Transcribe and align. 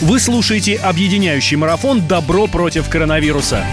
Вы 0.00 0.20
слушаете 0.20 0.76
объединяющий 0.76 1.56
марафон 1.56 2.06
«Добро 2.06 2.46
против 2.46 2.88
коронавируса». 2.88 3.64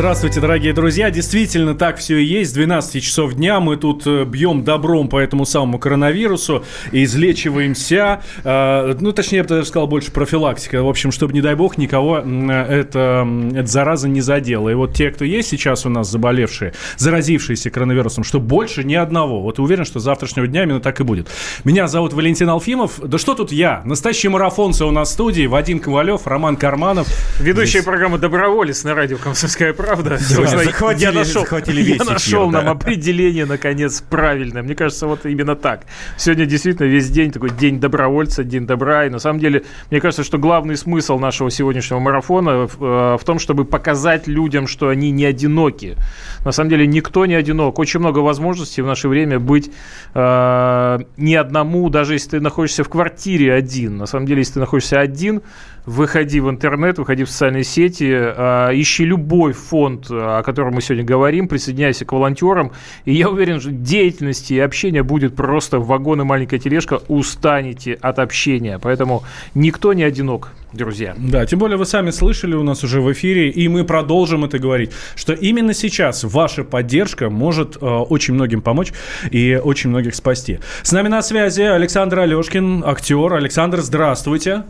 Здравствуйте, 0.00 0.40
дорогие 0.40 0.72
друзья. 0.72 1.10
Действительно, 1.10 1.74
так 1.74 1.98
все 1.98 2.16
и 2.16 2.24
есть. 2.24 2.54
12 2.54 3.04
часов 3.04 3.34
дня 3.34 3.60
мы 3.60 3.76
тут 3.76 4.06
э, 4.06 4.24
бьем 4.24 4.64
добром 4.64 5.08
по 5.08 5.18
этому 5.18 5.44
самому 5.44 5.78
коронавирусу, 5.78 6.64
излечиваемся. 6.90 8.22
Э, 8.42 8.96
ну, 8.98 9.12
точнее, 9.12 9.36
я 9.36 9.42
бы 9.42 9.50
даже 9.50 9.66
сказал, 9.66 9.88
больше 9.88 10.10
профилактика. 10.10 10.82
В 10.82 10.88
общем, 10.88 11.12
чтобы, 11.12 11.34
не 11.34 11.42
дай 11.42 11.54
бог, 11.54 11.76
никого 11.76 12.16
это, 12.16 13.28
эта 13.54 13.66
зараза 13.66 14.08
не 14.08 14.22
задела. 14.22 14.70
И 14.70 14.74
вот 14.74 14.94
те, 14.94 15.10
кто 15.10 15.26
есть 15.26 15.50
сейчас 15.50 15.84
у 15.84 15.90
нас 15.90 16.10
заболевшие, 16.10 16.72
заразившиеся 16.96 17.68
коронавирусом, 17.68 18.24
что 18.24 18.40
больше 18.40 18.84
ни 18.84 18.94
одного. 18.94 19.42
Вот 19.42 19.58
уверен, 19.58 19.84
что 19.84 20.00
с 20.00 20.02
завтрашнего 20.02 20.46
дня 20.46 20.62
именно 20.62 20.80
так 20.80 20.98
и 21.00 21.04
будет. 21.04 21.28
Меня 21.64 21.88
зовут 21.88 22.14
Валентин 22.14 22.48
Алфимов. 22.48 22.98
Да 23.06 23.18
что 23.18 23.34
тут 23.34 23.52
я? 23.52 23.82
Настоящий 23.84 24.28
марафонцы 24.28 24.86
у 24.86 24.90
нас 24.92 25.10
в 25.10 25.12
студии. 25.12 25.44
Вадим 25.44 25.78
Ковалев, 25.78 26.26
Роман 26.26 26.56
Карманов. 26.56 27.06
Ведущая 27.38 27.82
программа 27.82 28.16
«Доброволец» 28.16 28.82
на 28.82 28.94
радио 28.94 29.18
«Комсомольская 29.18 29.74
правда. 29.90 30.10
Да, 30.10 30.46
захватили, 30.46 31.04
я 31.04 31.12
нашел, 31.12 31.42
захватили 31.42 31.82
весь 31.82 31.88
я 31.88 31.96
эфир, 31.96 32.12
нашел 32.12 32.50
да. 32.50 32.62
нам 32.62 32.72
определение, 32.72 33.46
наконец, 33.46 34.02
правильное. 34.08 34.62
Мне 34.62 34.74
кажется, 34.74 35.06
вот 35.06 35.26
именно 35.26 35.56
так. 35.56 35.82
Сегодня 36.16 36.46
действительно 36.46 36.86
весь 36.86 37.10
день 37.10 37.32
такой 37.32 37.50
день 37.50 37.80
добровольца, 37.80 38.44
день 38.44 38.66
добра. 38.66 39.06
И 39.06 39.10
на 39.10 39.18
самом 39.18 39.40
деле, 39.40 39.64
мне 39.90 40.00
кажется, 40.00 40.24
что 40.24 40.38
главный 40.38 40.76
смысл 40.76 41.18
нашего 41.18 41.50
сегодняшнего 41.50 41.98
марафона 41.98 42.66
в, 42.66 42.82
э, 42.82 43.18
в 43.18 43.24
том, 43.24 43.38
чтобы 43.38 43.64
показать 43.64 44.28
людям, 44.28 44.66
что 44.66 44.88
они 44.88 45.10
не 45.10 45.24
одиноки. 45.24 45.96
На 46.44 46.52
самом 46.52 46.70
деле, 46.70 46.86
никто 46.86 47.26
не 47.26 47.34
одинок. 47.34 47.78
Очень 47.78 48.00
много 48.00 48.18
возможностей 48.20 48.82
в 48.82 48.86
наше 48.86 49.08
время 49.08 49.38
быть 49.38 49.70
э, 50.14 50.98
не 51.16 51.34
одному, 51.34 51.90
даже 51.90 52.14
если 52.14 52.30
ты 52.30 52.40
находишься 52.40 52.84
в 52.84 52.88
квартире 52.88 53.52
один. 53.52 53.96
На 53.96 54.06
самом 54.06 54.26
деле, 54.26 54.40
если 54.40 54.54
ты 54.54 54.60
находишься 54.60 55.00
один, 55.00 55.42
выходи 55.90 56.40
в 56.40 56.48
интернет, 56.48 56.98
выходи 56.98 57.24
в 57.24 57.30
социальные 57.30 57.64
сети, 57.64 58.08
э, 58.10 58.70
ищи 58.74 59.04
любой 59.04 59.52
фонд, 59.52 60.06
о 60.10 60.42
котором 60.42 60.74
мы 60.74 60.82
сегодня 60.82 61.04
говорим, 61.04 61.48
присоединяйся 61.48 62.04
к 62.04 62.12
волонтерам, 62.12 62.70
и 63.04 63.12
я 63.12 63.28
уверен, 63.28 63.60
что 63.60 63.70
деятельности 63.70 64.54
и 64.54 64.60
общения 64.60 65.02
будет 65.02 65.34
просто 65.34 65.80
вагон 65.80 66.20
и 66.20 66.24
маленькая 66.24 66.60
тележка, 66.60 67.00
устанете 67.08 67.94
от 67.94 68.20
общения, 68.20 68.78
поэтому 68.78 69.24
никто 69.54 69.92
не 69.92 70.04
одинок, 70.04 70.52
друзья. 70.72 71.14
Да, 71.18 71.44
тем 71.44 71.58
более 71.58 71.76
вы 71.76 71.86
сами 71.86 72.10
слышали 72.10 72.54
у 72.54 72.62
нас 72.62 72.84
уже 72.84 73.00
в 73.00 73.10
эфире, 73.12 73.50
и 73.50 73.66
мы 73.66 73.84
продолжим 73.84 74.44
это 74.44 74.60
говорить, 74.60 74.92
что 75.16 75.32
именно 75.32 75.74
сейчас 75.74 76.22
ваша 76.22 76.62
поддержка 76.62 77.30
может 77.30 77.76
э, 77.76 77.86
очень 77.86 78.34
многим 78.34 78.62
помочь 78.62 78.92
и 79.32 79.60
очень 79.62 79.90
многих 79.90 80.14
спасти. 80.14 80.60
С 80.82 80.92
нами 80.92 81.08
на 81.08 81.20
связи 81.22 81.62
Александр 81.62 82.20
Алешкин, 82.20 82.84
актер. 82.86 83.34
Александр, 83.34 83.80
здравствуйте. 83.80 84.62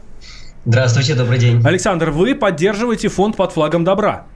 Здравствуйте, 0.67 1.15
добрый 1.15 1.39
день. 1.39 1.63
Александр, 1.65 2.11
вы 2.11 2.35
поддерживаете 2.35 3.09
фонд 3.09 3.35
под 3.35 3.53
флагом 3.53 3.83
добра. 3.83 4.27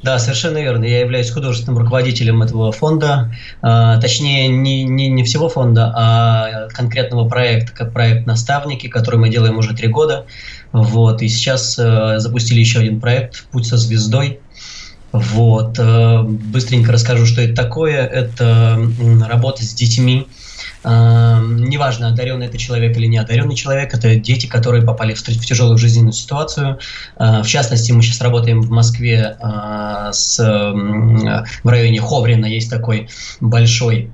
Да, 0.00 0.20
совершенно 0.20 0.58
верно. 0.58 0.84
Я 0.84 1.00
являюсь 1.00 1.28
художественным 1.28 1.78
руководителем 1.78 2.40
этого 2.42 2.70
фонда, 2.70 3.34
а, 3.62 4.00
точнее 4.00 4.46
не, 4.46 4.84
не, 4.84 5.08
не 5.08 5.24
всего 5.24 5.48
фонда, 5.48 5.92
а 5.96 6.68
конкретного 6.68 7.28
проекта, 7.28 7.72
как 7.72 7.92
проект 7.92 8.26
«Наставники», 8.26 8.86
который 8.86 9.18
мы 9.18 9.28
делаем 9.28 9.58
уже 9.58 9.74
три 9.74 9.88
года. 9.88 10.26
Вот, 10.70 11.22
и 11.22 11.28
сейчас 11.28 11.76
э, 11.78 12.20
запустили 12.20 12.60
еще 12.60 12.80
один 12.80 13.00
проект 13.00 13.46
«Путь 13.50 13.66
со 13.66 13.76
звездой». 13.76 14.38
Вот, 15.10 15.78
э, 15.80 16.22
быстренько 16.22 16.92
расскажу, 16.92 17.26
что 17.26 17.40
это 17.40 17.56
такое. 17.56 18.06
Это 18.06 18.78
работа 19.26 19.64
с 19.64 19.74
детьми, 19.74 20.28
неважно, 20.86 22.08
одаренный 22.08 22.46
это 22.46 22.58
человек 22.58 22.96
или 22.96 23.06
не 23.06 23.18
одаренный 23.18 23.56
человек, 23.56 23.92
это 23.92 24.14
дети, 24.14 24.46
которые 24.46 24.84
попали 24.84 25.14
в, 25.14 25.20
в 25.20 25.46
тяжелую 25.46 25.78
жизненную 25.78 26.12
ситуацию. 26.12 26.78
А, 27.16 27.42
в 27.42 27.48
частности, 27.48 27.90
мы 27.92 28.02
сейчас 28.02 28.20
работаем 28.20 28.60
в 28.60 28.70
Москве 28.70 29.36
а, 29.40 30.12
с, 30.12 30.38
в 30.38 31.68
районе 31.68 32.00
Ховрина, 32.00 32.46
есть 32.46 32.70
такой 32.70 33.08
большой 33.40 34.10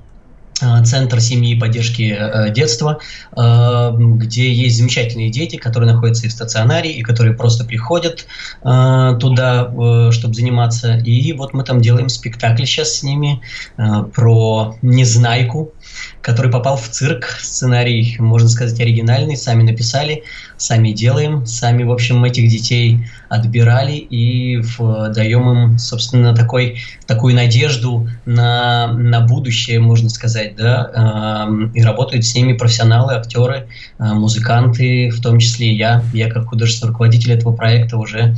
а, 0.62 0.82
Центр 0.84 1.20
семьи 1.20 1.56
и 1.56 1.58
поддержки 1.58 2.16
э, 2.16 2.52
детства, 2.52 3.00
где 3.36 4.52
есть 4.52 4.76
замечательные 4.76 5.30
дети, 5.30 5.56
которые 5.56 5.92
находятся 5.92 6.26
и 6.26 6.28
в 6.28 6.32
стационаре, 6.32 6.92
и 6.92 7.02
которые 7.02 7.34
просто 7.34 7.64
приходят 7.64 8.26
туда, 8.62 9.72
э, 9.72 10.10
чтобы 10.12 10.34
заниматься. 10.34 10.96
И 10.98 11.32
вот 11.32 11.52
мы 11.52 11.64
там 11.64 11.80
делаем 11.80 12.08
спектакль 12.08 12.64
сейчас 12.64 12.98
с 12.98 13.02
ними 13.02 13.42
про 13.76 14.76
незнайку, 14.82 15.72
который 16.20 16.50
попал 16.50 16.76
в 16.76 16.88
цирк. 16.88 17.38
Сценарий, 17.40 18.16
можно 18.18 18.48
сказать, 18.48 18.80
оригинальный, 18.80 19.36
сами 19.36 19.62
написали, 19.62 20.24
сами 20.56 20.92
делаем, 20.92 21.46
сами, 21.46 21.82
в 21.82 21.92
общем, 21.92 22.24
этих 22.24 22.48
детей 22.48 23.00
отбирали 23.28 23.94
и 23.94 24.58
в, 24.58 25.08
даем 25.10 25.50
им, 25.50 25.78
собственно, 25.78 26.34
такой, 26.34 26.78
такую 27.06 27.34
надежду 27.34 28.08
на, 28.24 28.92
на 28.92 29.20
будущее, 29.20 29.80
можно 29.80 30.08
сказать, 30.08 30.54
да, 30.56 31.48
э, 31.48 31.78
и 31.78 31.82
работают 31.82 32.24
с 32.24 32.34
ними 32.34 32.52
профессионалы, 32.52 33.14
актеры, 33.14 33.68
э, 33.98 34.04
музыканты, 34.04 35.10
в 35.10 35.20
том 35.20 35.38
числе 35.38 35.72
я, 35.72 36.02
я 36.12 36.30
как 36.30 36.46
художественный 36.46 36.90
руководитель 36.90 37.32
этого 37.32 37.54
проекта 37.54 37.96
уже 37.96 38.36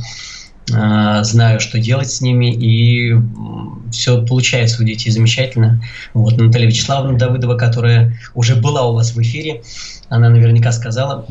знаю, 0.67 1.59
что 1.59 1.79
делать 1.79 2.09
с 2.09 2.21
ними, 2.21 2.53
и 2.53 3.15
все 3.91 4.25
получается 4.25 4.81
у 4.81 4.85
детей 4.85 5.11
замечательно. 5.11 5.81
Вот 6.13 6.37
Наталья 6.37 6.67
Вячеславовна 6.67 7.17
Давыдова, 7.17 7.55
которая 7.55 8.19
уже 8.33 8.55
была 8.55 8.83
у 8.87 8.93
вас 8.93 9.15
в 9.15 9.21
эфире, 9.21 9.61
она 10.09 10.29
наверняка 10.29 10.71
сказала 10.71 11.25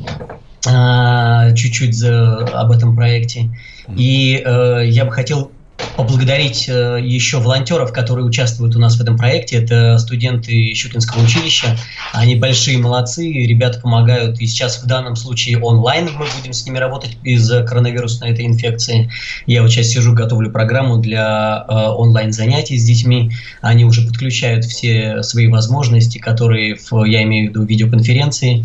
а, 0.67 1.53
чуть-чуть 1.53 2.03
об 2.05 2.71
этом 2.71 2.95
проекте. 2.95 3.51
И 3.97 4.43
э, 4.45 4.83
я 4.87 5.05
бы 5.05 5.13
хотел 5.13 5.51
поблагодарить 5.97 6.69
э, 6.69 6.99
еще 7.03 7.39
волонтеров, 7.39 7.93
которые 7.93 8.25
участвуют 8.25 8.77
у 8.77 8.79
нас 8.79 8.97
в 8.97 9.01
этом 9.01 9.17
проекте. 9.17 9.57
Это 9.57 9.99
студенты 9.99 10.73
Щукинского 10.75 11.23
училища. 11.23 11.77
Они 12.13 12.35
большие 12.37 12.79
молодцы, 12.79 13.31
ребята 13.31 13.81
помогают. 13.81 14.41
И 14.41 14.47
сейчас 14.47 14.83
в 14.83 14.87
данном 14.87 15.17
случае 15.17 15.61
онлайн 15.61 16.11
мы 16.17 16.27
будем 16.39 16.53
с 16.53 16.67
ними 16.67 16.79
работать 16.79 17.17
из-за 17.23 17.63
коронавирусной 17.63 18.31
этой 18.31 18.47
инфекции. 18.47 19.11
Я 19.47 19.63
вот 19.63 19.71
сейчас 19.71 19.89
сижу, 19.89 20.15
готовлю 20.15 20.51
программу 20.51 20.99
для 20.99 21.65
э, 21.69 21.73
онлайн 21.73 22.33
занятий 22.33 22.77
с 22.77 22.85
детьми. 22.85 23.31
Они 23.61 23.85
уже 23.85 24.03
подключают 24.07 24.65
все 24.65 25.23
свои 25.23 25.49
возможности, 25.49 26.19
которые, 26.19 26.77
в, 26.77 27.05
я 27.05 27.23
имею 27.23 27.47
в 27.47 27.51
виду, 27.51 27.65
видеоконференции. 27.65 28.65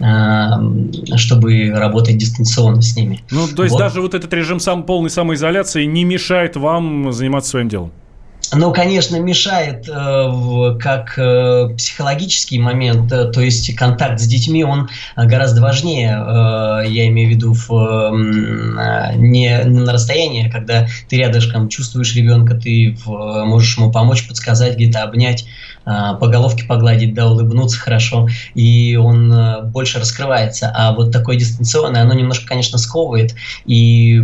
Эм, 0.00 0.90
чтобы 1.16 1.70
работать 1.70 2.18
дистанционно 2.18 2.82
с 2.82 2.96
ними. 2.96 3.20
Ну, 3.30 3.46
то 3.46 3.62
есть 3.62 3.74
вот. 3.74 3.78
даже 3.78 4.00
вот 4.00 4.14
этот 4.14 4.32
режим 4.34 4.58
сам, 4.58 4.82
полной 4.82 5.08
самоизоляции 5.08 5.84
не 5.84 6.02
мешает 6.02 6.56
вам 6.64 7.12
заниматься 7.12 7.50
своим 7.50 7.68
делом? 7.68 7.92
Ну, 8.52 8.72
конечно, 8.72 9.16
мешает 9.16 9.88
э, 9.88 10.78
как 10.80 11.18
э, 11.18 11.70
психологический 11.76 12.58
момент, 12.58 13.10
э, 13.12 13.24
то 13.26 13.40
есть 13.40 13.74
контакт 13.74 14.20
с 14.20 14.26
детьми, 14.26 14.64
он 14.64 14.88
гораздо 15.16 15.60
важнее, 15.60 16.10
я 16.86 17.08
имею 17.08 17.28
в 17.28 17.32
виду 17.32 17.54
в, 17.54 18.10
не 19.16 19.62
на 19.64 19.92
расстоянии, 19.92 20.48
а 20.48 20.52
когда 20.52 20.86
ты 21.08 21.16
рядышком 21.16 21.68
чувствуешь 21.68 22.14
ребенка, 22.14 22.54
ты 22.54 22.96
можешь 23.06 23.76
ему 23.76 23.90
помочь, 23.90 24.26
подсказать, 24.28 24.76
где-то 24.76 25.02
обнять, 25.02 25.46
по 25.84 26.28
головке 26.28 26.64
погладить, 26.64 27.14
да, 27.14 27.26
улыбнуться 27.26 27.78
хорошо, 27.78 28.28
и 28.54 28.96
он 28.96 29.70
больше 29.70 29.98
раскрывается. 29.98 30.72
А 30.74 30.92
вот 30.92 31.12
такое 31.12 31.36
дистанционное, 31.36 32.02
оно 32.02 32.14
немножко, 32.14 32.46
конечно, 32.46 32.78
сковывает, 32.78 33.34
и 33.66 34.20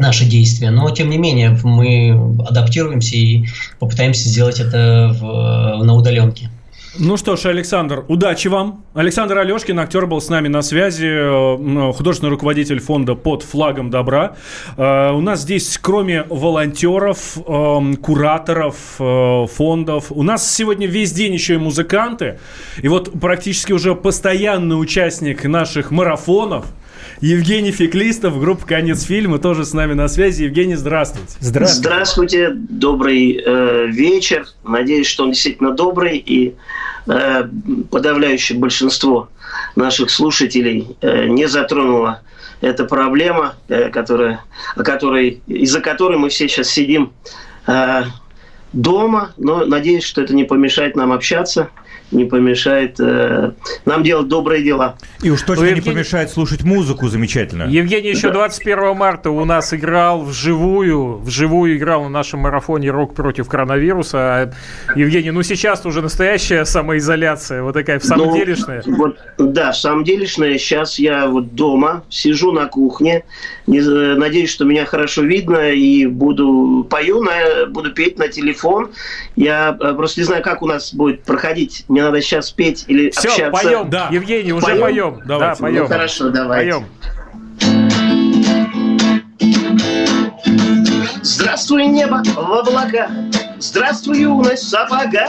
наши 0.00 0.24
действия. 0.24 0.70
Но, 0.70 0.90
тем 0.90 1.10
не 1.10 1.18
менее, 1.18 1.58
мы 1.62 2.10
адаптируемся 2.48 3.16
и 3.16 3.44
попытаемся 3.78 4.28
сделать 4.28 4.58
это 4.60 5.14
в, 5.20 5.84
на 5.84 5.94
удаленке. 5.94 6.50
Ну 6.98 7.16
что 7.16 7.36
ж, 7.36 7.46
Александр, 7.46 8.04
удачи 8.08 8.48
вам. 8.48 8.84
Александр 8.94 9.38
Алешкин, 9.38 9.78
актер, 9.78 10.06
был 10.06 10.20
с 10.20 10.28
нами 10.28 10.48
на 10.48 10.60
связи, 10.60 11.06
э, 11.06 11.92
художественный 11.92 12.30
руководитель 12.30 12.80
фонда 12.80 13.14
«Под 13.14 13.44
флагом 13.44 13.90
добра». 13.90 14.34
Э, 14.76 15.12
у 15.12 15.20
нас 15.20 15.42
здесь, 15.42 15.78
кроме 15.80 16.24
волонтеров, 16.24 17.38
э, 17.38 17.94
кураторов 18.02 18.76
фондов, 18.98 20.06
у 20.10 20.22
нас 20.24 20.52
сегодня 20.52 20.88
весь 20.88 21.12
день 21.12 21.32
еще 21.32 21.54
и 21.54 21.58
музыканты. 21.58 22.40
И 22.82 22.88
вот 22.88 23.12
практически 23.20 23.72
уже 23.72 23.94
постоянный 23.94 24.74
участник 24.74 25.44
наших 25.44 25.92
марафонов– 25.92 26.66
Евгений 27.20 27.70
Феклистов, 27.70 28.40
группа 28.40 28.66
«Конец 28.66 29.02
фильма», 29.02 29.38
тоже 29.38 29.66
с 29.66 29.74
нами 29.74 29.92
на 29.92 30.08
связи. 30.08 30.44
Евгений, 30.44 30.74
здравствуйте. 30.74 31.34
Здравствуйте. 31.40 31.88
Здравствуйте, 31.88 32.50
добрый 32.54 33.42
э, 33.44 33.86
вечер. 33.88 34.46
Надеюсь, 34.64 35.06
что 35.06 35.24
он 35.24 35.32
действительно 35.32 35.72
добрый 35.72 36.16
и 36.16 36.54
э, 37.06 37.48
подавляющее 37.90 38.58
большинство 38.58 39.28
наших 39.76 40.08
слушателей 40.10 40.96
э, 41.02 41.26
не 41.26 41.46
затронула 41.46 42.22
эта 42.62 42.86
проблема, 42.86 43.54
э, 43.68 43.90
которая, 43.90 44.42
о 44.74 44.82
которой, 44.82 45.42
из-за 45.46 45.80
которой 45.80 46.16
мы 46.16 46.30
все 46.30 46.48
сейчас 46.48 46.70
сидим 46.70 47.12
э, 47.66 48.04
дома, 48.72 49.32
но 49.36 49.66
надеюсь, 49.66 50.04
что 50.04 50.22
это 50.22 50.34
не 50.34 50.44
помешает 50.44 50.96
нам 50.96 51.12
общаться 51.12 51.68
не 52.10 52.24
помешает 52.24 52.98
э, 53.00 53.52
нам 53.84 54.02
делать 54.02 54.28
добрые 54.28 54.62
дела. 54.62 54.96
И 55.22 55.30
уж 55.30 55.42
точно 55.42 55.64
ну, 55.64 55.70
Евгений... 55.70 55.88
не 55.88 55.94
помешает 55.94 56.30
слушать 56.30 56.62
музыку 56.62 57.08
замечательную. 57.08 57.70
Евгений 57.70 58.10
еще 58.10 58.30
21 58.30 58.96
марта 58.96 59.30
у 59.30 59.44
нас 59.44 59.72
играл 59.72 60.22
вживую, 60.22 61.18
вживую 61.18 61.76
играл 61.76 62.04
на 62.04 62.08
нашем 62.08 62.40
марафоне 62.40 62.90
«Рок 62.90 63.14
против 63.14 63.48
коронавируса». 63.48 64.54
Евгений, 64.96 65.30
ну 65.30 65.42
сейчас 65.42 65.84
уже 65.86 66.02
настоящая 66.02 66.64
самоизоляция, 66.64 67.62
вот 67.62 67.74
такая 67.74 67.98
в 67.98 68.04
самом 68.04 68.28
ну, 68.28 68.36
делешная. 68.36 68.82
Вот, 68.86 69.18
да, 69.38 69.72
в 69.72 69.76
самом 69.76 70.04
делешная. 70.04 70.58
Сейчас 70.58 70.98
я 70.98 71.26
вот 71.26 71.54
дома, 71.54 72.04
сижу 72.08 72.52
на 72.52 72.66
кухне, 72.66 73.24
не, 73.66 73.80
надеюсь, 73.80 74.50
что 74.50 74.64
меня 74.64 74.84
хорошо 74.84 75.22
видно, 75.22 75.70
и 75.70 76.06
буду 76.06 76.86
пою, 76.88 77.22
на, 77.22 77.66
буду 77.68 77.92
петь 77.92 78.18
на 78.18 78.28
телефон. 78.28 78.90
Я 79.36 79.76
э, 79.78 79.94
просто 79.94 80.20
не 80.20 80.24
знаю, 80.24 80.42
как 80.42 80.62
у 80.62 80.66
нас 80.66 80.92
будет 80.92 81.22
проходить 81.22 81.84
мне 82.00 82.08
надо 82.08 82.20
сейчас 82.22 82.50
петь 82.50 82.84
или 82.88 83.10
Все, 83.10 83.28
общаться. 83.28 83.50
поем, 83.50 83.90
да. 83.90 84.08
Евгений, 84.10 84.52
уже 84.52 84.66
поем. 84.66 84.80
поем. 84.80 85.22
Давайте. 85.26 85.60
Да, 85.60 85.66
поем. 85.66 85.82
Ну, 85.82 85.88
хорошо, 85.88 86.30
давайте. 86.30 86.70
Поем. 86.72 86.86
Здравствуй, 91.22 91.86
небо 91.86 92.22
в 92.24 92.52
облаках, 92.52 93.10
Здравствуй, 93.58 94.20
юность 94.20 94.70
сапога, 94.70 95.28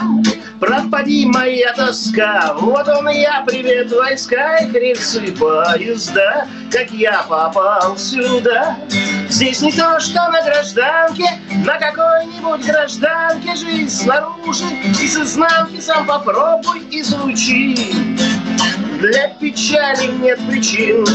пропади 0.57 1.25
моя 1.25 1.73
тоска. 1.73 2.53
Вот 2.53 2.87
он 2.87 3.09
я, 3.09 3.43
привет, 3.45 3.91
войска 3.91 4.59
и 4.59 5.31
поезда, 5.31 6.47
Как 6.71 6.91
я 6.91 7.23
попал 7.23 7.97
сюда. 7.97 8.77
Здесь 9.27 9.61
не 9.61 9.73
то, 9.73 9.99
что 9.99 10.29
на 10.29 10.41
гражданке, 10.43 11.25
на 11.65 11.77
какой-нибудь 11.77 12.65
гражданке 12.65 13.53
жизнь 13.57 13.89
снаружи 13.89 14.63
и 15.01 15.07
с 15.07 15.17
изнанки 15.17 15.81
сам 15.81 16.07
попробуй 16.07 16.87
изучи. 16.89 17.91
Для 19.01 19.27
печали 19.41 20.07
нет 20.21 20.39
причин. 20.47 21.05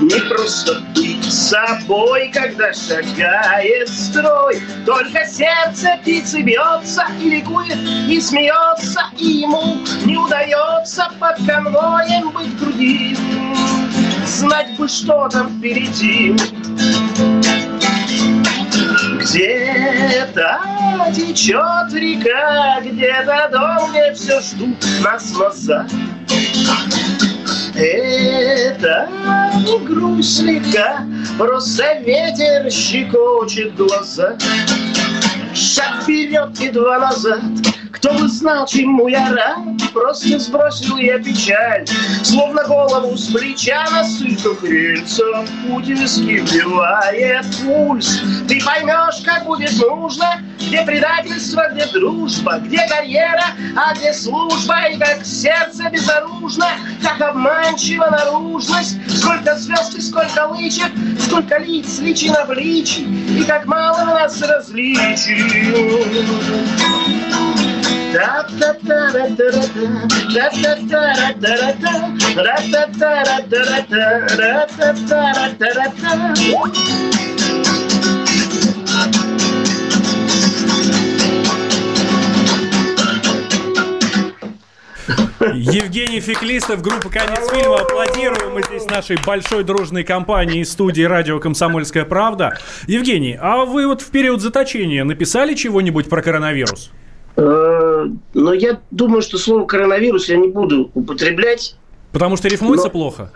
Не 0.00 0.20
просто 0.28 0.82
быть 1.28 1.32
собой, 1.32 2.30
когда 2.32 2.72
шагает 2.72 3.88
строй. 3.88 4.62
Только 4.86 5.26
сердце 5.26 5.98
птицы 6.00 6.42
бьется 6.42 7.04
и 7.20 7.30
ликует, 7.30 7.76
и 8.08 8.20
смеется, 8.20 9.02
и 9.16 9.26
ему 9.42 9.78
не 10.04 10.16
удается 10.16 11.10
под 11.20 11.36
конвоем 11.46 12.30
быть 12.30 12.58
другим. 12.58 13.16
Знать 14.26 14.76
бы, 14.76 14.88
что 14.88 15.28
там 15.28 15.58
впереди. 15.58 16.34
Где-то 19.20 20.60
течет 21.14 21.92
река, 21.92 22.80
где-то 22.80 23.48
дом, 23.52 23.90
где 23.90 24.14
все 24.14 24.40
ждут 24.40 24.76
нас 25.02 25.30
назад. 25.36 25.90
Это 27.78 29.08
не 29.54 29.78
грусть 29.86 30.38
слегка, 30.38 31.06
просто 31.38 32.00
ветер 32.00 32.68
щекочет 32.72 33.76
глаза. 33.76 34.36
Шаг 35.54 36.02
вперед 36.02 36.60
и 36.60 36.70
два 36.70 36.98
назад, 36.98 37.40
кто 37.92 38.12
бы 38.14 38.28
знал, 38.28 38.66
чему 38.66 39.08
я 39.08 39.32
рад, 39.32 39.92
просто 39.92 40.38
сбросил 40.38 40.96
я 40.96 41.18
печаль, 41.18 41.86
словно 42.22 42.64
голову 42.64 43.16
с 43.16 43.28
плеча 43.28 43.84
на 43.90 44.02
рельсах 44.68 45.46
путь 45.66 45.88
виски 45.88 46.38
вбивает 46.38 47.46
пульс. 47.64 48.20
Ты 48.46 48.60
поймешь, 48.64 49.22
как 49.24 49.44
будет 49.44 49.76
нужно, 49.78 50.42
где 50.58 50.82
предательство, 50.82 51.68
где 51.72 51.86
дружба, 51.86 52.58
где 52.58 52.86
карьера, 52.88 53.46
а 53.76 53.94
где 53.94 54.12
служба, 54.12 54.88
и 54.90 54.98
как 54.98 55.24
сердце 55.24 55.88
безоружно, 55.90 56.66
как 57.02 57.20
обманчива 57.20 58.06
наружность, 58.10 58.96
сколько 59.18 59.56
звезд 59.56 59.96
и 59.96 60.00
сколько 60.00 60.46
лычек, 60.46 60.90
сколько 61.20 61.58
лиц, 61.58 61.98
личина 62.00 62.44
в 62.46 62.52
личи, 62.52 63.00
и 63.00 63.44
как 63.44 63.66
мало 63.66 64.02
у 64.02 64.06
нас 64.06 64.40
различий. 64.42 65.38
Евгений 85.54 86.20
Феклистов, 86.20 86.80
группа 86.80 87.10
«Конец 87.10 87.50
фильма». 87.50 87.80
Аплодируем 87.80 88.54
мы 88.54 88.62
здесь 88.62 88.86
нашей 88.86 89.18
большой 89.26 89.64
дружной 89.64 90.04
компании 90.04 90.62
студии 90.62 91.02
«Радио 91.02 91.38
Комсомольская 91.40 92.06
правда». 92.06 92.58
Евгений, 92.86 93.38
а 93.38 93.66
вы 93.66 93.86
вот 93.86 94.00
в 94.00 94.10
период 94.10 94.40
заточения 94.40 95.04
написали 95.04 95.54
чего-нибудь 95.54 96.08
про 96.08 96.22
коронавирус? 96.22 96.90
Э, 97.38 98.08
но 98.34 98.52
я 98.52 98.80
думаю, 98.90 99.22
что 99.22 99.38
слово 99.38 99.64
коронавирус 99.64 100.28
я 100.28 100.36
не 100.36 100.48
буду 100.48 100.90
употреблять. 100.94 101.76
Потому 102.10 102.36
что 102.36 102.48
рифмуется 102.48 102.88
но... 102.88 102.90
плохо? 102.90 103.30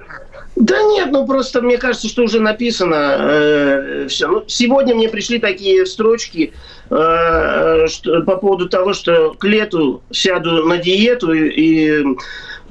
Да 0.56 0.82
нет, 0.82 1.10
ну 1.12 1.26
просто 1.26 1.62
мне 1.62 1.78
кажется, 1.78 2.08
что 2.08 2.24
уже 2.24 2.40
написано 2.40 3.16
э, 3.18 4.06
все. 4.08 4.26
Ну, 4.26 4.44
сегодня 4.48 4.94
мне 4.94 5.08
пришли 5.08 5.38
такие 5.38 5.86
строчки 5.86 6.52
э, 6.90 7.86
что, 7.86 8.22
по 8.22 8.36
поводу 8.36 8.68
того, 8.68 8.92
что 8.92 9.34
к 9.34 9.44
лету 9.44 10.02
сяду 10.10 10.66
на 10.66 10.78
диету 10.78 11.32
и, 11.32 11.48
и 11.48 12.04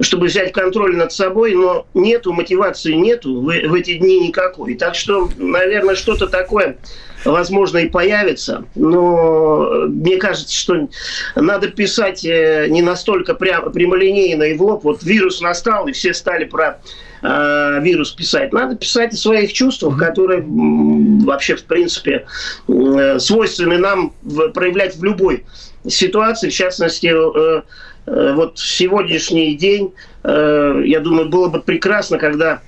чтобы 0.02 0.26
взять 0.26 0.52
контроль 0.52 0.96
над 0.96 1.12
собой, 1.12 1.54
но 1.54 1.86
нету 1.94 2.32
мотивации, 2.32 2.92
нету 2.92 3.40
в, 3.40 3.44
в 3.44 3.74
эти 3.74 3.94
дни 3.94 4.28
никакой. 4.28 4.74
Так 4.74 4.94
что, 4.94 5.28
наверное, 5.38 5.94
что-то 5.94 6.26
такое 6.26 6.76
возможно, 7.24 7.78
и 7.78 7.88
появится. 7.88 8.64
Но 8.74 9.86
мне 9.88 10.16
кажется, 10.16 10.54
что 10.54 10.88
надо 11.34 11.68
писать 11.68 12.24
э, 12.24 12.66
не 12.68 12.82
настолько 12.82 13.34
прямо, 13.34 13.70
прямолинейно 13.70 14.44
и 14.44 14.56
в 14.56 14.62
лоб. 14.62 14.84
Вот 14.84 15.02
вирус 15.02 15.40
настал, 15.40 15.88
и 15.88 15.92
все 15.92 16.14
стали 16.14 16.44
про 16.44 16.80
э, 17.22 17.80
вирус 17.82 18.12
писать. 18.12 18.52
Надо 18.52 18.76
писать 18.76 19.14
о 19.14 19.16
своих 19.16 19.52
чувствах, 19.52 19.98
которые 19.98 20.44
вообще, 20.44 21.56
в 21.56 21.64
принципе, 21.64 22.26
э, 22.68 23.18
свойственны 23.18 23.78
нам 23.78 24.12
проявлять 24.54 24.96
в 24.96 25.04
любой 25.04 25.44
ситуации. 25.86 26.48
В 26.50 26.54
частности, 26.54 27.06
э, 27.06 27.58
э, 27.58 27.62
вот 28.06 28.58
сегодняшний 28.58 29.54
день, 29.54 29.92
э, 30.24 30.82
я 30.84 31.00
думаю, 31.00 31.28
было 31.28 31.48
бы 31.48 31.60
прекрасно, 31.60 32.18
когда 32.18 32.60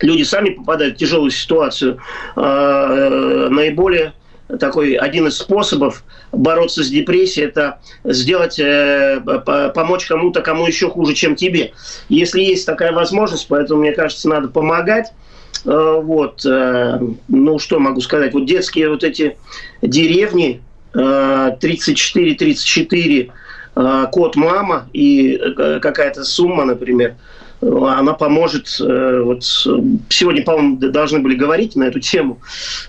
люди 0.00 0.22
сами 0.22 0.50
попадают 0.50 0.96
в 0.96 0.98
тяжелую 0.98 1.30
ситуацию, 1.30 1.98
а, 2.36 3.48
наиболее 3.48 4.12
такой 4.60 4.94
один 4.94 5.26
из 5.26 5.38
способов 5.38 6.04
бороться 6.32 6.82
с 6.84 6.88
депрессией– 6.88 7.46
это 7.48 7.78
сделать, 8.04 8.58
э, 8.58 9.20
помочь 9.74 10.06
кому-то, 10.06 10.40
кому 10.42 10.66
еще 10.66 10.88
хуже, 10.88 11.12
чем 11.14 11.34
тебе. 11.34 11.72
Если 12.08 12.40
есть 12.42 12.64
такая 12.66 12.92
возможность, 12.92 13.46
поэтому, 13.48 13.80
мне 13.80 13.92
кажется, 13.92 14.28
надо 14.28 14.48
помогать. 14.48 15.12
Э, 15.64 16.00
вот, 16.02 16.44
э, 16.46 17.00
ну, 17.28 17.58
что 17.58 17.80
могу 17.80 18.00
сказать, 18.00 18.32
вот 18.34 18.46
детские 18.46 18.90
вот 18.90 19.04
эти 19.04 19.36
деревни 19.82 20.62
34-34, 20.92 23.30
код 23.76 24.36
мама 24.36 24.88
и 24.92 25.36
какая-то 25.82 26.24
сумма, 26.24 26.64
например– 26.64 27.14
она 27.60 28.12
поможет. 28.12 28.68
Э, 28.80 29.22
вот 29.22 29.44
сегодня, 29.44 30.44
по-моему, 30.44 30.76
должны 30.76 31.20
были 31.20 31.34
говорить 31.34 31.76
на 31.76 31.84
эту 31.84 32.00
тему. 32.00 32.38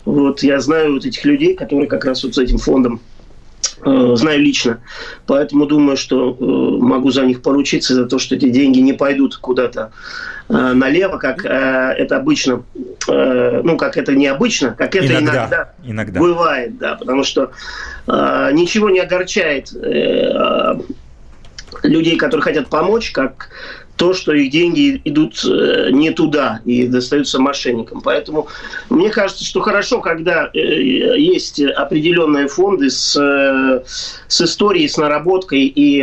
Вот 0.05 0.43
я 0.43 0.59
знаю 0.59 0.93
вот 0.93 1.05
этих 1.05 1.23
людей, 1.25 1.55
которые 1.55 1.87
как 1.87 2.05
раз 2.05 2.23
вот 2.23 2.35
с 2.35 2.37
этим 2.37 2.57
фондом 2.57 3.01
э, 3.16 3.16
знаю 3.83 4.39
лично. 4.39 4.79
Поэтому 5.25 5.65
думаю, 5.65 5.97
что 5.97 6.31
э, 6.31 6.83
могу 6.83 7.11
за 7.11 7.23
них 7.25 7.41
поручиться, 7.41 7.93
за 7.93 8.05
то, 8.05 8.17
что 8.19 8.35
эти 8.35 8.49
деньги 8.49 8.79
не 8.79 8.93
пойдут 8.93 9.37
куда-то 9.37 9.91
налево, 10.49 11.17
как 11.17 11.43
это 11.43 12.15
обычно, 12.15 12.63
ну, 13.05 13.75
как 13.75 13.97
это 13.97 14.15
необычно, 14.15 14.69
как 14.77 14.95
это 14.95 15.05
иногда, 15.07 15.31
иногда, 15.31 15.73
иногда. 15.83 16.19
бывает, 16.21 16.77
да, 16.77 16.95
потому 16.95 17.25
что 17.25 17.51
ничего 18.07 18.89
не 18.89 19.01
огорчает 19.01 19.73
людей, 21.83 22.17
которые 22.17 22.43
хотят 22.43 22.69
помочь, 22.69 23.11
как 23.11 23.49
то, 23.97 24.13
что 24.13 24.31
их 24.31 24.51
деньги 24.51 25.01
идут 25.03 25.43
э, 25.43 25.89
не 25.91 26.11
туда 26.11 26.61
и 26.65 26.87
достаются 26.87 27.41
мошенникам. 27.41 28.01
Поэтому 28.01 28.47
мне 28.89 29.09
кажется, 29.09 29.43
что 29.43 29.59
хорошо, 29.59 29.99
когда 30.01 30.49
э, 30.53 31.17
есть 31.17 31.59
определенные 31.59 32.47
фонды 32.47 32.91
с, 32.91 33.19
э, 33.19 33.83
с 34.27 34.41
историей, 34.41 34.87
с 34.87 34.97
наработкой. 34.97 35.65
И 35.75 35.97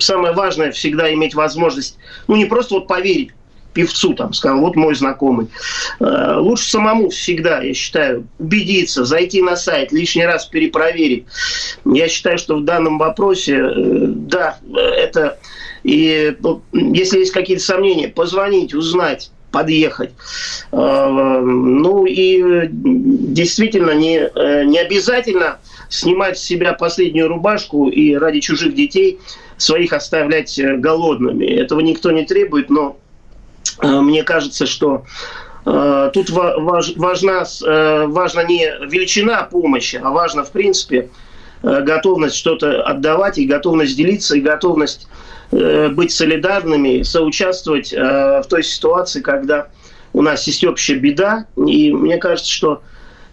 самое 0.00 0.34
важное 0.34 0.72
всегда 0.72 1.12
иметь 1.14 1.34
возможность, 1.34 1.96
ну 2.26 2.36
не 2.36 2.44
просто 2.44 2.74
вот 2.74 2.88
поверить 2.88 3.30
певцу, 3.72 4.14
там, 4.14 4.32
сказал, 4.32 4.60
вот 4.60 4.76
мой 4.76 4.94
знакомый. 4.94 5.48
Лучше 6.00 6.70
самому 6.70 7.10
всегда, 7.10 7.62
я 7.62 7.74
считаю, 7.74 8.26
убедиться, 8.38 9.04
зайти 9.04 9.42
на 9.42 9.56
сайт, 9.56 9.92
лишний 9.92 10.24
раз 10.24 10.46
перепроверить. 10.46 11.26
Я 11.84 12.08
считаю, 12.08 12.38
что 12.38 12.56
в 12.56 12.64
данном 12.64 12.98
вопросе, 12.98 13.60
да, 13.74 14.58
это... 14.96 15.38
И 15.84 16.36
ну, 16.40 16.62
если 16.72 17.20
есть 17.20 17.32
какие-то 17.32 17.62
сомнения, 17.62 18.08
позвонить, 18.08 18.74
узнать, 18.74 19.30
подъехать. 19.52 20.10
Ну 20.72 22.06
и 22.06 22.68
действительно 22.68 23.92
не, 23.92 24.28
не 24.66 24.78
обязательно 24.78 25.58
снимать 25.88 26.38
с 26.38 26.42
себя 26.42 26.72
последнюю 26.72 27.28
рубашку 27.28 27.88
и 27.88 28.14
ради 28.14 28.40
чужих 28.40 28.74
детей 28.74 29.20
своих 29.56 29.92
оставлять 29.92 30.58
э, 30.58 30.76
голодными. 30.76 31.46
Этого 31.46 31.80
никто 31.80 32.10
не 32.10 32.24
требует, 32.24 32.70
но 32.70 32.96
э, 33.80 34.00
мне 34.00 34.24
кажется, 34.24 34.66
что 34.66 35.04
э, 35.64 36.10
тут 36.12 36.30
важна, 36.30 37.44
важна 38.06 38.44
не 38.44 38.66
величина 38.88 39.42
помощи, 39.44 40.00
а 40.02 40.10
важно, 40.10 40.44
в 40.44 40.50
принципе, 40.50 41.10
готовность 41.62 42.36
что-то 42.36 42.82
отдавать 42.82 43.38
и 43.38 43.46
готовность 43.46 43.96
делиться, 43.96 44.36
и 44.36 44.40
готовность 44.40 45.06
быть 45.90 46.12
солидарными, 46.12 47.02
соучаствовать 47.02 47.92
в 47.92 48.44
той 48.48 48.62
ситуации, 48.62 49.20
когда 49.20 49.68
у 50.12 50.22
нас 50.22 50.46
есть 50.46 50.64
общая 50.64 50.96
беда. 50.96 51.46
И 51.56 51.92
мне 51.92 52.16
кажется, 52.18 52.50
что 52.50 52.82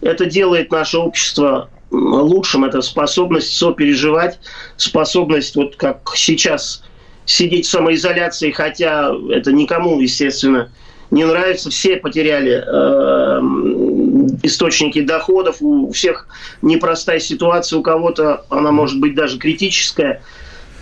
это 0.00 0.26
делает 0.26 0.70
наше 0.70 0.98
общество 0.98 1.70
лучшим. 1.90 2.64
Это 2.64 2.80
способность 2.82 3.56
сопереживать, 3.56 4.38
способность, 4.76 5.56
вот 5.56 5.76
как 5.76 6.12
сейчас, 6.14 6.82
сидеть 7.24 7.66
в 7.66 7.70
самоизоляции, 7.70 8.50
хотя 8.50 9.12
это 9.30 9.52
никому, 9.52 10.00
естественно, 10.00 10.70
не 11.10 11.24
нравится. 11.24 11.70
Все 11.70 11.96
потеряли 11.96 12.64
э, 12.66 13.40
источники 14.42 15.02
доходов, 15.02 15.56
у 15.60 15.92
всех 15.92 16.26
непростая 16.62 17.20
ситуация, 17.20 17.78
у 17.78 17.82
кого-то 17.82 18.44
она 18.48 18.72
может 18.72 18.98
быть 18.98 19.14
даже 19.14 19.38
критическая. 19.38 20.22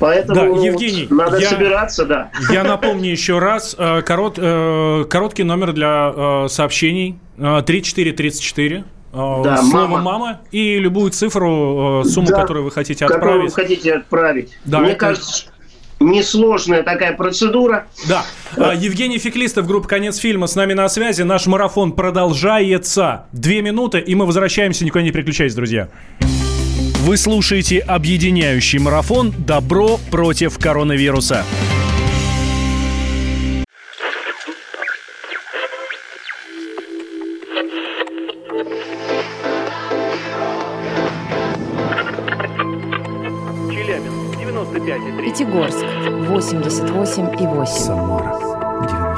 Поэтому 0.00 0.56
да, 0.56 0.66
Евгений, 0.66 1.06
надо 1.10 1.36
я, 1.36 1.50
собираться, 1.50 2.06
да. 2.06 2.30
Я 2.50 2.64
напомню 2.64 3.10
еще 3.10 3.38
раз, 3.38 3.76
э, 3.78 4.00
корот, 4.00 4.38
э, 4.38 5.04
короткий 5.10 5.42
номер 5.44 5.74
для 5.74 6.12
э, 6.16 6.48
сообщений 6.48 7.18
3434. 7.36 8.84
Э, 9.12 9.42
да, 9.44 9.58
слово 9.58 9.86
мама. 9.86 10.02
мама 10.02 10.40
и 10.50 10.78
любую 10.78 11.10
цифру, 11.10 12.02
сумму, 12.06 12.28
да, 12.28 12.40
которую 12.40 12.64
вы 12.64 12.70
хотите 12.70 13.04
отправить. 13.04 13.22
Которую 13.22 13.44
вы 13.44 13.52
хотите 13.52 13.92
отправить. 13.92 14.58
Да, 14.64 14.78
Мне 14.78 14.92
это... 14.92 15.00
кажется, 15.00 15.44
несложная 16.00 16.82
такая 16.82 17.12
процедура. 17.12 17.86
Да. 18.08 18.24
Евгений 18.72 19.18
Феклистов, 19.18 19.66
группа 19.66 19.86
«Конец 19.86 20.16
фильма» 20.16 20.46
с 20.46 20.54
нами 20.56 20.72
на 20.72 20.88
связи. 20.88 21.22
Наш 21.22 21.46
марафон 21.46 21.92
продолжается. 21.92 23.26
Две 23.32 23.60
минуты, 23.60 23.98
и 23.98 24.14
мы 24.14 24.24
возвращаемся. 24.24 24.86
Никуда 24.86 25.02
не 25.02 25.10
переключайтесь, 25.10 25.54
друзья. 25.54 25.90
Вы 27.00 27.16
слушаете 27.16 27.78
объединяющий 27.78 28.78
марафон 28.78 29.32
«Добро 29.38 29.98
против 30.10 30.58
коронавируса». 30.58 31.46
Пятигорск 45.24 45.78
88,8. 45.78 47.66
Самара 47.66 48.49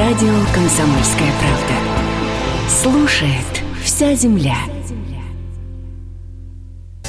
Радио 0.00 0.32
«Комсомольская 0.54 1.30
правда». 1.38 2.70
Слушает 2.70 3.62
вся 3.84 4.14
земля. 4.14 4.56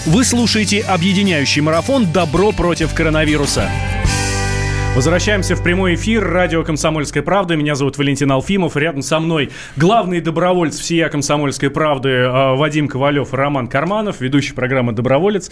Вы 0.06 0.26
слушаете 0.26 0.82
объединяющий 0.82 1.62
марафон 1.62 2.12
«Добро 2.12 2.52
против 2.52 2.94
коронавируса». 2.94 3.70
Возвращаемся 4.94 5.56
в 5.56 5.64
прямой 5.64 5.96
эфир. 5.96 6.22
Радио 6.22 6.64
«Комсомольская 6.66 7.24
правда». 7.24 7.56
Меня 7.56 7.76
зовут 7.76 7.98
Валентин 7.98 8.30
Алфимов. 8.30 8.76
Рядом 8.76 9.02
со 9.02 9.22
мной 9.22 9.50
главный 9.78 10.20
доброволец 10.20 10.78
всея 10.78 11.08
«Комсомольской 11.08 11.70
правды» 11.70 12.10
э, 12.10 12.56
Вадим 12.56 12.90
Ковалев 12.90 13.34
и 13.34 13.36
Роман 13.38 13.68
Карманов, 13.68 14.20
ведущий 14.20 14.54
программы 14.54 14.92
«Доброволец». 14.92 15.50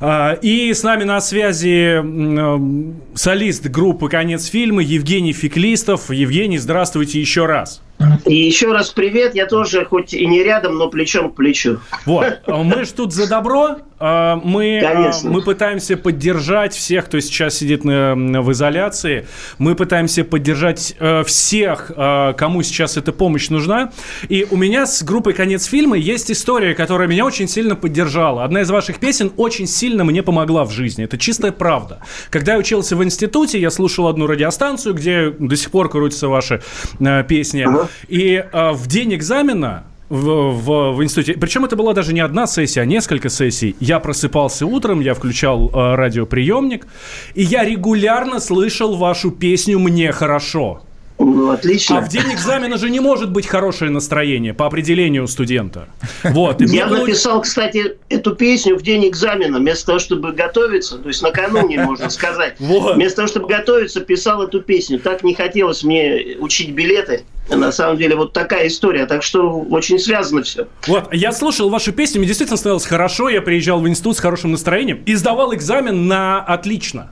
Э, 0.00 0.38
и 0.40 0.72
с 0.72 0.82
нами 0.82 1.04
на 1.04 1.20
связи 1.20 2.00
э, 2.02 2.92
солист 3.14 3.66
группы 3.66 4.08
«Конец 4.08 4.46
фильма» 4.46 4.82
Евгений 4.82 5.34
Феклистов. 5.34 6.10
Евгений, 6.10 6.56
здравствуйте 6.56 7.20
еще 7.20 7.44
раз. 7.44 7.82
И 8.26 8.34
еще 8.34 8.72
раз 8.72 8.90
привет. 8.90 9.34
Я 9.34 9.46
тоже, 9.46 9.84
хоть 9.84 10.14
и 10.14 10.26
не 10.26 10.42
рядом, 10.42 10.76
но 10.78 10.88
плечом 10.88 11.30
к 11.30 11.36
плечу. 11.36 11.80
Вот. 12.06 12.42
Мы 12.46 12.84
ж 12.84 12.88
тут 12.88 13.12
за 13.12 13.28
добро. 13.28 13.78
А, 14.02 14.36
мы, 14.42 14.78
а, 14.78 14.94
Конечно. 14.94 15.30
мы 15.30 15.42
пытаемся 15.42 15.96
поддержать 15.98 16.72
всех, 16.74 17.04
кто 17.04 17.20
сейчас 17.20 17.56
сидит 17.56 17.84
на, 17.84 18.14
в 18.14 18.50
изоляции. 18.52 19.26
Мы 19.58 19.74
пытаемся 19.74 20.24
поддержать 20.24 20.94
э, 20.98 21.22
всех, 21.24 21.92
э, 21.94 22.32
кому 22.34 22.62
сейчас 22.62 22.96
эта 22.96 23.12
помощь 23.12 23.50
нужна. 23.50 23.92
И 24.30 24.46
у 24.50 24.56
меня 24.56 24.86
с 24.86 25.02
группой 25.02 25.34
«Конец 25.34 25.66
фильма» 25.66 25.98
есть 25.98 26.30
история, 26.30 26.74
которая 26.74 27.08
меня 27.08 27.26
очень 27.26 27.46
сильно 27.46 27.76
поддержала. 27.76 28.44
Одна 28.44 28.62
из 28.62 28.70
ваших 28.70 29.00
песен 29.00 29.32
очень 29.36 29.66
сильно 29.66 30.02
мне 30.04 30.22
помогла 30.22 30.64
в 30.64 30.70
жизни. 30.70 31.04
Это 31.04 31.18
чистая 31.18 31.52
правда. 31.52 31.98
Когда 32.30 32.54
я 32.54 32.58
учился 32.58 32.96
в 32.96 33.04
институте, 33.04 33.60
я 33.60 33.70
слушал 33.70 34.08
одну 34.08 34.26
радиостанцию, 34.26 34.94
где 34.94 35.30
до 35.30 35.56
сих 35.56 35.70
пор 35.70 35.90
крутятся 35.90 36.28
ваши 36.28 36.62
э, 37.00 37.22
песни. 37.24 37.64
Ага. 37.68 37.89
И 38.08 38.44
э, 38.52 38.70
в 38.72 38.86
день 38.86 39.14
экзамена 39.14 39.84
в, 40.10 40.50
в, 40.52 40.92
в 40.92 41.02
институте. 41.02 41.34
Причем 41.34 41.64
это 41.64 41.76
была 41.76 41.94
даже 41.94 42.12
не 42.12 42.20
одна 42.20 42.46
сессия, 42.46 42.82
а 42.82 42.84
несколько 42.84 43.28
сессий. 43.28 43.76
Я 43.80 44.00
просыпался 44.00 44.66
утром, 44.66 45.00
я 45.00 45.14
включал 45.14 45.70
э, 45.70 45.94
радиоприемник, 45.94 46.86
и 47.34 47.42
я 47.42 47.64
регулярно 47.64 48.40
слышал 48.40 48.96
вашу 48.96 49.30
песню 49.30 49.78
«Мне 49.78 50.12
хорошо». 50.12 50.82
Ну, 51.22 51.50
отлично. 51.50 51.98
А 51.98 52.00
в 52.00 52.08
день 52.08 52.32
экзамена 52.32 52.78
же 52.78 52.88
не 52.88 52.98
может 52.98 53.30
быть 53.30 53.46
хорошее 53.46 53.90
настроение 53.90 54.54
по 54.54 54.66
определению 54.66 55.26
студента. 55.28 55.86
Вот. 56.24 56.62
Я 56.62 56.86
было... 56.86 57.00
написал, 57.00 57.42
кстати, 57.42 57.98
эту 58.08 58.34
песню 58.34 58.76
в 58.76 58.82
день 58.82 59.06
экзамена, 59.06 59.58
вместо 59.58 59.86
того, 59.86 59.98
чтобы 59.98 60.32
готовиться, 60.32 60.96
то 60.96 61.08
есть 61.08 61.22
накануне, 61.22 61.84
можно 61.84 62.08
сказать, 62.08 62.56
вот. 62.58 62.96
вместо 62.96 63.16
того, 63.16 63.28
чтобы 63.28 63.48
готовиться, 63.48 64.00
писал 64.00 64.42
эту 64.42 64.62
песню. 64.62 64.98
Так 64.98 65.22
не 65.22 65.34
хотелось 65.34 65.84
мне 65.84 66.36
учить 66.40 66.70
билеты. 66.70 67.24
На 67.50 67.72
самом 67.72 67.96
деле, 67.96 68.16
вот 68.16 68.32
такая 68.32 68.68
история. 68.68 69.06
Так 69.06 69.22
что 69.22 69.60
очень 69.70 69.98
связано 69.98 70.42
все. 70.42 70.66
Вот, 70.86 71.12
я 71.12 71.32
слушал 71.32 71.68
вашу 71.68 71.92
песню, 71.92 72.20
мне 72.20 72.28
действительно 72.28 72.56
становилось 72.56 72.86
хорошо. 72.86 73.28
Я 73.28 73.42
приезжал 73.42 73.80
в 73.80 73.88
институт 73.88 74.16
с 74.16 74.20
хорошим 74.20 74.52
настроением 74.52 75.02
и 75.04 75.14
сдавал 75.14 75.54
экзамен 75.54 76.06
на 76.06 76.40
отлично. 76.40 77.10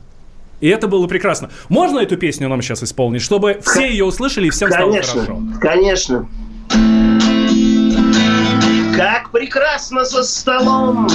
И 0.60 0.68
это 0.68 0.88
было 0.88 1.06
прекрасно. 1.06 1.50
Можно 1.68 2.00
эту 2.00 2.16
песню 2.16 2.48
нам 2.48 2.62
сейчас 2.62 2.82
исполнить, 2.82 3.22
чтобы 3.22 3.60
все 3.64 3.88
ее 3.88 4.04
услышали 4.04 4.48
и 4.48 4.50
всем 4.50 4.70
конечно, 4.70 5.02
стало 5.02 5.24
хорошо? 5.24 5.42
Конечно. 5.60 6.28
Как 8.96 9.30
прекрасно 9.30 10.04
за 10.04 10.24
столом, 10.24 11.08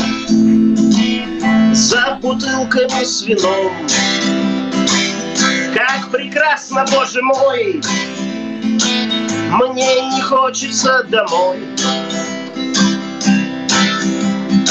за 1.73 2.19
бутылками 2.21 3.03
с 3.03 3.23
вином. 3.23 3.73
Как 5.73 6.09
прекрасно, 6.11 6.85
боже 6.93 7.21
мой, 7.21 7.81
мне 9.53 10.09
не 10.09 10.21
хочется 10.21 11.03
домой. 11.09 11.57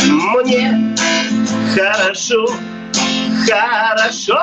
Мне 0.07 0.97
хорошо 1.75 2.47
Хорошо, 3.47 4.39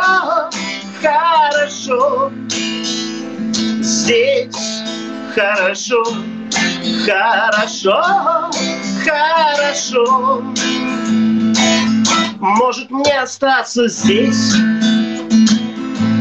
хорошо, 1.01 2.31
здесь 3.81 4.83
хорошо, 5.33 6.03
хорошо, 7.05 8.51
хорошо. 9.05 10.43
Может 12.39 12.91
мне 12.91 13.19
остаться 13.21 13.87
здесь? 13.87 14.53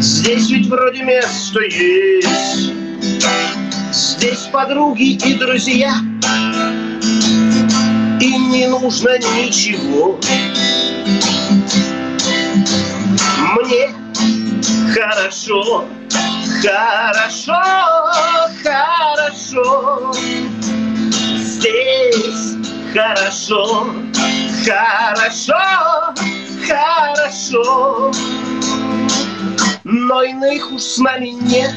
Здесь 0.01 0.51
ведь 0.51 0.69
вроде 0.69 1.03
место 1.03 1.61
есть. 1.61 2.78
Здесь 3.93 4.49
подруги 4.53 5.15
и 5.15 5.35
друзья. 5.35 5.95
И 8.21 8.37
не 8.37 8.67
нужно 8.67 9.19
ничего. 9.19 10.19
Мне 13.57 13.91
хорошо 14.95 15.87
Хорошо, 16.61 17.63
хорошо. 18.65 20.13
Здесь 21.37 22.57
хорошо 22.93 23.87
Хорошо, 24.65 26.15
хорошо. 26.67 28.13
Но 29.85 30.23
иных 30.23 30.73
уж 30.73 30.83
с 30.83 30.99
нами 30.99 31.29
нет 31.29 31.75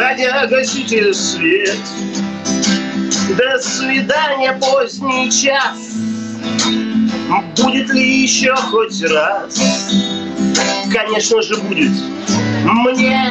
Уходя, 0.00 0.46
гасите 0.46 1.12
свет. 1.12 1.76
До 3.36 3.58
свидания, 3.60 4.58
поздний 4.58 5.30
час. 5.30 5.78
Будет 7.54 7.90
ли 7.92 8.22
еще 8.22 8.54
хоть 8.56 9.02
раз? 9.02 9.60
Конечно 10.90 11.42
же 11.42 11.56
будет. 11.58 11.92
Мне 12.64 13.30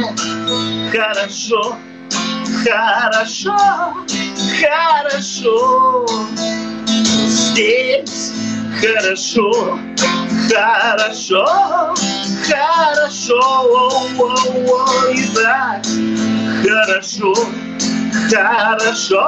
хорошо 0.92 1.76
Хорошо, 2.64 3.58
хорошо. 4.60 6.06
Здесь 7.28 8.34
хорошо 8.82 9.80
Хорошо, 10.50 11.46
хорошо, 12.48 14.00
и 15.14 15.24
так 15.36 15.86
хорошо, 16.64 17.34
хорошо, 18.32 19.28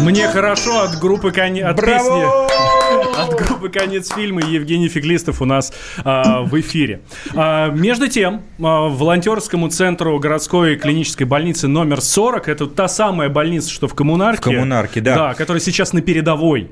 Мне 0.02 0.28
хорошо 0.28 0.82
от 0.82 1.00
группы 1.00 1.32
коне... 1.32 1.64
от 1.66 1.80
песни 1.80 2.67
от 3.18 3.34
группы 3.34 3.70
конец 3.70 4.14
фильма 4.14 4.42
Евгений 4.42 4.90
Феглистов 4.90 5.42
у 5.42 5.46
нас 5.46 5.74
а, 6.04 6.42
в 6.42 6.60
эфире. 6.60 7.02
А, 7.34 7.70
между 7.70 8.08
тем, 8.08 8.44
а, 8.60 8.88
волонтерскому 8.90 9.70
центру 9.70 10.18
городской 10.20 10.76
клинической 10.76 11.26
больницы 11.26 11.68
номер 11.68 12.02
40 12.02 12.48
это 12.48 12.68
та 12.68 12.88
самая 12.88 13.30
больница, 13.30 13.70
что 13.70 13.88
в 13.88 13.96
коммунарке. 13.96 14.42
В 14.42 14.54
коммунарке, 14.54 15.02
да. 15.02 15.16
Да, 15.16 15.34
которая 15.34 15.62
сейчас 15.62 15.94
на 15.94 16.02
передовой. 16.02 16.72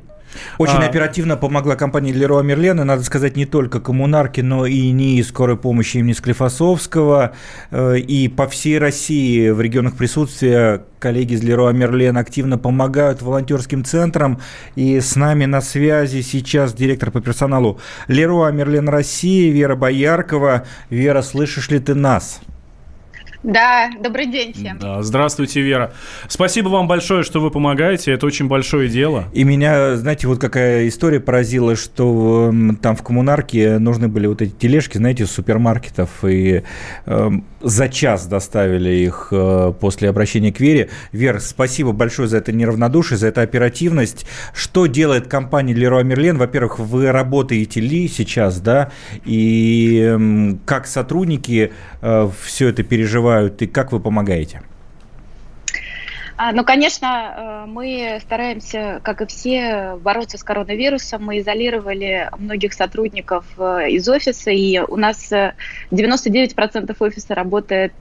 Очень 0.58 0.84
а... 0.84 0.88
оперативно 0.88 1.38
помогла 1.38 1.76
компания 1.76 2.12
Леруа 2.12 2.42
Мерлен, 2.42 2.80
и, 2.82 2.84
надо 2.84 3.04
сказать, 3.04 3.36
не 3.36 3.46
только 3.46 3.80
коммунарки, 3.80 4.42
но 4.42 4.66
и 4.66 4.92
НИИ 4.92 5.22
скорой 5.22 5.58
помощи 5.58 5.98
имени 5.98 6.14
Склифосовского. 6.14 7.34
Э, 7.72 7.98
и 7.98 8.28
по 8.28 8.48
всей 8.48 8.78
России 8.80 9.50
в 9.50 9.62
регионах 9.62 9.96
присутствия 9.96 10.84
коллеги 11.00 11.34
из 11.34 11.44
Леруа 11.44 11.72
Мерлен 11.72 12.18
активно 12.18 12.58
помогают 12.58 13.22
волонтерским 13.22 13.86
центрам. 13.86 14.40
И 14.76 15.00
с 15.00 15.16
нами 15.16 15.46
на 15.46 15.62
связи 15.62 16.22
сейчас 16.22 16.74
директор 16.74 17.12
по 17.12 17.22
персоналу 17.22 17.80
Леруа 18.08 18.52
Мерлен 18.52 18.90
России 18.90 19.52
Вера 19.52 19.76
Бояркова. 19.76 20.66
Вера, 20.90 21.22
слышишь 21.22 21.70
ли 21.70 21.80
ты 21.80 21.94
нас? 21.94 22.42
Да, 23.46 23.92
добрый 24.02 24.26
день 24.26 24.54
всем. 24.54 24.80
Да, 24.80 25.04
здравствуйте, 25.04 25.62
Вера. 25.62 25.94
Спасибо 26.28 26.70
вам 26.70 26.88
большое, 26.88 27.22
что 27.22 27.40
вы 27.40 27.52
помогаете. 27.52 28.12
Это 28.12 28.26
очень 28.26 28.48
большое 28.48 28.90
дело. 28.90 29.26
И 29.34 29.44
меня, 29.44 29.98
знаете, 29.98 30.28
вот 30.28 30.40
какая 30.40 30.88
история 30.88 31.20
поразила, 31.20 31.76
что 31.76 32.52
там 32.82 32.96
в 32.96 33.04
коммунарке 33.04 33.78
нужны 33.78 34.08
были 34.08 34.26
вот 34.26 34.42
эти 34.42 34.52
тележки, 34.52 34.98
знаете, 34.98 35.26
из 35.26 35.32
супермаркетов, 35.32 36.10
и 36.26 36.64
э, 37.06 37.30
за 37.62 37.88
час 37.90 38.26
доставили 38.26 38.90
их 38.90 39.28
э, 39.30 39.74
после 39.80 40.10
обращения 40.10 40.52
к 40.52 40.60
Вере. 40.60 40.90
Вера, 41.12 41.38
спасибо 41.38 41.92
большое 41.92 42.28
за 42.28 42.38
это 42.38 42.52
неравнодушие, 42.52 43.20
за 43.20 43.28
эту 43.28 43.42
оперативность. 43.42 44.26
Что 44.56 44.88
делает 44.88 45.28
компания 45.28 45.76
Leroy 45.76 46.02
Merlin? 46.02 46.38
Во-первых, 46.38 46.80
вы 46.80 47.12
работаете 47.12 47.80
ли 47.80 48.08
сейчас, 48.08 48.60
да, 48.60 48.92
и 49.24 50.18
э, 50.18 50.56
как 50.66 50.88
сотрудники 50.88 51.72
э, 52.02 52.30
все 52.44 52.70
это 52.70 52.82
переживают? 52.82 53.35
Переживают 53.36 53.62
и 53.62 53.68
как 53.68 53.92
вы 53.92 54.00
помогаете? 54.00 54.62
А, 56.38 56.52
ну, 56.52 56.66
конечно, 56.66 57.64
э, 57.66 57.66
мы 57.66 58.20
стараемся, 58.22 59.00
как 59.04 59.22
и 59.22 59.26
все, 59.26 59.98
бороться 60.02 60.38
с 60.38 60.44
коронавирусом. 60.44 61.24
Мы 61.24 61.40
изолировали 61.40 62.30
многих 62.38 62.74
сотрудников 62.74 63.46
э, 63.58 63.92
из 63.92 64.10
офиса, 64.10 64.52
и 64.52 64.80
у 64.80 64.98
нас 64.98 65.32
99% 65.32 66.90
э, 66.90 66.94
офиса 67.00 67.36
работает 67.36 67.94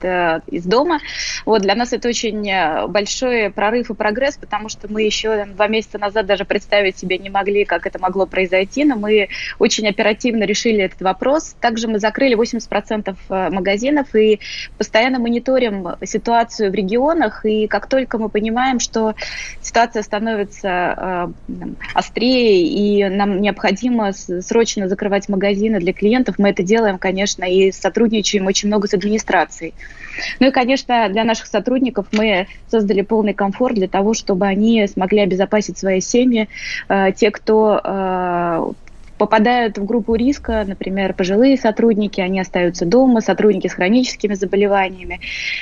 из 0.47 0.65
дома. 0.65 0.99
Вот 1.45 1.61
для 1.61 1.75
нас 1.75 1.93
это 1.93 2.09
очень 2.09 2.45
большой 2.89 3.49
прорыв 3.51 3.89
и 3.89 3.93
прогресс, 3.93 4.35
потому 4.35 4.67
что 4.67 4.91
мы 4.91 5.03
еще 5.03 5.45
два 5.45 5.67
месяца 5.67 5.97
назад 5.97 6.25
даже 6.25 6.43
представить 6.43 6.97
себе 6.97 7.17
не 7.17 7.29
могли, 7.29 7.63
как 7.63 7.87
это 7.87 7.99
могло 7.99 8.25
произойти, 8.25 8.83
но 8.83 8.97
мы 8.97 9.29
очень 9.59 9.87
оперативно 9.87 10.43
решили 10.43 10.83
этот 10.83 11.01
вопрос. 11.01 11.55
Также 11.61 11.87
мы 11.87 11.99
закрыли 11.99 12.35
80% 12.37 13.15
магазинов 13.51 14.13
и 14.13 14.41
постоянно 14.77 15.19
мониторим 15.19 15.95
ситуацию 16.03 16.71
в 16.71 16.73
регионах, 16.73 17.45
и 17.45 17.67
как 17.67 17.87
только 17.87 18.17
мы 18.17 18.24
мы 18.25 18.29
понимаем, 18.29 18.79
что 18.79 19.15
ситуация 19.61 20.03
становится 20.03 20.67
э, 20.67 21.27
острее, 21.93 22.67
и 22.67 23.07
нам 23.07 23.41
необходимо 23.41 24.11
срочно 24.13 24.87
закрывать 24.87 25.29
магазины 25.29 25.79
для 25.79 25.93
клиентов, 25.93 26.35
мы 26.37 26.49
это 26.49 26.63
делаем, 26.63 26.97
конечно, 26.97 27.43
и 27.43 27.71
сотрудничаем 27.71 28.47
очень 28.47 28.67
много 28.67 28.87
с 28.87 28.93
администрацией. 28.93 29.73
Ну 30.39 30.47
и, 30.47 30.51
конечно, 30.51 31.09
для 31.09 31.23
наших 31.23 31.47
сотрудников 31.47 32.07
мы 32.11 32.47
создали 32.67 33.01
полный 33.01 33.33
комфорт 33.33 33.75
для 33.75 33.87
того, 33.87 34.13
чтобы 34.13 34.47
они 34.47 34.87
смогли 34.87 35.19
обезопасить 35.19 35.77
свои 35.77 36.01
семьи. 36.01 36.49
Э, 36.89 37.11
те, 37.15 37.31
кто 37.31 37.79
э, 37.83 38.71
попадают 39.17 39.77
в 39.77 39.85
группу 39.85 40.15
риска, 40.15 40.65
например, 40.67 41.13
пожилые 41.13 41.57
сотрудники, 41.57 42.19
они 42.21 42.39
остаются 42.39 42.85
дома, 42.85 43.21
сотрудники 43.21 43.67
с 43.67 43.73
хроническими 43.73 44.33
заболеваниями. 44.33 45.19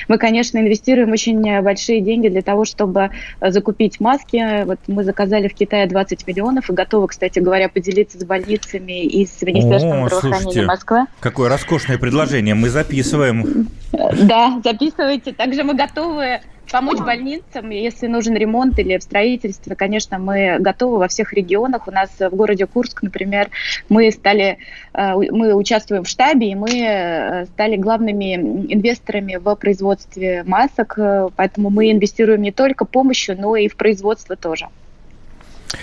Мы, 0.07 0.17
конечно, 0.17 0.57
инвестируем 0.57 1.11
очень 1.11 1.61
большие 1.61 2.01
деньги 2.01 2.29
для 2.29 2.41
того, 2.41 2.65
чтобы 2.65 3.11
закупить 3.41 3.99
маски. 3.99 4.63
Вот 4.65 4.79
мы 4.87 5.03
заказали 5.03 5.47
в 5.47 5.53
Китае 5.53 5.87
20 5.87 6.27
миллионов 6.27 6.69
и 6.69 6.73
готовы, 6.73 7.07
кстати 7.07 7.39
говоря, 7.39 7.69
поделиться 7.69 8.19
с 8.19 8.23
больницами 8.23 9.03
и 9.03 9.25
с 9.25 9.41
Министерством 9.41 10.03
О, 10.03 10.07
здравоохранения 10.07 10.41
слушайте, 10.41 10.65
Москвы. 10.65 11.05
Какое 11.19 11.49
роскошное 11.49 11.97
предложение, 11.97 12.55
мы 12.55 12.69
записываем. 12.69 13.67
Да, 13.91 14.59
записывайте. 14.63 15.33
Также 15.33 15.63
мы 15.63 15.75
готовы 15.75 16.41
помочь 16.71 16.99
больницам, 16.99 17.69
если 17.69 18.07
нужен 18.07 18.35
ремонт 18.35 18.79
или 18.79 18.97
в 18.97 19.03
строительстве, 19.03 19.75
конечно, 19.75 20.19
мы 20.19 20.57
готовы 20.59 20.97
во 20.97 21.07
всех 21.07 21.33
регионах. 21.33 21.87
У 21.87 21.91
нас 21.91 22.09
в 22.19 22.29
городе 22.29 22.65
Курск, 22.65 23.01
например, 23.03 23.49
мы 23.89 24.11
стали, 24.11 24.57
э, 24.93 25.13
мы 25.15 25.53
участвуем 25.53 26.03
в 26.03 26.09
штабе, 26.09 26.51
и 26.51 26.55
мы 26.55 26.69
э, 26.71 27.45
стали 27.45 27.75
главными 27.75 28.35
инвесторами 28.73 29.35
в 29.35 29.55
производстве 29.55 30.43
масок, 30.45 30.97
э, 30.97 31.29
поэтому 31.35 31.69
мы 31.69 31.91
инвестируем 31.91 32.41
не 32.41 32.51
только 32.51 32.85
помощью, 32.85 33.39
но 33.39 33.55
и 33.55 33.67
в 33.67 33.75
производство 33.75 34.35
тоже. 34.35 34.69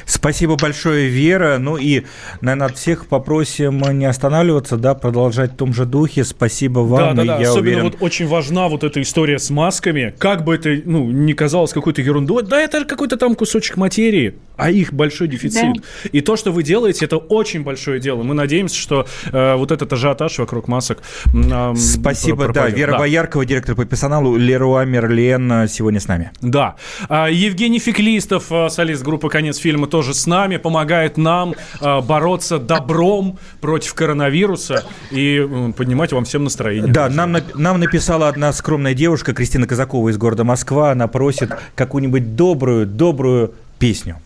Спасибо 0.07 0.57
большое, 0.57 1.09
Вера. 1.09 1.59
Ну 1.59 1.77
и, 1.77 2.05
наверное, 2.41 2.69
от 2.69 2.77
всех 2.77 3.07
попросим 3.07 3.81
не 3.99 4.07
останавливаться, 4.07 4.77
да, 4.77 4.95
продолжать 4.95 5.53
в 5.53 5.57
том 5.57 5.73
же 5.73 5.85
духе. 5.85 6.25
Спасибо 6.25 6.81
вам. 6.81 7.17
Да, 7.17 7.25
да, 7.25 7.37
да. 7.37 7.41
Я 7.41 7.51
Особенно 7.51 7.61
уверен... 7.61 7.83
вот 7.85 7.97
очень 8.01 8.27
важна 8.27 8.69
вот 8.69 8.85
эта 8.85 9.01
история 9.03 9.39
с 9.39 9.51
масками. 9.51 10.15
Как 10.19 10.45
бы 10.45 10.55
это, 10.55 10.81
ну, 10.85 11.11
не 11.11 11.33
казалось 11.33 11.73
какой-то 11.73 12.03
ерундой, 12.03 12.43
да, 12.43 12.61
это 12.61 12.85
какой-то 12.85 13.17
там 13.17 13.35
кусочек 13.35 13.77
материи, 13.77 14.35
а 14.57 14.71
их 14.71 14.93
большой 14.93 15.29
дефицит. 15.29 15.75
Да. 15.75 15.83
И 16.13 16.21
то, 16.21 16.37
что 16.37 16.53
вы 16.53 16.63
делаете, 16.63 17.05
это 17.05 17.17
очень 17.17 17.63
большое 17.63 18.01
дело. 18.01 18.23
Мы 18.23 18.35
надеемся, 18.35 18.77
что 18.77 19.07
э, 19.33 19.55
вот 19.55 19.71
этот 19.71 19.93
ажиотаж 19.93 20.39
вокруг 20.39 20.69
масок 20.69 20.99
э, 21.27 21.75
Спасибо, 21.77 22.45
пропадет. 22.45 22.73
да. 22.73 22.77
Вера 22.77 22.93
да. 22.93 22.99
Бояркова, 22.99 23.45
директор 23.45 23.75
по 23.75 23.85
персоналу, 23.85 24.37
Леруа 24.37 24.85
Мерлен 24.85 25.53
э, 25.53 25.69
сегодня 25.69 26.01
с 26.01 26.09
нами. 26.09 26.31
Да. 26.41 26.77
А, 27.09 27.29
Евгений 27.29 27.79
Феклистов, 27.79 28.47
э, 28.51 28.69
солист 28.69 29.03
группы 29.03 29.29
«Конец 29.29 29.59
фильма» 29.59 29.80
тоже 29.87 30.15
с 30.15 30.27
нами, 30.27 30.57
помогает 30.57 31.17
нам 31.17 31.55
э, 31.81 32.01
бороться 32.01 32.59
добром 32.59 33.39
против 33.61 33.95
коронавируса 33.95 34.85
и 35.11 35.47
э, 35.49 35.73
поднимать 35.77 36.13
вам 36.13 36.25
всем 36.25 36.45
настроение. 36.45 36.93
Да, 36.93 37.09
нам, 37.09 37.37
нам 37.55 37.81
написала 37.81 38.29
одна 38.29 38.53
скромная 38.53 38.95
девушка, 38.95 39.33
Кристина 39.33 39.67
Казакова 39.67 40.09
из 40.09 40.19
города 40.19 40.45
Москва. 40.45 40.93
Она 40.93 41.09
просит 41.09 41.51
какую-нибудь 41.75 42.37
добрую, 42.37 42.87
добрую 42.87 43.55
песню. 43.79 44.17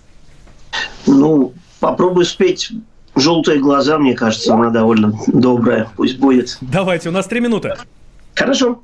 Ну, 1.06 1.52
попробуй 1.80 2.24
спеть 2.24 2.72
«Желтые 3.14 3.60
глаза», 3.60 3.98
мне 3.98 4.14
кажется, 4.14 4.54
она 4.54 4.70
довольно 4.70 5.12
добрая. 5.28 5.88
Пусть 5.96 6.18
будет. 6.18 6.58
Давайте, 6.60 7.10
у 7.10 7.12
нас 7.12 7.26
три 7.26 7.40
минуты. 7.40 7.74
Хорошо. 8.34 8.80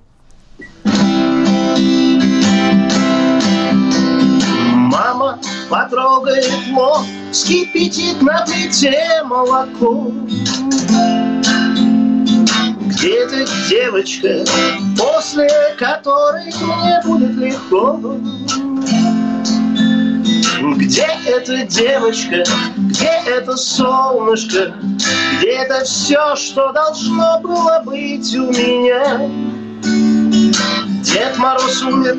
Потрогает 5.70 6.50
лоб, 6.72 7.06
вскипятит 7.30 8.20
на 8.20 8.44
плите 8.44 9.22
молоко. 9.24 10.10
Где-то 12.86 13.46
девочка, 13.68 14.44
после 14.98 15.48
которой 15.78 16.52
мне 16.60 17.00
будет 17.04 17.36
легко. 17.36 17.98
Где 20.76 21.06
эта 21.24 21.64
девочка, 21.66 22.44
где 22.76 23.22
это 23.26 23.56
солнышко, 23.56 24.74
где 25.38 25.50
это 25.50 25.84
все, 25.84 26.34
что 26.36 26.72
должно 26.72 27.38
было 27.40 27.82
быть 27.86 28.34
у 28.34 28.50
меня? 28.50 29.30
Дед 31.02 31.38
Мороз 31.38 31.82
умер, 31.82 32.16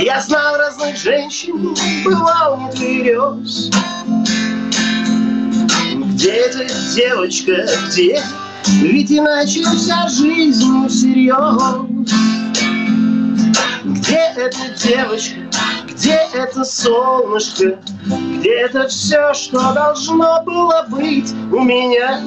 я 0.00 0.20
знал 0.20 0.56
разных 0.56 0.96
женщин, 0.96 1.74
бывал 2.04 2.60
не 2.60 2.70
тверез. 2.72 3.70
Где 6.14 6.30
эта 6.30 6.66
девочка, 6.94 7.66
где? 7.88 8.22
Ведь 8.80 9.10
иначе 9.10 9.64
вся 9.64 10.08
жизнь 10.08 10.88
всерьез. 10.88 11.62
Где 13.84 14.32
эта 14.36 14.68
девочка, 14.82 15.40
где 15.88 16.20
это 16.32 16.64
солнышко, 16.64 17.78
где 18.38 18.50
это 18.50 18.88
все, 18.88 19.34
что 19.34 19.72
должно 19.72 20.42
было 20.44 20.86
быть 20.88 21.32
у 21.52 21.60
меня, 21.60 22.20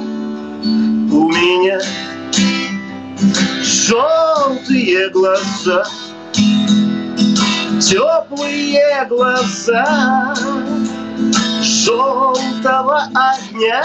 у 1.10 1.28
меня? 1.30 1.80
Желтые 3.62 5.10
глаза, 5.10 5.84
теплые 7.80 9.06
глаза 9.08 10.34
желтого 11.62 13.08
огня. 13.14 13.84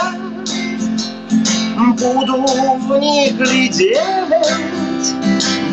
Буду 1.98 2.38
в 2.38 3.00
них 3.00 3.36
глядеть, 3.38 5.16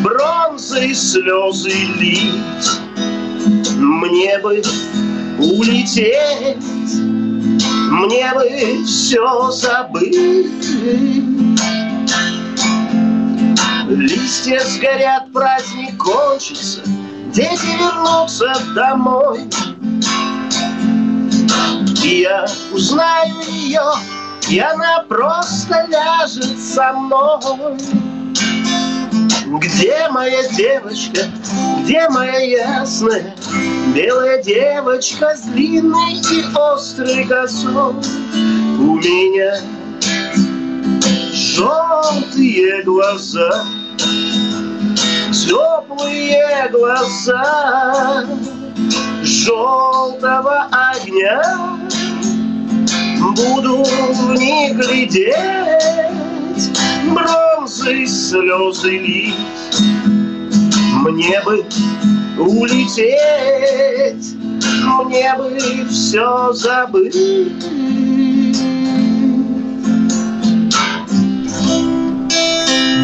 бронзой 0.03 0.93
слезы 0.93 1.69
лить. 1.69 2.69
Мне 3.77 4.37
бы 4.39 4.61
улететь, 5.39 6.57
мне 7.91 8.31
бы 8.33 8.83
все 8.85 9.51
забыть. 9.51 10.15
Листья 13.89 14.59
сгорят, 14.59 15.31
праздник 15.33 15.97
кончится, 15.97 16.81
Дети 17.33 17.77
вернутся 17.77 18.53
домой. 18.73 19.47
И 22.03 22.21
я 22.21 22.47
узнаю 22.71 23.39
ее, 23.47 23.83
и 24.49 24.59
она 24.59 25.03
просто 25.07 25.85
ляжет 25.89 26.57
со 26.59 26.93
мной. 26.93 27.77
Где 29.59 30.07
моя 30.09 30.47
девочка, 30.49 31.21
где 31.83 32.07
моя 32.09 32.39
ясная 32.39 33.35
Белая 33.95 34.43
девочка 34.43 35.35
с 35.35 35.41
длинной 35.41 36.13
и 36.13 36.45
острой 36.55 37.25
косой 37.25 37.95
У 38.77 38.95
меня 38.95 39.59
желтые 41.33 42.83
глаза 42.83 43.65
Теплые 45.31 46.69
глаза 46.71 48.25
желтого 49.23 50.67
огня 50.71 51.77
Буду 53.35 53.83
в 53.83 54.33
них 54.35 54.75
глядеть 54.75 56.09
бронзой 57.13 58.07
слезы 58.07 58.97
лить. 58.97 59.35
Мне 61.03 61.41
бы 61.41 61.65
улететь, 62.37 63.15
мне 65.05 65.35
бы 65.37 65.57
все 65.89 66.53
забыть. 66.53 67.15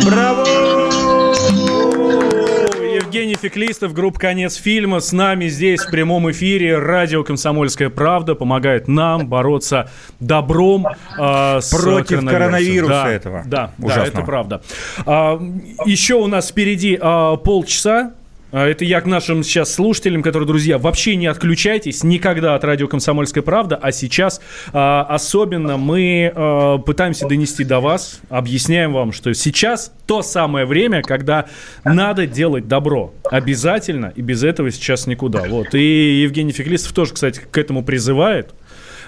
Браво! 0.06 0.95
Евгений 3.16 3.36
Феклистов, 3.36 3.94
группа 3.94 4.20
«Конец 4.20 4.56
фильма». 4.56 5.00
С 5.00 5.14
нами 5.14 5.48
здесь 5.48 5.82
в 5.82 5.90
прямом 5.90 6.30
эфире 6.32 6.80
радио 6.80 7.24
«Комсомольская 7.24 7.90
правда» 7.90 8.36
помогает 8.36 8.90
нам 8.90 9.28
бороться 9.28 9.90
добром 10.20 10.86
э, 10.88 11.60
с 11.62 11.70
Против 11.72 12.26
коронавируса 12.26 12.90
да, 12.92 13.10
этого. 13.10 13.44
Да, 13.46 13.72
да, 13.78 13.86
Ужасного. 13.86 14.08
это 14.08 14.22
правда. 14.22 14.62
А, 15.06 15.42
еще 15.86 16.16
у 16.16 16.28
нас 16.28 16.50
впереди 16.50 16.98
а, 17.02 17.38
полчаса. 17.38 18.12
А, 18.56 18.66
Это 18.70 18.86
я 18.86 19.02
к 19.02 19.06
нашим 19.06 19.44
сейчас 19.44 19.74
слушателям, 19.74 20.24
которые, 20.24 20.48
друзья, 20.48 20.78
вообще 20.78 21.18
не 21.18 21.28
отключайтесь 21.28 22.06
никогда 22.06 22.56
от 22.56 22.64
радио 22.64 22.88
«Комсомольская 22.88 23.44
правда», 23.44 23.76
а 23.76 23.92
сейчас 23.92 24.40
а, 24.72 25.06
особенно 25.10 25.76
мы 25.76 26.32
а, 26.34 26.78
пытаемся 26.78 27.28
донести 27.28 27.66
до 27.66 27.82
вас, 27.82 28.22
объясняем 28.30 28.94
вам, 28.94 29.12
что 29.12 29.34
сейчас 29.34 29.92
то 30.08 30.22
самое 30.22 30.66
время, 30.66 31.02
когда 31.02 31.48
надо 31.84 32.28
делать 32.28 32.70
добро. 32.70 33.14
Обязательно, 33.30 34.14
и 34.16 34.22
без 34.22 34.42
этого 34.42 34.72
сейчас 34.72 35.06
никуда. 35.06 35.44
Вот. 35.50 35.76
И 35.76 36.22
Евгений 36.22 36.54
Феклистов 36.54 36.94
тоже, 36.94 37.14
кстати, 37.14 37.42
к 37.52 37.58
этому 37.58 37.84
призывает. 37.84 38.54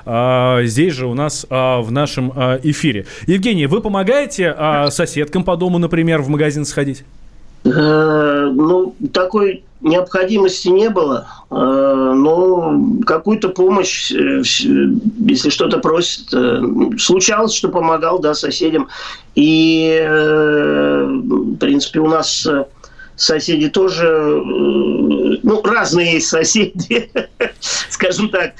Здесь 0.06 0.94
же 0.94 1.08
у 1.08 1.14
нас 1.14 1.46
в 1.50 1.88
нашем 1.90 2.32
эфире. 2.64 3.06
Евгений, 3.28 3.68
вы 3.68 3.82
помогаете 3.82 4.56
соседкам 4.90 5.44
по 5.44 5.56
дому, 5.56 5.78
например, 5.78 6.22
в 6.22 6.30
магазин 6.30 6.66
сходить? 6.66 7.04
Э, 7.68 8.50
Ну, 8.54 8.96
такой 9.14 9.64
необходимости 9.82 10.70
не 10.70 10.90
было, 10.90 11.28
Э, 11.50 12.14
но 12.16 12.78
какую-то 13.06 13.50
помощь, 13.50 14.12
э, 14.12 14.42
если 14.44 15.50
что-то 15.50 15.80
просят, 15.80 16.34
э, 16.34 16.62
случалось, 17.00 17.54
что 17.54 17.70
помогал, 17.70 18.20
да, 18.20 18.34
соседям. 18.34 18.90
И, 19.36 20.06
в 20.10 21.56
принципе, 21.58 22.00
у 22.00 22.08
нас 22.08 22.48
соседи 23.16 23.70
тоже, 23.70 24.42
ну, 25.44 25.62
разные 25.64 26.20
соседи, 26.22 27.12
скажем 27.90 28.30
так. 28.30 28.54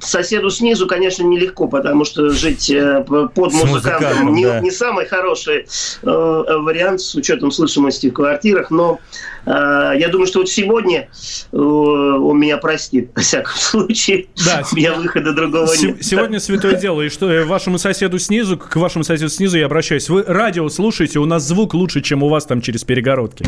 Соседу 0.00 0.50
снизу, 0.50 0.86
конечно, 0.86 1.24
нелегко, 1.24 1.66
потому 1.66 2.04
что 2.04 2.30
жить 2.30 2.70
э, 2.70 3.04
под 3.04 3.52
С 3.52 3.54
музыкантом 3.54 3.68
музыкантом, 3.68 4.34
не, 4.34 4.44
да. 4.44 4.60
не 4.60 4.70
самый 4.70 5.06
хороший 5.06 5.66
э, 6.02 6.06
вариант 6.06 7.00
с 7.00 7.14
учетом 7.14 7.50
слышимости 7.50 8.08
в 8.08 8.12
квартирах, 8.12 8.70
но 8.70 9.00
э, 9.44 9.50
я 9.50 10.08
думаю, 10.08 10.26
что 10.28 10.40
вот 10.40 10.48
сегодня 10.48 11.08
э, 11.52 11.56
он 11.56 12.38
меня 12.38 12.58
простит, 12.58 13.10
во 13.14 13.22
всяком 13.22 13.56
случае. 13.56 14.26
Да, 14.44 14.62
У 14.72 14.76
меня 14.76 14.94
выхода 14.94 15.32
другого 15.32 15.66
Се- 15.66 15.88
нет. 15.88 16.04
Сегодня 16.04 16.38
святое 16.38 16.74
дело. 16.74 17.02
И 17.02 17.08
что, 17.08 17.30
э, 17.30 17.44
вашему 17.44 17.78
соседу 17.78 18.18
снизу, 18.18 18.56
к 18.56 18.76
вашему 18.76 19.04
соседу 19.04 19.30
снизу 19.30 19.58
я 19.58 19.66
обращаюсь. 19.66 20.08
Вы 20.08 20.22
радио 20.26 20.68
слушаете, 20.68 21.18
у 21.18 21.24
нас 21.26 21.42
звук 21.42 21.74
лучше, 21.74 22.02
чем 22.02 22.22
у 22.22 22.28
вас 22.28 22.46
там 22.46 22.60
через 22.60 22.84
перегородки. 22.84 23.44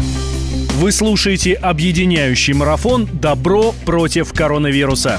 Вы 0.81 0.93
слушаете 0.93 1.55
объединяющий 1.55 2.55
марафон 2.55 3.07
«Добро 3.13 3.75
против 3.85 4.33
коронавируса». 4.33 5.19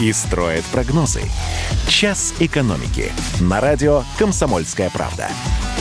и 0.00 0.12
строят 0.12 0.64
прогнозы. 0.66 1.22
«Час 1.88 2.34
экономики» 2.40 3.12
на 3.40 3.60
радио 3.60 4.02
«Комсомольская 4.18 4.90
правда». 4.90 5.28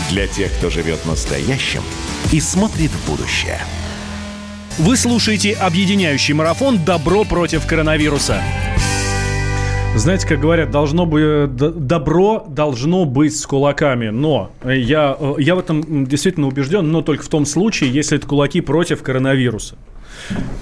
Для 0.10 0.28
тех, 0.28 0.52
кто 0.58 0.70
живет 0.70 1.06
настоящим 1.06 1.82
и 2.32 2.40
смотрит 2.40 2.92
в 2.92 3.10
будущее. 3.10 3.60
Вы 4.78 4.98
слушаете 4.98 5.54
объединяющий 5.54 6.34
марафон 6.34 6.84
«Добро 6.84 7.24
против 7.24 7.66
коронавируса». 7.66 8.42
Знаете, 9.96 10.28
как 10.28 10.40
говорят, 10.40 10.70
должно 10.70 11.06
бы 11.06 11.50
д- 11.52 11.72
добро 11.72 12.46
должно 12.48 13.06
быть 13.06 13.36
с 13.36 13.46
кулаками, 13.46 14.10
но 14.10 14.52
я, 14.64 15.18
э, 15.20 15.34
я 15.40 15.56
в 15.56 15.60
этом 15.60 16.06
действительно 16.06 16.48
убежден, 16.48 16.92
но 16.92 17.02
только 17.02 17.24
в 17.24 17.28
том 17.28 17.46
случае, 17.46 17.92
если 17.92 18.18
это 18.18 18.28
кулаки 18.28 18.62
против 18.62 19.02
коронавируса. 19.02 19.78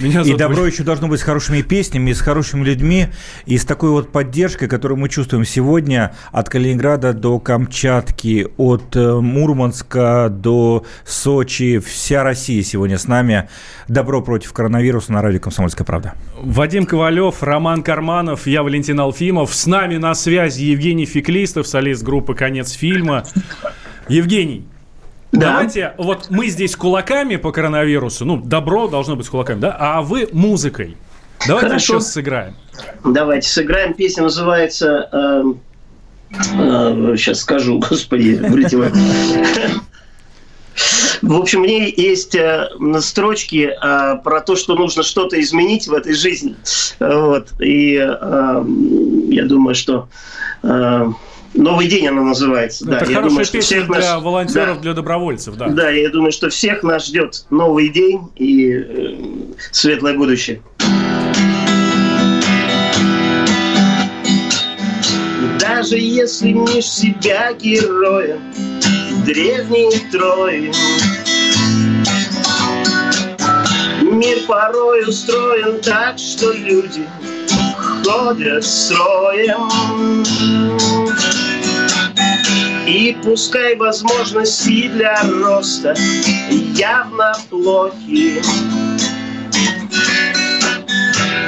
Меня 0.00 0.22
и 0.22 0.34
добро 0.34 0.66
еще 0.66 0.82
должно 0.82 1.08
быть 1.08 1.20
с 1.20 1.22
хорошими 1.22 1.62
песнями, 1.62 2.12
с 2.12 2.20
хорошими 2.20 2.64
людьми, 2.64 3.08
и 3.46 3.58
с 3.58 3.64
такой 3.64 3.90
вот 3.90 4.12
поддержкой, 4.12 4.68
которую 4.68 4.98
мы 4.98 5.08
чувствуем 5.08 5.44
сегодня 5.44 6.14
от 6.32 6.48
Калининграда 6.48 7.12
до 7.12 7.38
Камчатки, 7.38 8.46
от 8.56 8.94
э, 8.94 9.14
Мурманска 9.14 10.28
до 10.30 10.84
Сочи. 11.04 11.78
Вся 11.78 12.22
Россия 12.22 12.62
сегодня 12.62 12.98
с 12.98 13.08
нами. 13.08 13.48
Добро 13.88 14.22
против 14.22 14.52
коронавируса 14.52 15.12
на 15.12 15.22
радио 15.22 15.40
«Комсомольская 15.40 15.84
правда». 15.84 16.14
Вадим 16.40 16.86
Ковалев, 16.86 17.42
Роман 17.42 17.82
Карманов, 17.82 18.46
я 18.46 18.62
Валентин 18.62 19.00
Алфимов. 19.00 19.54
С 19.54 19.66
нами 19.66 19.96
на 19.96 20.14
связи 20.14 20.62
Евгений 20.64 21.06
Феклистов, 21.06 21.66
солист 21.66 22.02
группы 22.02 22.34
«Конец 22.34 22.72
фильма». 22.72 23.24
Евгений, 24.08 24.66
да. 25.32 25.52
Давайте, 25.52 25.94
вот 25.98 26.26
мы 26.30 26.48
здесь 26.48 26.74
кулаками 26.74 27.36
по 27.36 27.52
коронавирусу, 27.52 28.24
ну, 28.24 28.38
добро 28.38 28.88
должно 28.88 29.16
быть 29.16 29.26
с 29.26 29.28
кулаками, 29.28 29.60
да, 29.60 29.76
а 29.78 30.02
вы 30.02 30.28
музыкой. 30.32 30.96
Давайте 31.46 31.68
Хорошо. 31.68 32.00
сейчас 32.00 32.12
сыграем. 32.12 32.54
Давайте 33.04 33.48
сыграем. 33.48 33.94
Песня 33.94 34.24
называется... 34.24 35.08
Э, 35.12 35.42
э, 36.30 37.14
сейчас 37.16 37.40
скажу, 37.40 37.78
господи, 37.88 38.34
вылетело. 38.34 38.90
В 41.22 41.34
общем, 41.34 41.60
мне 41.60 41.90
есть 41.90 42.34
э, 42.34 42.68
строчки 43.00 43.70
э, 43.70 44.16
про 44.22 44.40
то, 44.40 44.56
что 44.56 44.74
нужно 44.74 45.02
что-то 45.02 45.40
изменить 45.40 45.88
в 45.88 45.92
этой 45.92 46.14
жизни. 46.14 46.54
Вот. 47.00 47.52
И 47.60 47.96
э, 47.96 48.64
я 49.28 49.44
думаю, 49.44 49.74
что 49.74 50.08
э, 50.62 51.06
Новый 51.54 51.88
день 51.88 52.06
она 52.06 52.22
называется. 52.22 52.84
Это 52.84 52.92
да, 52.92 52.98
хорошая 52.98 53.16
я 53.16 53.28
думаю, 53.28 53.44
что 53.44 53.52
песня 53.58 53.76
всех 53.76 53.86
для 53.88 54.14
наш... 54.14 54.22
волонтеров, 54.22 54.76
да. 54.76 54.82
для 54.82 54.94
добровольцев. 54.94 55.56
Да. 55.56 55.68
да, 55.68 55.90
я 55.90 56.10
думаю, 56.10 56.32
что 56.32 56.50
всех 56.50 56.82
нас 56.82 57.06
ждет 57.06 57.44
новый 57.50 57.88
день 57.88 58.28
и 58.36 58.72
э, 58.72 59.16
светлое 59.72 60.14
будущее. 60.14 60.62
Даже 65.58 65.96
если 65.96 66.52
мнешь 66.52 66.88
себя 66.88 67.52
героем 67.52 68.40
древней 69.24 69.90
Трои, 70.10 70.72
Мир 74.02 74.38
порой 74.46 75.08
устроен 75.08 75.80
так, 75.80 76.18
что 76.18 76.52
люди 76.52 77.06
ходят 78.04 78.64
строем. 78.64 79.68
И 82.86 83.16
пускай 83.22 83.76
возможности 83.76 84.88
для 84.88 85.20
роста 85.22 85.94
явно 86.74 87.34
плохи, 87.50 88.42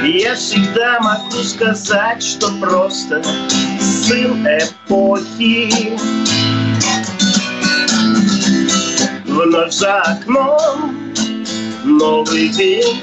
я 0.03 0.35
всегда 0.35 0.99
могу 0.99 1.43
сказать, 1.43 2.23
что 2.23 2.51
просто 2.59 3.23
сын 3.79 4.45
эпохи. 4.45 5.97
Вновь 9.25 9.73
за 9.73 10.01
окном 10.01 11.13
новый 11.83 12.49
день. 12.49 13.01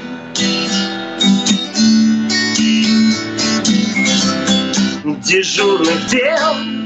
Дежурных 5.25 6.07
дел 6.09 6.78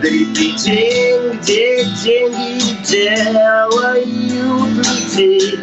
Дребедень, 0.00 1.38
где 1.40 1.84
деньги 2.04 2.88
делают 2.88 4.06
людей 4.06 5.58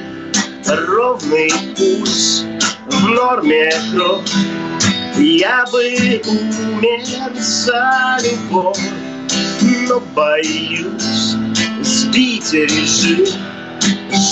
Ровный 0.67 1.51
пульс, 1.77 2.45
в 2.87 3.07
норме 3.07 3.71
кровь 3.93 4.31
Я 5.17 5.65
бы 5.71 6.21
умер 6.25 7.33
за 7.39 8.17
любовь 8.23 8.79
Но 9.87 9.99
боюсь 10.13 11.35
сбить 12.15 12.53
режим. 12.53 13.25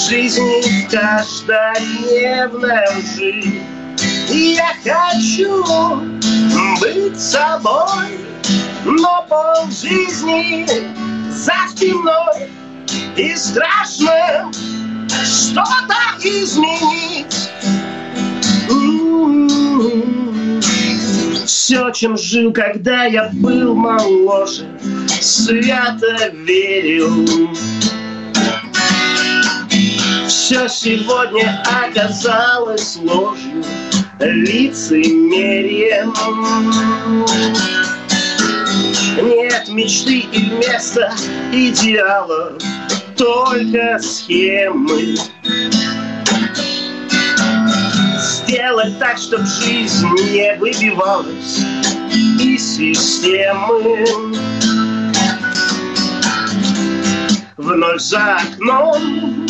Жизни 0.09 0.85
в 0.85 0.91
каждодневной 0.91 2.85
лжи. 2.97 3.61
Я 4.29 4.73
хочу 4.83 6.01
быть 6.79 7.19
собой 7.19 8.23
но 8.86 9.25
пол 9.29 9.71
жизни 9.71 10.65
за 11.31 11.53
спиной 11.69 12.49
И 13.15 13.36
страшно 13.36 14.51
что-то 15.23 15.95
изменить. 16.21 17.49
Все, 21.45 21.91
чем 21.91 22.17
жил, 22.17 22.51
когда 22.51 23.05
я 23.05 23.29
был 23.33 23.73
моложе 23.73 24.67
Свято 25.21 26.29
верил. 26.29 27.25
Все 30.27 30.67
сегодня 30.67 31.63
оказалось 31.86 32.97
ложью 32.97 33.63
Лицемерием 34.19 36.13
нет 39.21 39.67
мечты 39.69 40.19
и 40.19 40.49
вместо 40.49 41.13
идеала 41.52 42.54
только 43.17 43.99
схемы. 43.99 45.15
Сделать 48.19 48.99
так, 48.99 49.17
чтобы 49.17 49.45
жизнь 49.45 50.08
не 50.32 50.56
выбивалась 50.58 51.60
из 52.39 52.78
системы. 52.78 54.06
Вновь 57.58 58.02
за 58.02 58.38
окном 58.38 59.47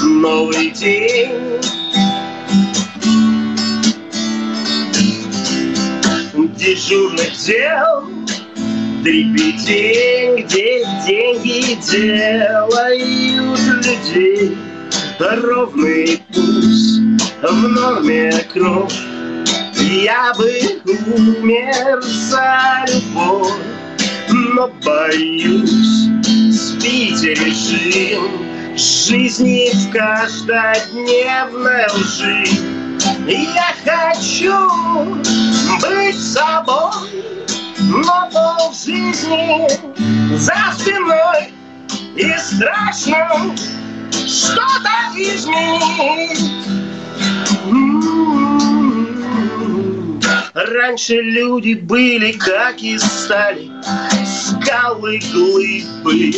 новый 0.00 0.70
день. 0.70 1.81
Дежурных 6.62 7.32
дел. 7.44 8.04
Дребедень, 9.02 10.44
где 10.44 10.84
деньги 11.04 11.76
делают 11.90 13.58
людей. 13.84 14.56
Ровный 15.18 16.22
пульс, 16.32 17.00
в 17.42 17.68
норме 17.68 18.32
кровь. 18.52 18.94
Я 19.74 20.32
бы 20.38 20.52
умер 21.16 22.00
за 22.00 22.84
любовь 22.88 23.52
Но 24.28 24.68
боюсь 24.84 26.06
сбить 26.52 27.22
режим 27.24 28.30
Жизни 28.76 29.72
в 29.74 29.90
каждодневной 29.90 31.86
лжи 31.92 32.44
Я 33.26 33.74
хочу 33.84 35.14
быть 35.80 36.20
собой 36.20 37.32
но 37.82 38.28
пол 38.32 38.72
жизни 38.72 39.68
за 40.36 40.54
спиной. 40.78 41.52
И 42.16 42.32
страшно 42.38 43.54
что-то 44.12 45.12
изменить. 45.16 46.38
Раньше 50.54 51.14
люди 51.14 51.74
были 51.74 52.32
как 52.32 52.78
и 52.82 52.98
стали 52.98 53.70
Скалы 54.24 55.20
глыбы. 55.32 56.32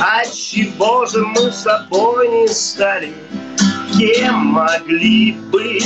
А 0.00 0.24
чего 0.26 1.06
же 1.06 1.24
мы 1.24 1.50
с 1.50 1.62
собой 1.62 2.28
не 2.28 2.48
стали 2.48 3.12
Кем 3.98 4.34
могли 4.46 5.32
бы 5.50 5.80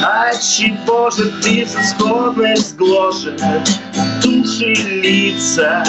а 0.00 0.32
чего 0.36 1.10
же 1.10 1.32
безысходность 1.44 2.76
гложет 2.76 3.42
души 4.22 4.74
лица? 5.02 5.84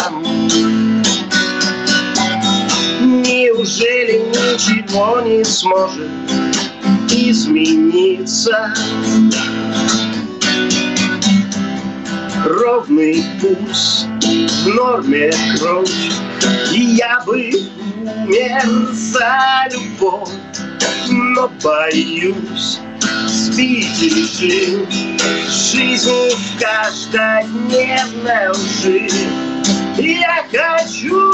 Неужели 3.01 4.19
ничего 4.29 5.21
не 5.21 5.43
сможет 5.43 6.09
измениться? 7.09 8.73
Ровный 12.45 13.23
пульс, 13.39 14.05
в 14.63 14.67
норме 14.67 15.31
кровь, 15.59 15.91
и 16.73 16.79
я 16.79 17.21
бы 17.25 17.51
умер 18.25 18.93
за 18.93 19.67
любовь, 19.71 20.29
но 21.09 21.49
боюсь 21.63 22.79
сбить 23.27 24.01
режим 24.01 24.87
Жизни 25.49 26.31
в 26.35 26.59
каждодневной 26.59 28.49
лжи. 28.49 29.09
Я 29.97 30.45
хочу 30.51 31.31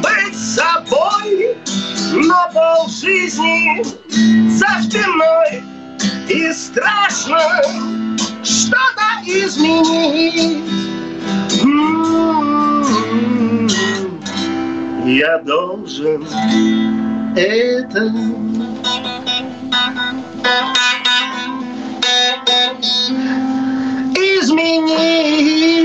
быть 0.00 0.38
собой 0.38 1.56
на 2.12 2.48
пол 2.48 2.88
жизни 2.88 3.82
за 4.58 4.82
спиной. 4.82 5.62
И 6.28 6.52
страшно 6.52 7.40
что-то 8.42 9.22
изменить. 9.26 10.62
М-м-м. 11.62 13.29
Я 15.06 15.38
должен 15.38 16.26
это 17.36 18.00
изменить. 24.14 25.79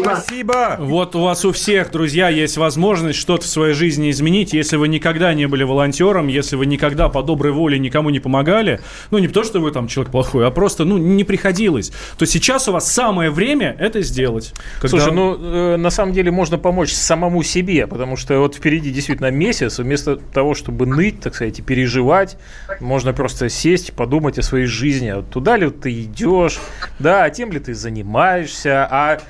Спасибо. 0.00 0.22
Спасибо. 0.42 0.76
Вот 0.78 1.14
у 1.14 1.20
вас 1.22 1.44
у 1.44 1.52
всех, 1.52 1.90
друзья, 1.90 2.28
есть 2.28 2.56
возможность 2.56 3.18
что-то 3.18 3.44
в 3.44 3.48
своей 3.48 3.74
жизни 3.74 4.10
изменить. 4.10 4.52
Если 4.52 4.76
вы 4.76 4.88
никогда 4.88 5.34
не 5.34 5.46
были 5.46 5.62
волонтером, 5.64 6.28
если 6.28 6.56
вы 6.56 6.66
никогда 6.66 7.08
по 7.08 7.22
доброй 7.22 7.52
воле 7.52 7.78
никому 7.78 8.10
не 8.10 8.20
помогали, 8.20 8.80
ну 9.10 9.18
не 9.18 9.28
то, 9.28 9.44
что 9.44 9.60
вы 9.60 9.70
там 9.70 9.88
человек 9.88 10.10
плохой, 10.10 10.46
а 10.46 10.50
просто, 10.50 10.84
ну, 10.84 10.98
не 10.98 11.24
приходилось, 11.24 11.92
то 12.18 12.26
сейчас 12.26 12.68
у 12.68 12.72
вас 12.72 12.90
самое 12.90 13.30
время 13.30 13.76
это 13.78 14.02
сделать. 14.02 14.54
Когда... 14.80 14.88
Слушай, 14.88 15.12
ну, 15.12 15.36
э, 15.38 15.76
на 15.76 15.90
самом 15.90 16.12
деле 16.12 16.30
можно 16.30 16.58
помочь 16.58 16.92
самому 16.92 17.42
себе, 17.42 17.86
потому 17.86 18.16
что 18.16 18.38
вот 18.38 18.54
впереди 18.54 18.90
действительно 18.90 19.30
месяц, 19.30 19.78
вместо 19.78 20.16
того, 20.16 20.54
чтобы 20.54 20.86
ныть, 20.86 21.20
так 21.20 21.34
сказать, 21.34 21.58
и 21.58 21.62
переживать, 21.62 22.36
можно 22.80 23.12
просто 23.12 23.48
сесть, 23.48 23.92
подумать 23.92 24.38
о 24.38 24.42
своей 24.42 24.66
жизни, 24.66 25.14
туда 25.30 25.56
ли 25.56 25.70
ты 25.70 26.02
идешь, 26.02 26.58
да, 26.98 27.24
а 27.24 27.30
тем 27.30 27.52
ли 27.52 27.58
ты 27.58 27.74
занимаешься, 27.74 28.86
а 28.90 29.20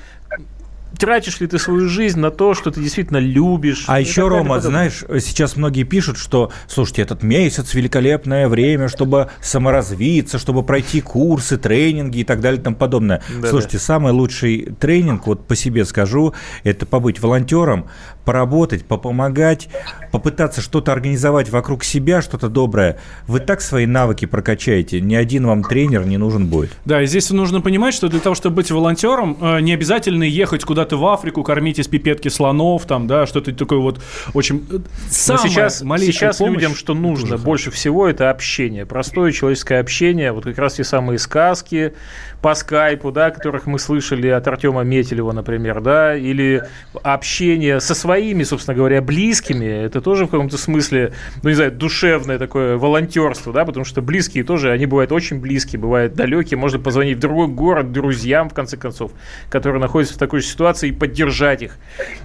тратишь 0.97 1.39
ли 1.39 1.47
ты 1.47 1.59
свою 1.59 1.87
жизнь 1.87 2.19
на 2.19 2.31
то, 2.31 2.53
что 2.53 2.71
ты 2.71 2.81
действительно 2.81 3.17
любишь. 3.17 3.85
А 3.87 3.99
еще, 3.99 4.27
Рома, 4.27 4.59
знаешь, 4.59 5.03
сейчас 5.19 5.55
многие 5.55 5.83
пишут, 5.83 6.17
что, 6.17 6.51
слушайте, 6.67 7.01
этот 7.01 7.23
месяц 7.23 7.73
великолепное 7.73 8.47
время, 8.47 8.87
чтобы 8.87 9.29
саморазвиться, 9.41 10.39
чтобы 10.39 10.63
пройти 10.63 11.01
курсы, 11.01 11.57
тренинги 11.57 12.19
и 12.19 12.23
так 12.23 12.41
далее 12.41 12.59
и 12.59 12.63
тому 12.63 12.75
подобное. 12.75 13.21
Да, 13.41 13.49
слушайте, 13.49 13.77
да. 13.77 13.83
самый 13.83 14.13
лучший 14.13 14.73
тренинг, 14.79 15.27
вот 15.27 15.47
по 15.47 15.55
себе 15.55 15.85
скажу, 15.85 16.33
это 16.63 16.85
побыть 16.85 17.21
волонтером, 17.21 17.87
поработать, 18.25 18.85
попомогать, 18.85 19.69
попытаться 20.11 20.61
что-то 20.61 20.91
организовать 20.91 21.49
вокруг 21.49 21.83
себя, 21.83 22.21
что-то 22.21 22.49
доброе. 22.49 22.99
Вы 23.27 23.39
так 23.39 23.61
свои 23.61 23.85
навыки 23.85 24.25
прокачаете, 24.25 25.01
ни 25.01 25.15
один 25.15 25.45
вам 25.47 25.63
тренер 25.63 26.05
не 26.05 26.17
нужен 26.17 26.47
будет. 26.47 26.71
Да, 26.85 27.01
и 27.01 27.05
здесь 27.05 27.29
нужно 27.31 27.61
понимать, 27.61 27.93
что 27.93 28.07
для 28.09 28.19
того, 28.19 28.35
чтобы 28.35 28.57
быть 28.57 28.71
волонтером, 28.71 29.37
э, 29.41 29.59
не 29.61 29.73
обязательно 29.73 30.23
ехать 30.23 30.63
куда 30.63 30.82
куда-то 30.83 30.97
в 30.97 31.07
Африку, 31.07 31.43
кормить 31.43 31.79
из 31.79 31.87
пипетки 31.87 32.27
слонов, 32.27 32.85
там, 32.85 33.07
да, 33.07 33.25
что-то 33.25 33.53
такое 33.53 33.79
вот 33.79 34.01
очень... 34.33 34.65
Э, 34.69 34.79
самое 35.09 35.49
сейчас, 35.49 35.79
сейчас 35.79 36.37
помощь, 36.37 36.55
людям, 36.55 36.75
что 36.75 36.93
нужно 36.93 37.37
больше 37.37 37.71
всего, 37.71 38.07
это 38.07 38.29
общение, 38.29 38.85
простое 38.85 39.31
человеческое 39.31 39.79
общение, 39.79 40.31
вот 40.33 40.43
как 40.43 40.57
раз 40.57 40.73
те 40.73 40.83
самые 40.83 41.19
сказки 41.19 41.93
по 42.41 42.55
скайпу, 42.55 43.13
да, 43.13 43.31
которых 43.31 43.67
мы 43.67 43.79
слышали 43.79 44.27
от 44.27 44.45
Артема 44.45 44.81
Метелева, 44.83 45.31
например, 45.31 45.79
да, 45.79 46.17
или 46.17 46.61
общение 47.01 47.79
со 47.79 47.95
своими, 47.95 48.43
собственно 48.43 48.75
говоря, 48.75 49.01
близкими, 49.01 49.85
это 49.85 50.01
тоже 50.01 50.25
в 50.25 50.29
каком-то 50.29 50.57
смысле, 50.57 51.13
ну, 51.41 51.49
не 51.49 51.55
знаю, 51.55 51.71
душевное 51.71 52.37
такое 52.37 52.77
волонтерство, 52.77 53.53
да, 53.53 53.63
потому 53.63 53.85
что 53.85 54.01
близкие 54.01 54.43
тоже, 54.43 54.71
они 54.71 54.85
бывают 54.85 55.13
очень 55.13 55.39
близкие, 55.39 55.79
бывают 55.79 56.15
далекие, 56.15 56.57
можно 56.57 56.79
позвонить 56.79 57.17
в 57.17 57.21
другой 57.21 57.47
город 57.47 57.93
друзьям, 57.93 58.49
в 58.49 58.53
конце 58.53 58.75
концов, 58.75 59.13
которые 59.49 59.79
находятся 59.79 60.15
в 60.15 60.17
такой 60.17 60.41
же 60.41 60.47
ситуации, 60.47 60.72
ситуации 60.73 60.89
и 60.89 60.91
поддержать 60.91 61.61
их. 61.61 61.77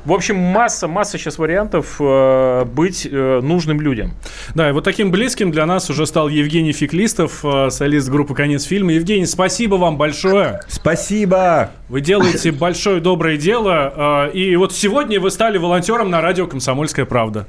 В 0.05 0.13
общем, 0.13 0.37
масса, 0.37 0.89
масса 0.89 1.19
сейчас 1.19 1.39
вариантов 1.39 1.97
э, 2.01 2.65
быть 2.65 3.07
э, 3.11 3.41
нужным 3.43 3.81
людям. 3.81 4.15
Да, 4.55 4.69
и 4.69 4.73
вот 4.73 4.85
таким 4.85 5.11
близким 5.11 5.51
для 5.51 5.67
нас 5.67 5.91
уже 5.91 6.07
стал 6.07 6.29
Евгений 6.29 6.73
Феклистов, 6.73 7.45
э, 7.45 7.71
солист 7.71 8.09
группы 8.09 8.35
«Конец 8.35 8.65
фильма». 8.65 8.93
Евгений, 8.93 9.27
спасибо 9.27 9.77
вам 9.77 9.97
большое. 9.97 10.61
Спасибо. 10.69 11.71
Вы 11.89 12.01
делаете 12.01 12.53
большое 12.53 13.01
доброе 13.01 13.37
дело. 13.37 14.29
Э, 14.29 14.33
и 14.33 14.57
вот 14.57 14.73
сегодня 14.73 15.21
вы 15.21 15.31
стали 15.31 15.59
волонтером 15.59 16.11
на 16.11 16.21
радио 16.21 16.47
«Комсомольская 16.47 17.05
правда». 17.05 17.47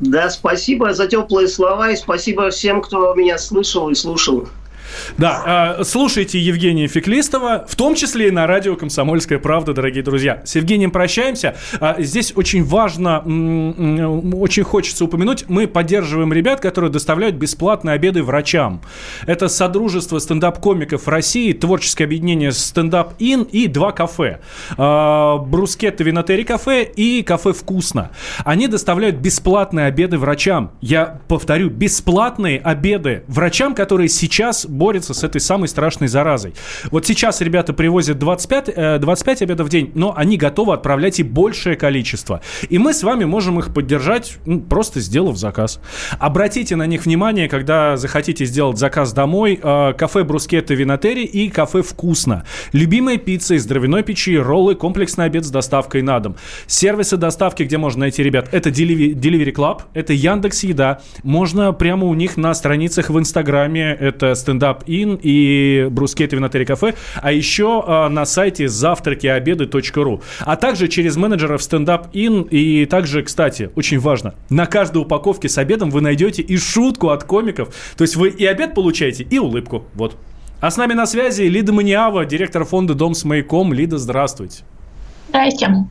Да, 0.00 0.30
спасибо 0.30 0.92
за 0.92 1.06
теплые 1.06 1.48
слова 1.48 1.90
и 1.90 1.96
спасибо 1.96 2.50
всем, 2.50 2.80
кто 2.80 3.14
меня 3.14 3.38
слышал 3.38 3.88
и 3.90 3.94
слушал. 3.94 4.48
Да, 5.18 5.76
э, 5.78 5.84
слушайте 5.84 6.38
Евгения 6.38 6.86
Феклистова, 6.86 7.66
в 7.68 7.76
том 7.76 7.94
числе 7.94 8.28
и 8.28 8.30
на 8.30 8.46
радио 8.46 8.76
«Комсомольская 8.76 9.38
правда», 9.38 9.72
дорогие 9.72 10.02
друзья. 10.02 10.42
С 10.44 10.56
Евгением 10.56 10.90
прощаемся. 10.90 11.56
А, 11.80 11.96
здесь 11.98 12.32
очень 12.36 12.64
важно, 12.64 13.18
очень 13.18 14.62
хочется 14.62 15.04
упомянуть, 15.04 15.44
мы 15.48 15.66
поддерживаем 15.66 16.32
ребят, 16.32 16.60
которые 16.60 16.90
доставляют 16.90 17.36
бесплатные 17.36 17.94
обеды 17.94 18.22
врачам. 18.22 18.82
Это 19.26 19.48
Содружество 19.48 20.18
стендап-комиков 20.18 21.08
России, 21.08 21.52
творческое 21.52 22.04
объединение 22.04 22.52
«Стендап 22.52 23.14
Ин» 23.18 23.42
и 23.42 23.66
два 23.66 23.92
кафе. 23.92 24.40
А, 24.76 25.38
Брускетта 25.38 26.04
Винотери 26.04 26.44
кафе 26.44 26.84
и 26.84 27.22
кафе 27.22 27.52
«Вкусно». 27.52 28.10
Они 28.44 28.66
доставляют 28.68 29.16
бесплатные 29.16 29.86
обеды 29.86 30.18
врачам. 30.18 30.72
Я 30.80 31.20
повторю, 31.28 31.70
бесплатные 31.70 32.58
обеды 32.58 33.24
врачам, 33.26 33.74
которые 33.74 34.08
сейчас 34.08 34.66
борется 34.80 35.12
с 35.12 35.22
этой 35.22 35.42
самой 35.42 35.68
страшной 35.68 36.08
заразой. 36.08 36.54
Вот 36.90 37.06
сейчас 37.06 37.42
ребята 37.42 37.74
привозят 37.74 38.18
25, 38.18 38.98
25 39.00 39.42
э, 39.42 39.44
обедов 39.44 39.66
в 39.66 39.70
день, 39.70 39.92
но 39.94 40.14
они 40.16 40.38
готовы 40.38 40.72
отправлять 40.72 41.20
и 41.20 41.22
большее 41.22 41.76
количество. 41.76 42.40
И 42.70 42.78
мы 42.78 42.94
с 42.94 43.02
вами 43.02 43.26
можем 43.26 43.58
их 43.58 43.74
поддержать, 43.74 44.38
ну, 44.46 44.58
просто 44.58 45.00
сделав 45.00 45.36
заказ. 45.36 45.80
Обратите 46.18 46.76
на 46.76 46.86
них 46.86 47.04
внимание, 47.04 47.46
когда 47.46 47.98
захотите 47.98 48.46
сделать 48.46 48.78
заказ 48.78 49.12
домой. 49.12 49.60
Э, 49.62 49.92
кафе 49.92 50.24
Брускетта 50.24 50.72
Винотери 50.72 51.24
и 51.24 51.50
кафе 51.50 51.82
Вкусно. 51.82 52.46
Любимая 52.72 53.18
пицца 53.18 53.56
из 53.56 53.66
дровяной 53.66 54.02
печи, 54.02 54.38
роллы, 54.38 54.76
комплексный 54.76 55.26
обед 55.26 55.44
с 55.44 55.50
доставкой 55.50 56.00
на 56.00 56.20
дом. 56.20 56.36
Сервисы 56.66 57.18
доставки, 57.18 57.64
где 57.64 57.76
можно 57.76 58.00
найти 58.00 58.22
ребят, 58.22 58.48
это 58.52 58.70
Delivery 58.70 59.52
Club, 59.52 59.82
это 59.92 60.14
Яндекс 60.14 60.64
Еда. 60.64 61.00
Можно 61.22 61.74
прямо 61.74 62.06
у 62.06 62.14
них 62.14 62.38
на 62.38 62.54
страницах 62.54 63.10
в 63.10 63.18
Инстаграме, 63.18 63.94
это 64.00 64.34
стендап 64.34 64.69
Стендап 64.70 64.84
Ин 64.86 65.18
и 65.22 65.88
Брускет 65.90 66.32
Винотери 66.32 66.64
Кафе, 66.64 66.94
а 67.16 67.32
еще 67.32 67.84
э, 67.86 68.08
на 68.08 68.24
сайте 68.24 68.68
завтракиобеды.ру. 68.68 70.22
А 70.40 70.56
также 70.56 70.88
через 70.88 71.16
менеджеров 71.16 71.62
Стендап 71.62 72.08
Ин 72.12 72.42
и 72.42 72.86
также, 72.86 73.22
кстати, 73.22 73.70
очень 73.74 73.98
важно, 73.98 74.34
на 74.48 74.66
каждой 74.66 75.02
упаковке 75.02 75.48
с 75.48 75.58
обедом 75.58 75.90
вы 75.90 76.00
найдете 76.00 76.42
и 76.42 76.56
шутку 76.56 77.08
от 77.08 77.24
комиков. 77.24 77.74
То 77.96 78.02
есть 78.02 78.16
вы 78.16 78.28
и 78.28 78.46
обед 78.46 78.74
получаете, 78.74 79.24
и 79.24 79.38
улыбку. 79.38 79.84
Вот. 79.94 80.16
А 80.60 80.70
с 80.70 80.76
нами 80.76 80.92
на 80.92 81.06
связи 81.06 81.42
Лида 81.42 81.72
Мониава, 81.72 82.24
директор 82.26 82.64
фонда 82.64 82.94
«Дом 82.94 83.14
с 83.14 83.24
маяком». 83.24 83.72
Лида, 83.72 83.98
здравствуйте. 83.98 84.62
Здравствуйте. 85.28 85.90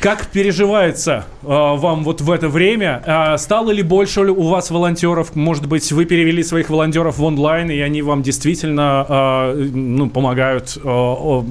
Как 0.00 0.26
переживается 0.26 1.24
э, 1.42 1.46
вам 1.46 2.04
вот 2.04 2.20
в 2.20 2.30
это 2.30 2.48
время? 2.48 3.02
Э, 3.06 3.38
стало 3.38 3.70
ли 3.70 3.82
больше 3.82 4.20
у 4.20 4.48
вас 4.48 4.70
волонтеров? 4.70 5.34
Может 5.34 5.66
быть, 5.66 5.90
вы 5.92 6.04
перевели 6.04 6.42
своих 6.42 6.68
волонтеров 6.68 7.18
в 7.18 7.24
онлайн, 7.24 7.70
и 7.70 7.78
они 7.80 8.02
вам 8.02 8.22
действительно 8.22 9.06
э, 9.08 9.70
ну, 9.72 10.10
помогают, 10.10 10.76
э, 10.82 11.42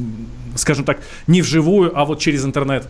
скажем 0.55 0.85
так, 0.85 0.99
не 1.25 1.41
вживую, 1.41 1.97
а 1.97 2.05
вот 2.05 2.19
через 2.19 2.45
интернет? 2.45 2.87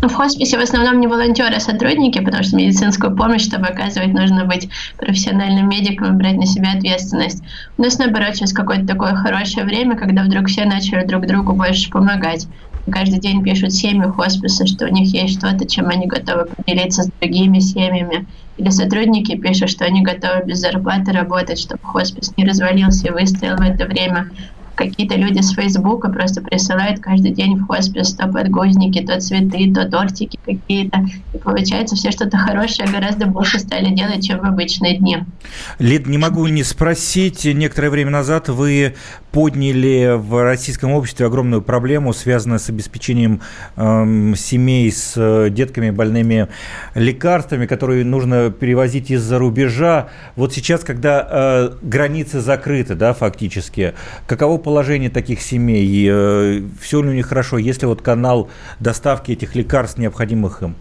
В 0.00 0.12
хосписе 0.12 0.58
в 0.58 0.60
основном 0.60 1.00
не 1.00 1.08
волонтеры, 1.08 1.56
а 1.56 1.60
сотрудники, 1.60 2.22
потому 2.22 2.44
что 2.44 2.56
медицинскую 2.56 3.16
помощь, 3.16 3.42
чтобы 3.42 3.66
оказывать, 3.66 4.12
нужно 4.12 4.44
быть 4.44 4.68
профессиональным 4.96 5.68
медиком 5.68 6.14
и 6.14 6.16
брать 6.16 6.36
на 6.36 6.46
себя 6.46 6.74
ответственность. 6.76 7.42
У 7.78 7.82
нас, 7.82 7.98
наоборот, 7.98 8.36
сейчас 8.36 8.52
какое-то 8.52 8.86
такое 8.86 9.14
хорошее 9.14 9.64
время, 9.64 9.96
когда 9.96 10.22
вдруг 10.22 10.46
все 10.46 10.66
начали 10.66 11.04
друг 11.04 11.26
другу 11.26 11.54
больше 11.54 11.90
помогать 11.90 12.46
каждый 12.90 13.20
день 13.20 13.42
пишут 13.42 13.72
семьи 13.72 14.08
хосписа, 14.08 14.66
что 14.66 14.86
у 14.86 14.88
них 14.88 15.12
есть 15.12 15.38
что-то, 15.38 15.66
чем 15.66 15.88
они 15.88 16.06
готовы 16.06 16.46
поделиться 16.46 17.04
с 17.04 17.10
другими 17.20 17.58
семьями. 17.58 18.26
Или 18.58 18.70
сотрудники 18.70 19.36
пишут, 19.36 19.70
что 19.70 19.84
они 19.84 20.02
готовы 20.02 20.44
без 20.44 20.58
зарплаты 20.58 21.12
работать, 21.12 21.58
чтобы 21.58 21.82
хоспис 21.82 22.32
не 22.36 22.44
развалился 22.44 23.08
и 23.08 23.10
выстоял 23.10 23.56
в 23.56 23.60
это 23.60 23.86
время 23.86 24.30
какие-то 24.74 25.16
люди 25.16 25.40
с 25.40 25.52
Фейсбука 25.52 26.08
просто 26.08 26.40
присылают 26.40 27.00
каждый 27.00 27.32
день 27.32 27.56
в 27.56 27.66
хоспис 27.66 28.14
то 28.14 28.26
подгузники, 28.26 29.04
то 29.04 29.20
цветы, 29.20 29.72
то 29.72 29.88
тортики 29.88 30.38
какие-то. 30.44 31.04
И 31.34 31.38
получается, 31.38 31.96
все 31.96 32.10
что-то 32.10 32.36
хорошее 32.38 32.88
гораздо 32.88 33.26
больше 33.26 33.58
стали 33.58 33.94
делать, 33.94 34.26
чем 34.26 34.40
в 34.40 34.44
обычные 34.44 34.96
дни. 34.96 35.18
Лид, 35.78 36.06
не 36.06 36.18
могу 36.18 36.46
не 36.46 36.62
спросить. 36.62 37.44
Некоторое 37.44 37.90
время 37.90 38.10
назад 38.10 38.48
вы 38.48 38.94
подняли 39.32 40.16
в 40.16 40.44
российском 40.44 40.92
обществе 40.92 41.26
огромную 41.26 41.62
проблему, 41.62 42.12
связанную 42.12 42.60
с 42.60 42.68
обеспечением 42.68 43.40
э, 43.76 44.34
семей 44.36 44.92
с 44.92 45.14
э, 45.16 45.48
детками 45.50 45.90
больными 45.90 46.48
лекарствами, 46.94 47.66
которые 47.66 48.04
нужно 48.04 48.50
перевозить 48.50 49.10
из-за 49.10 49.38
рубежа. 49.38 50.10
Вот 50.36 50.52
сейчас, 50.52 50.84
когда 50.84 51.26
э, 51.28 51.70
границы 51.82 52.40
закрыты, 52.40 52.94
да, 52.94 53.14
фактически, 53.14 53.94
каково 54.26 54.58
положение 54.58 55.10
таких 55.10 55.40
семей? 55.40 56.06
Э, 56.10 56.62
все 56.80 57.02
ли 57.02 57.08
у 57.08 57.12
них 57.12 57.26
хорошо? 57.26 57.56
Есть 57.56 57.80
ли 57.80 57.88
вот 57.88 58.02
канал 58.02 58.50
доставки 58.80 59.32
этих 59.32 59.54
лекарств, 59.54 59.98
необходимых 59.98 60.62
им? 60.62 60.76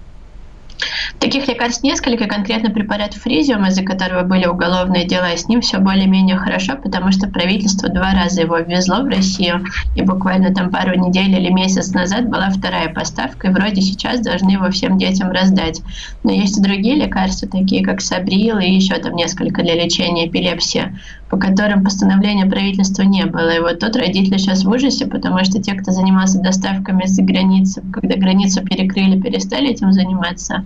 Таких 1.20 1.48
лекарств 1.48 1.84
несколько, 1.84 2.28
конкретно 2.28 2.70
препарат 2.72 3.14
фризиум, 3.14 3.66
из-за 3.68 3.84
которого 3.84 4.24
были 4.24 4.46
уголовные 4.46 5.06
дела, 5.06 5.32
и 5.34 5.38
с 5.38 5.48
ним 5.48 5.62
все 5.62 5.80
более-менее 5.80 6.38
хорошо, 6.38 6.76
потому 6.76 7.12
что 7.12 7.28
правительство 7.28 7.90
два 7.90 8.14
раза 8.14 8.42
его 8.42 8.58
ввезло 8.58 9.02
в 9.02 9.08
Россию, 9.08 9.66
и 9.96 10.02
буквально 10.02 10.54
там 10.54 10.70
пару 10.70 10.98
недель 10.98 11.32
или 11.36 11.50
месяц 11.50 11.92
назад 11.92 12.30
была 12.30 12.50
вторая 12.50 12.90
поставка, 12.90 13.48
и 13.48 13.52
вроде 13.52 13.82
сейчас 13.82 14.22
должны 14.22 14.52
его 14.52 14.70
всем 14.72 14.98
детям 14.98 15.32
раздать. 15.32 15.82
Но 16.24 16.32
есть 16.32 16.58
и 16.58 16.62
другие 16.62 16.96
лекарства, 16.96 17.48
такие 17.48 17.84
как 17.84 18.02
Сабрил 18.02 18.60
и 18.60 18.70
еще 18.70 18.96
там 18.96 19.16
несколько 19.16 19.62
для 19.62 19.76
лечения 19.76 20.28
эпилепсии, 20.28 20.98
по 21.30 21.38
которым 21.38 21.84
постановления 21.84 22.46
правительства 22.46 23.04
не 23.04 23.26
было. 23.26 23.50
И 23.56 23.60
вот 23.60 23.80
тут 23.80 23.96
родители 23.96 24.38
сейчас 24.38 24.64
в 24.64 24.70
ужасе, 24.70 25.06
потому 25.06 25.44
что 25.46 25.62
те, 25.62 25.74
кто 25.74 25.92
занимался 25.92 26.40
доставками 26.40 27.06
за 27.06 27.22
границы, 27.24 27.82
когда 27.94 28.16
границу 28.16 28.64
перекрыли, 28.64 29.20
перестали 29.20 29.70
этим 29.70 29.94
заниматься 29.94 30.66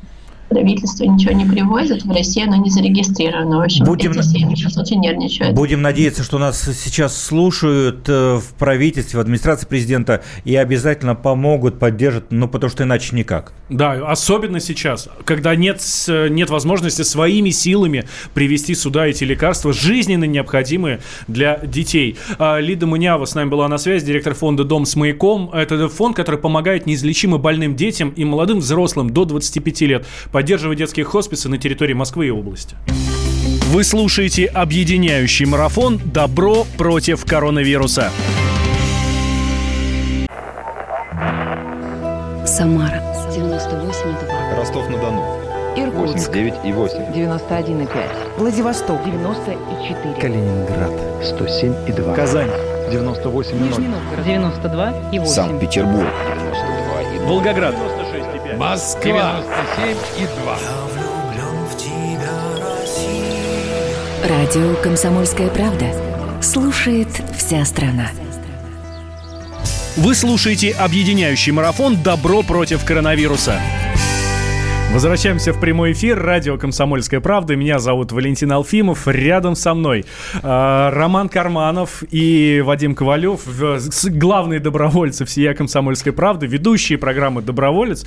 правительство 0.49 1.03
ничего 1.05 1.33
не 1.33 1.45
привозит, 1.45 2.03
в 2.03 2.11
России 2.11 2.43
оно 2.43 2.57
не 2.57 2.69
зарегистрировано. 2.69 3.57
В 3.57 3.61
общем, 3.61 3.85
будем, 3.85 4.11
эти 4.11 4.21
семьи 4.21 4.55
сейчас 4.55 4.77
очень 4.77 4.99
нервничают. 4.99 5.55
Будем 5.55 5.81
надеяться, 5.81 6.23
что 6.23 6.37
нас 6.37 6.61
сейчас 6.61 7.21
слушают 7.21 8.07
э, 8.07 8.37
в 8.37 8.53
правительстве, 8.57 9.17
в 9.17 9.21
администрации 9.21 9.65
президента 9.65 10.23
и 10.43 10.55
обязательно 10.55 11.15
помогут, 11.15 11.79
поддержат, 11.79 12.31
ну, 12.31 12.47
потому 12.47 12.69
что 12.69 12.83
иначе 12.83 13.15
никак. 13.15 13.53
Да, 13.69 13.93
особенно 14.07 14.59
сейчас, 14.59 15.09
когда 15.23 15.55
нет, 15.55 15.81
нет 16.07 16.49
возможности 16.49 17.01
своими 17.01 17.49
силами 17.49 18.05
привести 18.33 18.75
сюда 18.75 19.07
эти 19.07 19.23
лекарства, 19.23 19.73
жизненно 19.73 20.25
необходимые 20.25 20.99
для 21.27 21.57
детей. 21.57 22.17
А, 22.37 22.59
Лида 22.59 22.85
Мунява 22.85 23.25
с 23.25 23.35
нами 23.35 23.49
была 23.49 23.67
на 23.67 23.77
связи, 23.77 24.05
директор 24.05 24.33
фонда 24.33 24.63
«Дом 24.63 24.85
с 24.85 24.95
маяком». 24.95 25.49
Это 25.51 25.89
фонд, 25.89 26.15
который 26.15 26.39
помогает 26.39 26.85
неизлечимо 26.85 27.37
больным 27.37 27.75
детям 27.75 28.09
и 28.09 28.23
молодым 28.23 28.59
взрослым 28.59 29.09
до 29.09 29.25
25 29.25 29.81
лет 29.81 30.05
поддерживать 30.35 30.79
детские 30.79 31.05
хосписы 31.05 31.47
на 31.47 31.57
территории 31.57 31.93
Москвы 31.93 32.27
и 32.27 32.29
области. 32.29 32.75
Вы 33.67 33.85
слушаете 33.85 34.47
объединяющий 34.47 35.45
марафон 35.45 35.97
«Добро 36.03 36.65
против 36.77 37.23
коронавируса». 37.23 38.11
Самара 42.45 43.01
98,2. 43.31 44.57
Ростов-на-Дону. 44.57 45.23
Иркутск 45.77 46.29
89,8. 46.35 47.13
91,5. 47.13 48.37
Владивосток 48.37 49.05
94. 49.05 50.15
Калининград 50.19 50.91
107,2. 51.21 52.13
Казань. 52.13 52.51
98,0. 52.91 53.95
92,8. 54.25 55.25
Санкт-Петербург. 55.25 56.09
Волгоград. 57.25 57.75
Москва 58.57 59.43
97 59.77 59.97
и 60.17 60.27
2. 60.27 60.57
Радио 64.29 64.75
«Комсомольская 64.81 65.49
правда». 65.49 65.87
Слушает 66.41 67.09
вся 67.37 67.65
страна. 67.65 68.11
Вы 69.97 70.15
слушаете 70.15 70.71
объединяющий 70.71 71.51
марафон 71.51 72.01
«Добро 72.01 72.43
против 72.43 72.85
коронавируса». 72.85 73.59
Возвращаемся 74.91 75.51
в 75.51 75.59
прямой 75.59 75.91
эфир. 75.91 76.17
Радио 76.17 76.57
«Комсомольская 76.57 77.19
правда». 77.19 77.57
Меня 77.57 77.79
зовут 77.79 78.13
Валентин 78.13 78.51
Алфимов. 78.53 79.07
Рядом 79.07 79.55
со 79.55 79.73
мной 79.73 80.05
э, 80.41 80.89
Роман 80.93 81.27
Карманов 81.27 82.01
и 82.11 82.61
Вадим 82.63 82.95
Ковалев, 82.95 83.41
главные 84.05 84.61
добровольцы 84.61 85.25
всея 85.25 85.53
«Комсомольской 85.53 86.13
правды», 86.13 86.47
ведущие 86.47 86.97
программы 86.97 87.41
«Доброволец». 87.41 88.05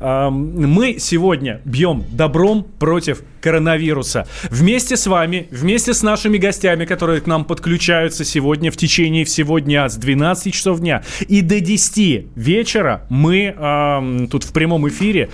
Э, 0.00 0.28
мы 0.30 0.96
сегодня 0.98 1.60
бьем 1.64 2.04
добром 2.10 2.66
против 2.80 3.22
коронавируса. 3.40 4.26
Вместе 4.50 4.96
с 4.96 5.06
вами, 5.06 5.46
вместе 5.52 5.94
с 5.94 6.02
нашими 6.02 6.38
гостями, 6.38 6.84
которые 6.84 7.20
к 7.20 7.26
нам 7.26 7.44
подключаются 7.44 8.24
сегодня 8.24 8.72
в 8.72 8.76
течение 8.76 9.24
всего 9.24 9.60
дня 9.60 9.88
с 9.88 9.96
12 9.96 10.52
часов 10.52 10.80
дня 10.80 11.04
и 11.28 11.42
до 11.42 11.60
10 11.60 12.26
вечера 12.34 13.06
мы 13.08 13.54
э, 13.56 14.26
тут 14.30 14.42
в 14.42 14.52
прямом 14.52 14.88
эфире 14.88 15.30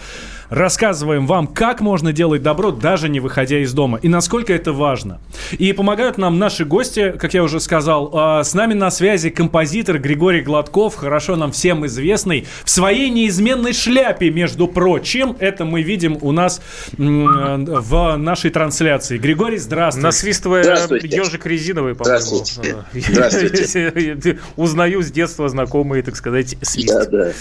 рассказываем 0.51 1.27
вам, 1.27 1.47
как 1.47 1.81
можно 1.81 2.13
делать 2.13 2.43
добро, 2.43 2.71
даже 2.71 3.09
не 3.09 3.21
выходя 3.21 3.59
из 3.59 3.73
дома, 3.73 3.99
и 4.03 4.09
насколько 4.09 4.53
это 4.53 4.73
важно. 4.73 5.21
И 5.53 5.73
помогают 5.73 6.19
нам 6.19 6.39
наши 6.39 6.65
гости, 6.65 7.15
как 7.19 7.33
я 7.35 7.43
уже 7.43 7.61
сказал. 7.61 8.11
А, 8.13 8.45
с 8.45 8.53
нами 8.53 8.75
на 8.75 8.91
связи 8.91 9.31
композитор 9.31 9.99
Григорий 9.99 10.43
Гладков, 10.43 10.97
хорошо 10.97 11.37
нам 11.37 11.53
всем 11.53 11.87
известный, 11.87 12.47
в 12.65 12.71
своей 12.71 13.11
неизменной 13.11 13.73
шляпе, 13.73 14.31
между 14.31 14.67
прочим. 14.67 15.37
Это 15.39 15.65
мы 15.65 15.83
видим 15.83 16.19
у 16.21 16.33
нас 16.33 16.61
в 16.99 18.17
нашей 18.17 18.51
трансляции. 18.51 19.19
Григорий, 19.19 19.59
здравствуйте. 19.59 20.07
Насвистывая 20.07 20.63
здравствуйте. 20.65 21.09
ежик 21.09 21.47
резиновый, 21.47 21.95
по-моему. 21.95 22.45
Здравствуйте. 22.45 22.85
здравствуйте. 22.93 24.39
Узнаю 24.57 25.03
с 25.03 25.11
детства 25.11 25.49
знакомые, 25.49 26.03
так 26.03 26.17
сказать, 26.17 26.57
свист. 26.63 26.89
Да, 26.89 27.07
да. 27.07 27.33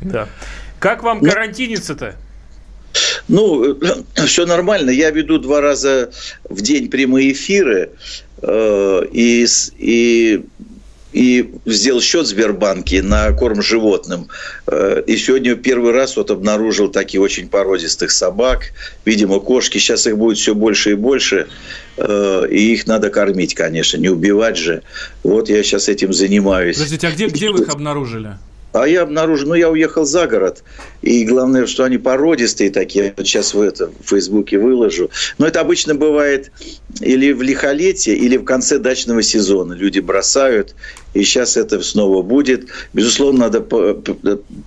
Да. 0.00 0.28
Как 0.78 1.02
вам 1.02 1.18
ну, 1.20 1.28
карантиниться-то? 1.28 2.14
Ну, 3.28 3.78
все 4.26 4.46
нормально. 4.46 4.90
Я 4.90 5.10
веду 5.10 5.38
два 5.38 5.60
раза 5.60 6.10
в 6.48 6.60
день 6.60 6.88
прямые 6.88 7.32
эфиры 7.32 7.90
э, 8.42 9.02
и, 9.12 9.46
и, 9.78 10.44
и 11.12 11.54
сделал 11.66 12.00
счет 12.00 12.26
в 12.26 12.28
Сбербанке 12.28 13.02
на 13.02 13.32
корм 13.32 13.62
животным. 13.62 14.28
Э, 14.66 15.02
и 15.06 15.16
сегодня 15.16 15.54
первый 15.56 15.92
раз 15.92 16.16
вот 16.16 16.30
обнаружил 16.30 16.88
таких 16.88 17.20
очень 17.20 17.48
породистых 17.48 18.10
собак. 18.10 18.72
Видимо, 19.04 19.40
кошки. 19.40 19.78
Сейчас 19.78 20.06
их 20.06 20.16
будет 20.16 20.38
все 20.38 20.54
больше 20.54 20.92
и 20.92 20.94
больше. 20.94 21.48
Э, 21.96 22.46
и 22.50 22.72
их 22.72 22.86
надо 22.86 23.10
кормить, 23.10 23.54
конечно, 23.54 23.98
не 23.98 24.08
убивать 24.08 24.56
же. 24.56 24.82
Вот 25.22 25.50
я 25.50 25.62
сейчас 25.62 25.88
этим 25.88 26.12
занимаюсь. 26.12 26.76
Подождите, 26.76 27.08
а 27.08 27.10
где, 27.10 27.26
где 27.26 27.50
вы 27.50 27.62
их 27.62 27.68
обнаружили? 27.68 28.38
А 28.72 28.86
я 28.86 29.02
обнаружил, 29.02 29.48
ну, 29.48 29.54
я 29.54 29.70
уехал 29.70 30.04
за 30.04 30.26
город, 30.26 30.62
и 31.00 31.24
главное, 31.24 31.66
что 31.66 31.84
они 31.84 31.96
породистые 31.96 32.70
такие, 32.70 33.14
вот 33.16 33.26
сейчас 33.26 33.54
в, 33.54 33.60
это, 33.60 33.86
в 33.86 34.08
Фейсбуке 34.08 34.58
выложу. 34.58 35.10
Но 35.38 35.46
это 35.46 35.60
обычно 35.60 35.94
бывает 35.94 36.52
или 37.00 37.32
в 37.32 37.40
лихолетие, 37.40 38.16
или 38.16 38.36
в 38.36 38.44
конце 38.44 38.78
дачного 38.78 39.22
сезона. 39.22 39.72
Люди 39.72 40.00
бросают, 40.00 40.74
и 41.14 41.22
сейчас 41.24 41.56
это 41.56 41.82
снова 41.82 42.22
будет. 42.22 42.66
Безусловно, 42.92 43.48
надо 43.48 43.60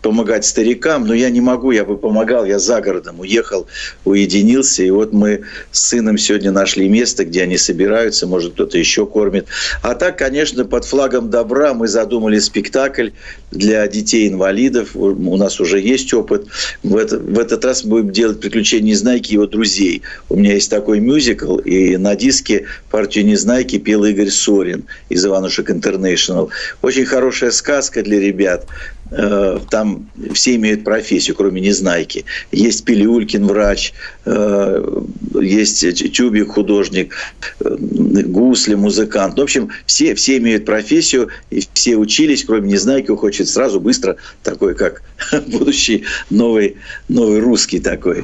помогать 0.02 0.46
старикам, 0.46 1.06
но 1.06 1.14
я 1.14 1.30
не 1.30 1.42
могу, 1.42 1.72
я 1.72 1.86
бы 1.86 1.98
помогал, 1.98 2.46
я 2.46 2.60
за 2.60 2.82
городом 2.82 3.20
уехал, 3.20 3.68
уединился, 4.06 4.84
и 4.84 4.90
вот 4.90 5.14
мы 5.14 5.42
с 5.72 5.90
сыном 5.90 6.18
сегодня 6.18 6.52
нашли 6.52 6.90
место, 6.90 7.26
где 7.26 7.44
они 7.44 7.58
собираются, 7.58 8.28
может, 8.28 8.54
кто-то 8.54 8.78
еще 8.78 9.06
кормит. 9.06 9.48
А 9.84 9.96
так, 9.96 10.18
конечно, 10.18 10.66
под 10.66 10.86
флагом 10.86 11.30
добра 11.30 11.74
мы 11.74 11.88
задумали 11.88 12.40
спектакль 12.40 13.10
для 13.52 13.88
детей-инвалидов. 13.88 14.96
У 14.96 15.38
нас 15.38 15.60
уже 15.60 15.80
есть 15.80 16.14
опыт. 16.14 16.48
В, 16.84 16.96
это, 16.96 17.20
в 17.20 17.38
этот 17.38 17.64
раз 17.66 17.84
мы 17.84 18.02
будем 18.02 18.12
делать 18.12 18.40
«Приключения 18.40 18.92
Незнайки 18.92 19.32
и 19.32 19.34
его 19.34 19.46
друзей». 19.46 20.02
У 20.30 20.36
меня 20.36 20.54
есть 20.54 20.70
такой 20.70 21.00
мюзикл, 21.00 21.58
и 21.58 21.98
на 21.98 22.16
диске 22.16 22.66
партию 22.90 23.26
Незнайки 23.26 23.78
пел 23.78 24.04
Игорь 24.06 24.30
Сорин 24.30 24.86
из 25.10 25.26
«Иванушек 25.26 25.70
Интернешнл». 25.70 26.41
Очень 26.82 27.06
хорошая 27.06 27.52
сказка 27.52 28.02
для 28.02 28.20
ребят. 28.20 28.66
Э, 29.12 29.60
там 29.70 30.10
все 30.34 30.56
имеют 30.56 30.84
профессию, 30.84 31.36
кроме 31.36 31.62
Незнайки. 31.62 32.26
Есть 32.52 32.86
Пилюлькин, 32.86 33.46
врач, 33.46 33.94
э, 34.26 35.02
есть 35.42 36.14
Тюбик, 36.14 36.50
художник, 36.50 37.14
э, 37.60 37.76
Гусли, 37.80 38.76
музыкант. 38.76 39.38
В 39.38 39.42
общем, 39.42 39.70
все, 39.86 40.16
все 40.16 40.38
имеют 40.38 40.66
профессию, 40.66 41.30
и 41.50 41.64
все 41.74 41.98
учились, 41.98 42.46
кроме 42.46 42.72
Незнайки, 42.72 43.12
хочет 43.16 43.50
сразу, 43.50 43.80
быстро, 43.80 44.18
такой, 44.44 44.76
как 44.76 45.04
будущий 45.48 46.06
новый, 46.30 46.78
новый 47.10 47.40
русский 47.40 47.80
такой. 47.80 48.24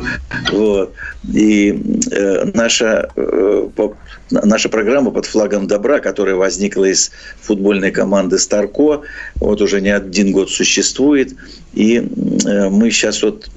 Вот. 0.51 0.93
И 1.33 1.79
э, 2.11 2.51
наша, 2.53 3.09
э, 3.15 3.69
наша 4.29 4.69
программа 4.69 5.11
под 5.11 5.25
флагом 5.25 5.67
добра, 5.67 5.99
которая 5.99 6.35
возникла 6.35 6.85
из 6.85 7.11
футбольной 7.41 7.91
команды 7.91 8.37
«Старко», 8.37 9.01
вот 9.35 9.61
уже 9.61 9.81
не 9.81 9.89
один 9.89 10.31
год 10.31 10.49
существует, 10.49 11.33
и 11.73 11.97
э, 11.97 12.69
мы 12.69 12.91
сейчас 12.91 13.21
вот 13.23 13.49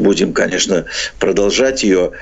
будем, 0.00 0.32
конечно, 0.32 0.84
продолжать 1.18 1.82
ее. 1.82 2.12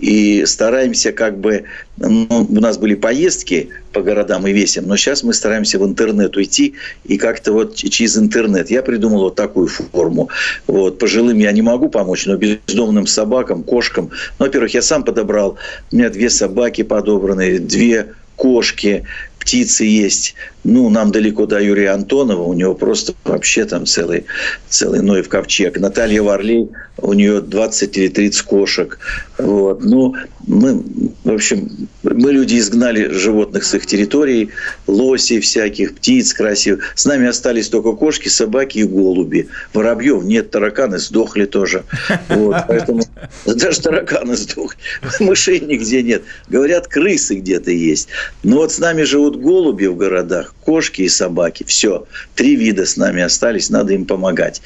И 0.00 0.44
стараемся 0.46 1.12
как 1.12 1.38
бы... 1.38 1.64
Ну, 1.96 2.26
у 2.28 2.60
нас 2.60 2.76
были 2.78 2.94
поездки 2.94 3.68
по 3.92 4.02
городам 4.02 4.46
и 4.46 4.52
весям, 4.52 4.86
но 4.86 4.96
сейчас 4.96 5.22
мы 5.22 5.32
стараемся 5.32 5.78
в 5.78 5.84
интернет 5.84 6.36
уйти 6.36 6.74
и 7.04 7.16
как-то 7.18 7.52
вот 7.52 7.76
через 7.76 8.18
интернет. 8.18 8.70
Я 8.70 8.82
придумал 8.82 9.20
вот 9.20 9.36
такую 9.36 9.68
форму. 9.68 10.28
Вот. 10.66 10.98
Пожилым 10.98 11.38
я 11.38 11.52
не 11.52 11.62
могу 11.62 11.88
помочь, 11.88 12.26
но 12.26 12.36
бездомным 12.36 13.06
собакам, 13.06 13.62
кошкам. 13.62 14.10
Ну, 14.38 14.46
во-первых, 14.46 14.74
я 14.74 14.82
сам 14.82 15.04
подобрал. 15.04 15.56
У 15.92 15.96
меня 15.96 16.10
две 16.10 16.30
собаки 16.30 16.82
подобраны, 16.82 17.58
две 17.58 18.14
кошки, 18.36 19.04
птицы 19.38 19.84
есть. 19.84 20.34
Ну, 20.64 20.88
нам 20.88 21.12
далеко 21.12 21.46
до 21.46 21.60
Юрия 21.60 21.90
Антонова, 21.90 22.42
у 22.42 22.54
него 22.54 22.74
просто 22.74 23.12
вообще 23.24 23.66
там 23.66 23.84
целый, 23.84 24.24
целый 24.68 25.02
Ноев 25.02 25.28
ковчег. 25.28 25.78
Наталья 25.78 26.22
Варлей, 26.22 26.70
у 26.96 27.12
нее 27.12 27.40
20 27.40 27.98
или 27.98 28.08
30 28.08 28.42
кошек. 28.42 28.98
Вот. 29.38 29.84
Ну, 29.84 30.14
мы, 30.46 30.82
в 31.24 31.32
общем, 31.32 31.88
мы 32.02 32.32
люди 32.32 32.58
изгнали 32.58 33.08
животных 33.08 33.64
с 33.64 33.74
их 33.74 33.86
территорий, 33.86 34.50
лосей 34.86 35.40
всяких, 35.40 35.96
птиц 35.96 36.32
красивых. 36.32 36.92
С 36.94 37.04
нами 37.04 37.26
остались 37.26 37.68
только 37.68 37.92
кошки, 37.92 38.28
собаки 38.28 38.78
и 38.78 38.84
голуби. 38.84 39.48
Воробьев 39.72 40.22
нет, 40.24 40.50
тараканы 40.50 40.98
сдохли 40.98 41.46
тоже. 41.46 41.84
Вот, 42.28 42.56
поэтому 42.68 43.02
даже 43.46 43.80
тараканы 43.80 44.36
сдохли. 44.36 44.78
Мышей 45.20 45.60
нигде 45.60 46.02
нет. 46.02 46.22
Говорят, 46.48 46.86
крысы 46.86 47.36
где-то 47.36 47.70
есть. 47.70 48.08
Но 48.42 48.58
вот 48.58 48.72
с 48.72 48.78
нами 48.78 49.02
живут 49.02 49.36
голуби 49.36 49.86
в 49.86 49.96
городах, 49.96 50.53
кошки 50.64 51.02
и 51.02 51.08
собаки. 51.08 51.64
Все. 51.64 52.06
Три 52.34 52.56
вида 52.56 52.86
с 52.86 52.96
нами 52.96 53.22
остались, 53.22 53.70
надо 53.70 53.92
им 53.92 54.06
помогать. 54.06 54.62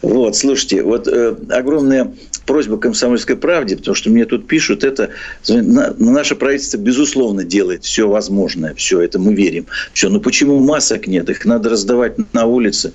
Вот, 0.00 0.36
слушайте, 0.36 0.82
вот 0.82 1.06
э, 1.08 1.36
огромная 1.50 2.12
просьба 2.46 2.78
комсомольской 2.78 3.36
правде, 3.36 3.76
потому 3.76 3.94
что 3.94 4.10
мне 4.10 4.24
тут 4.24 4.46
пишут, 4.46 4.82
это 4.84 5.10
на, 5.48 5.94
наше 5.98 6.34
правительство, 6.34 6.78
безусловно, 6.78 7.44
делает 7.44 7.84
все 7.84 8.08
возможное, 8.08 8.74
все 8.74 9.00
это 9.00 9.18
мы 9.18 9.34
верим. 9.34 9.66
Все, 9.92 10.08
но 10.08 10.20
почему 10.20 10.58
масок 10.58 11.06
нет? 11.06 11.28
Их 11.30 11.44
надо 11.44 11.68
раздавать 11.68 12.14
на 12.32 12.46
улице 12.46 12.92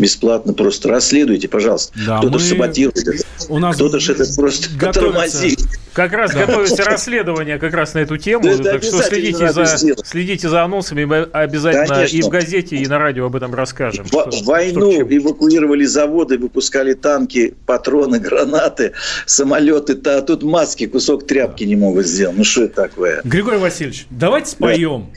бесплатно 0.00 0.52
просто 0.52 0.88
расследуйте, 0.88 1.48
пожалуйста. 1.48 1.92
Да, 2.06 2.18
Кто-то 2.18 2.34
мы... 2.34 2.40
саботирует 2.40 2.98
это. 2.98 3.24
У 3.48 3.58
нас 3.58 3.76
Кто-то 3.76 4.00
же 4.00 4.12
это 4.12 4.24
просто 4.34 4.68
тормозит. 4.92 5.60
Как 5.92 6.12
раз 6.12 6.32
да. 6.32 6.46
готовится 6.46 6.84
расследование 6.84 7.58
как 7.58 7.74
раз 7.74 7.94
на 7.94 8.00
эту 8.00 8.16
тему. 8.16 8.44
Да, 8.44 8.72
так 8.72 8.82
что 8.82 9.02
следите 9.02 9.52
за, 9.52 9.66
следите 9.66 10.48
за 10.48 10.62
анонсами. 10.62 11.04
Мы 11.04 11.22
обязательно 11.22 11.86
Конечно. 11.86 12.16
и 12.16 12.22
в 12.22 12.28
газете, 12.28 12.76
и 12.76 12.86
на 12.86 12.98
радио 12.98 13.26
об 13.26 13.36
этом 13.36 13.54
расскажем. 13.54 14.04
В, 14.04 14.08
что, 14.08 14.44
войну 14.44 14.92
что 14.92 15.16
эвакуировали 15.16 15.84
заводы, 15.84 16.38
выпускали 16.38 16.94
танки, 16.94 17.54
патроны, 17.66 18.18
гранаты, 18.20 18.92
самолеты. 19.26 19.98
А 20.06 20.22
тут 20.22 20.42
маски, 20.42 20.86
кусок 20.86 21.26
тряпки 21.26 21.64
не 21.64 21.76
могут 21.76 22.06
сделать. 22.06 22.36
Ну 22.36 22.44
что 22.44 22.64
это 22.64 22.82
такое? 22.82 23.20
Григорий 23.24 23.58
Васильевич, 23.58 24.06
давайте 24.10 24.50
споем. 24.50 25.10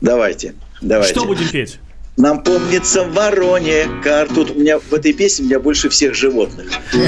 Давайте. 0.00 0.54
Давайте. 0.80 1.12
Что 1.12 1.24
будем 1.24 1.48
петь? 1.48 1.78
Нам 2.18 2.42
помнится 2.42 3.04
вороне 3.04 3.88
кар. 4.02 4.26
Тут 4.26 4.50
у 4.50 4.54
меня 4.54 4.80
в 4.80 4.92
этой 4.92 5.12
песне 5.12 5.44
у 5.44 5.48
меня 5.48 5.60
больше 5.60 5.88
всех 5.88 6.16
животных. 6.16 6.66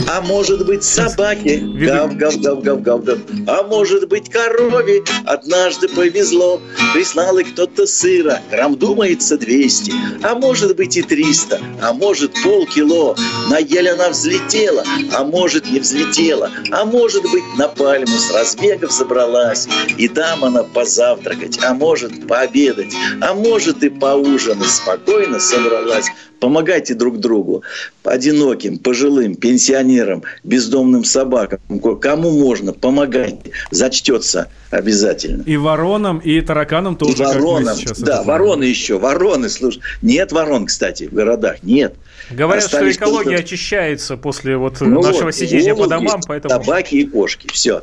А 0.09 0.21
может 0.21 0.65
быть 0.65 0.85
собаки, 0.85 1.61
гав, 1.85 2.17
гав, 2.17 2.41
гав, 2.41 2.63
гав, 2.63 2.81
гав, 2.81 3.05
гав. 3.05 3.19
А 3.49 3.65
может 3.65 4.09
быть 4.09 4.31
корове 4.31 5.03
однажды 5.27 5.89
повезло. 5.89 6.61
Прислал 6.95 7.39
и 7.39 7.43
кто-то 7.43 7.89
сыра, 7.89 8.41
грамм 8.53 8.77
думается 8.77 9.37
200. 9.37 9.93
А 10.23 10.37
может 10.37 10.77
быть 10.77 10.97
и 10.97 11.03
300, 11.03 11.61
а 11.83 11.93
может 11.93 12.33
полкило. 12.45 13.17
На 13.51 13.59
ель 13.59 13.89
она 13.89 14.11
взлетела, 14.11 14.85
а 15.13 15.25
может 15.25 15.69
не 15.73 15.81
взлетела. 15.81 16.53
А 16.71 16.85
может 16.85 17.23
быть 17.25 17.43
на 17.59 17.67
пальму 17.67 18.17
с 18.17 18.33
разбегов 18.33 18.93
забралась. 18.93 19.67
И 19.99 20.07
там 20.07 20.45
она 20.45 20.63
позавтракать, 20.63 21.59
а 21.65 21.75
может 21.75 22.29
пообедать, 22.29 22.95
а 23.21 23.35
может 23.35 23.83
и 23.83 23.89
поужинать 23.89 24.71
спокойно 24.71 25.00
спокойно 25.01 25.41
собралась. 25.41 26.07
Помогайте 26.39 26.95
друг 26.95 27.19
другу. 27.19 27.63
Одиноким, 28.05 28.79
пожилым, 28.79 29.35
пенсионерам, 29.35 30.23
бездомным 30.43 31.05
собакам. 31.05 31.61
Кому 32.01 32.31
можно, 32.31 32.73
помогайте. 32.73 33.51
Зачтется 33.71 34.49
обязательно. 34.71 35.43
И 35.43 35.57
воронам, 35.57 36.19
и 36.19 36.41
тараканам 36.41 36.97
тоже. 36.97 37.23
И 37.23 37.27
воронам, 37.27 37.77
да, 37.99 38.23
вороны 38.23 38.65
еще. 38.65 38.99
Вороны, 38.99 39.49
слушай. 39.51 39.83
Нет 40.03 40.33
ворон, 40.33 40.67
кстати, 40.67 41.09
в 41.09 41.13
городах. 41.13 41.63
Нет. 41.63 41.95
Говорят, 42.31 42.65
Остались 42.65 42.95
что 42.95 43.05
экология 43.05 43.37
только... 43.37 43.43
очищается 43.43 44.17
после 44.17 44.57
вот 44.57 44.81
ну 44.81 45.03
нашего 45.03 45.25
вот, 45.25 45.35
сидения 45.35 45.75
голуби, 45.75 45.83
по 45.83 45.89
домам, 45.89 46.21
поэтому... 46.27 46.55
Собаки 46.55 46.95
и 46.95 47.05
кошки. 47.05 47.49
Все. 47.53 47.83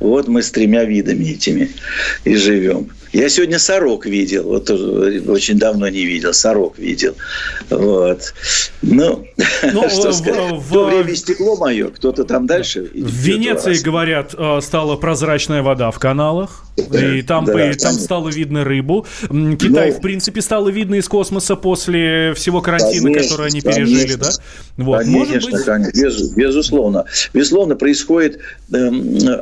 Вот 0.00 0.28
мы 0.28 0.42
с 0.42 0.50
тремя 0.50 0.84
видами 0.84 1.24
этими 1.24 1.70
и 2.24 2.36
живем. 2.36 2.90
Я 3.12 3.28
сегодня 3.28 3.58
сорок 3.58 4.06
видел, 4.06 4.44
вот 4.44 4.70
очень 4.70 5.58
давно 5.58 5.88
не 5.88 6.04
видел, 6.04 6.32
сорок 6.32 6.78
видел. 6.78 7.14
Вот. 7.68 8.32
Ну, 8.80 9.26
ну 9.72 9.88
что 9.90 10.10
в, 10.10 10.14
сказать. 10.14 10.52
В, 10.52 10.72
то 10.72 10.86
время 10.86 11.14
стекло 11.14 11.56
мое, 11.56 11.88
кто-то 11.88 12.24
там 12.24 12.46
дальше. 12.46 12.90
В 12.94 13.12
Венеции, 13.12 13.82
говорят, 13.82 14.34
э, 14.36 14.60
стала 14.62 14.96
прозрачная 14.96 15.62
вода 15.62 15.90
в 15.90 15.98
каналах. 15.98 16.64
И 16.76 17.20
там, 17.20 17.44
да, 17.44 17.70
и, 17.70 17.74
там 17.74 17.92
стало 17.92 18.30
видно 18.30 18.64
рыбу. 18.64 19.06
Китай, 19.20 19.90
ну, 19.90 19.98
в 19.98 20.00
принципе, 20.00 20.40
стало 20.40 20.70
видно 20.70 20.94
из 20.94 21.06
космоса 21.06 21.54
после 21.54 22.32
всего 22.34 22.62
карантина, 22.62 23.10
конечно, 23.10 23.28
который 23.28 23.48
они 23.48 23.60
пережили, 23.60 24.14
да? 24.14 24.30
Вот. 24.78 25.00
Конечно, 25.00 25.34
Может 25.34 25.50
быть... 25.50 25.64
конечно, 25.64 26.00
без, 26.00 26.30
безусловно. 26.30 27.04
Безусловно, 27.34 27.76
происходит 27.76 28.38
э, 28.72 28.86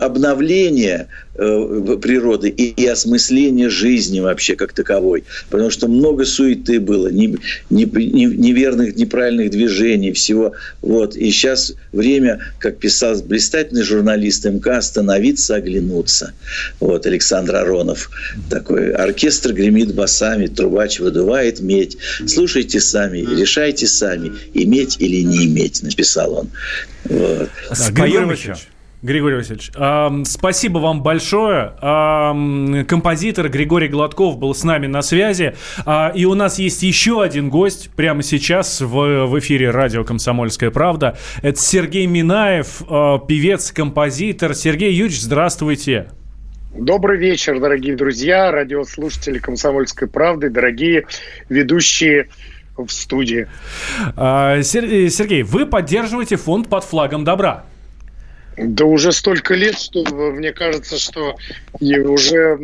обновление 0.00 1.06
э, 1.34 1.98
природы 2.02 2.48
и, 2.48 2.70
и 2.70 2.86
осмысление 2.86 3.59
жизни 3.68 4.20
вообще 4.20 4.56
как 4.56 4.72
таковой. 4.72 5.24
Потому 5.50 5.70
что 5.70 5.88
много 5.88 6.24
суеты 6.24 6.80
было, 6.80 7.08
не, 7.08 7.36
не, 7.68 7.84
не, 7.84 8.24
неверных, 8.26 8.96
неправильных 8.96 9.50
движений, 9.50 10.12
всего. 10.12 10.52
Вот. 10.82 11.16
И 11.16 11.30
сейчас 11.30 11.74
время, 11.92 12.40
как 12.58 12.78
писал 12.78 13.20
блистательный 13.22 13.82
журналист 13.82 14.44
МК, 14.44 14.78
остановиться, 14.78 15.56
оглянуться. 15.56 16.32
Вот. 16.80 17.06
Александр 17.06 17.56
Аронов. 17.56 18.10
Такой 18.48 18.92
оркестр 18.92 19.52
гремит 19.52 19.94
басами, 19.94 20.46
трубач 20.46 21.00
выдувает 21.00 21.60
медь. 21.60 21.96
Слушайте 22.26 22.80
сами, 22.80 23.18
решайте 23.18 23.86
сами, 23.86 24.32
иметь 24.54 24.96
или 25.00 25.22
не 25.22 25.46
иметь, 25.46 25.82
написал 25.82 26.34
он. 26.34 26.50
Вот. 27.04 27.50
Споем 27.72 28.30
еще. 28.30 28.56
Григорий 29.02 29.36
Васильевич, 29.36 29.70
э, 29.74 30.24
спасибо 30.26 30.78
вам 30.78 31.02
большое. 31.02 31.72
Э, 31.80 32.84
композитор 32.86 33.48
Григорий 33.48 33.88
Гладков 33.88 34.36
был 34.36 34.54
с 34.54 34.62
нами 34.62 34.86
на 34.86 35.00
связи. 35.00 35.54
Э, 35.86 36.10
и 36.14 36.26
у 36.26 36.34
нас 36.34 36.58
есть 36.58 36.82
еще 36.82 37.22
один 37.22 37.48
гость 37.48 37.90
прямо 37.96 38.22
сейчас 38.22 38.82
в, 38.82 39.26
в 39.26 39.38
эфире 39.38 39.70
радио 39.70 40.04
«Комсомольская 40.04 40.70
правда». 40.70 41.16
Это 41.40 41.58
Сергей 41.58 42.04
Минаев, 42.06 42.82
э, 42.82 43.18
певец, 43.26 43.72
композитор. 43.72 44.54
Сергей 44.54 44.92
Юрьевич, 44.92 45.22
здравствуйте. 45.22 46.10
Добрый 46.74 47.18
вечер, 47.18 47.58
дорогие 47.58 47.96
друзья, 47.96 48.52
радиослушатели 48.52 49.38
«Комсомольской 49.38 50.08
правды», 50.08 50.50
дорогие 50.50 51.06
ведущие 51.48 52.28
в 52.76 52.88
студии. 52.90 53.48
Сергей, 54.14 55.42
вы 55.42 55.66
поддерживаете 55.66 56.36
фонд 56.36 56.68
под 56.68 56.84
флагом 56.84 57.24
добра. 57.24 57.64
Да 58.62 58.84
уже 58.84 59.12
столько 59.12 59.54
лет, 59.54 59.78
что 59.78 60.04
мне 60.04 60.52
кажется, 60.52 60.98
что 60.98 61.36
и 61.78 61.98
уже 61.98 62.58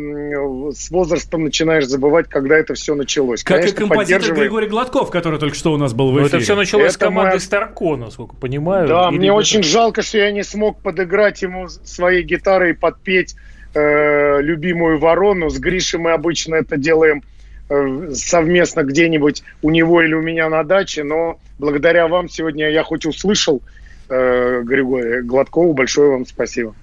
с 0.73 0.91
возрастом 0.91 1.45
начинаешь 1.45 1.85
забывать, 1.85 2.27
когда 2.29 2.57
это 2.57 2.75
все 2.75 2.93
началось. 2.93 3.43
Как 3.43 3.57
Конечно, 3.57 3.75
и 3.75 3.77
композитор 3.79 4.19
поддерживаем... 4.19 4.43
Григорий 4.43 4.67
Гладков, 4.67 5.09
который 5.09 5.39
только 5.39 5.55
что 5.55 5.73
у 5.73 5.77
нас 5.77 5.93
был 5.93 6.11
в 6.11 6.15
эфире. 6.15 6.21
Но 6.21 6.27
это 6.27 6.39
все 6.39 6.55
началось 6.55 6.85
это 6.85 6.93
с 6.93 6.97
команды 6.97 7.29
моя... 7.31 7.39
Старко, 7.39 7.95
насколько 7.95 8.35
понимаю. 8.35 8.87
Да, 8.87 9.09
мне 9.09 9.27
ребята... 9.27 9.33
очень 9.39 9.63
жалко, 9.63 10.01
что 10.03 10.19
я 10.19 10.31
не 10.31 10.43
смог 10.43 10.79
подыграть 10.81 11.41
ему 11.41 11.67
своей 11.67 12.23
гитарой 12.23 12.71
и 12.71 12.73
подпеть 12.73 13.35
э, 13.73 14.41
любимую 14.41 14.99
ворону. 14.99 15.49
С 15.49 15.57
Гришей 15.57 15.99
мы 15.99 16.11
обычно 16.11 16.55
это 16.55 16.77
делаем 16.77 17.23
э, 17.69 18.11
совместно 18.13 18.83
где-нибудь 18.83 19.43
у 19.63 19.71
него 19.71 20.01
или 20.01 20.13
у 20.13 20.21
меня 20.21 20.49
на 20.49 20.63
даче, 20.63 21.03
но 21.03 21.39
благодаря 21.57 22.07
вам 22.07 22.29
сегодня 22.29 22.69
я 22.69 22.83
хоть 22.83 23.05
услышал 23.05 23.61
э, 24.09 24.61
Григория 24.63 25.21
Гладкову. 25.21 25.73
Большое 25.73 26.11
вам 26.11 26.25
спасибо. 26.25 26.73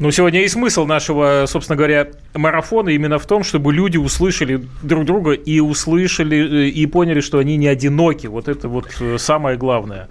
Ну, 0.00 0.10
сегодня 0.10 0.42
и 0.42 0.48
смысл 0.48 0.86
нашего, 0.86 1.44
собственно 1.46 1.76
говоря, 1.76 2.08
марафона 2.32 2.88
именно 2.88 3.18
в 3.18 3.26
том, 3.26 3.44
чтобы 3.44 3.70
люди 3.70 3.98
услышали 3.98 4.66
друг 4.82 5.04
друга 5.04 5.32
и 5.32 5.60
услышали, 5.60 6.68
э, 6.68 6.68
и 6.68 6.86
поняли, 6.86 7.20
что 7.20 7.36
они 7.36 7.58
не 7.58 7.68
одиноки. 7.68 8.26
Вот 8.26 8.48
это 8.48 8.66
вот 8.66 8.86
э, 8.98 9.18
самое 9.18 9.58
главное. 9.58 10.08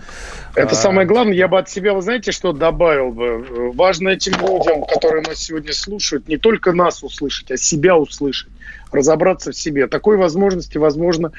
Это 0.54 0.74
а... 0.74 0.76
самое 0.76 1.08
главное. 1.08 1.34
Я 1.34 1.48
бы 1.48 1.58
от 1.58 1.72
себя, 1.72 1.96
вы 1.96 2.04
знаете, 2.04 2.32
что 2.32 2.54
добавил 2.54 3.10
бы? 3.10 3.72
Важно 3.74 4.10
этим 4.10 4.34
людям, 4.34 4.86
которые 4.86 5.24
нас 5.24 5.40
сегодня 5.40 5.74
слушают, 5.74 6.28
не 6.28 6.38
только 6.38 6.72
нас 6.72 7.02
услышать, 7.02 7.50
а 7.50 7.58
себя 7.58 7.98
услышать 7.98 8.50
разобраться 8.92 9.52
в 9.52 9.56
себе. 9.56 9.88
Такой 9.88 10.18
возможности, 10.18 10.78
возможно, 10.78 11.32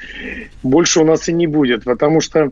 больше 0.64 0.98
у 0.98 1.04
нас 1.04 1.28
и 1.28 1.32
не 1.32 1.46
будет, 1.46 1.84
потому 1.84 2.20
что 2.20 2.50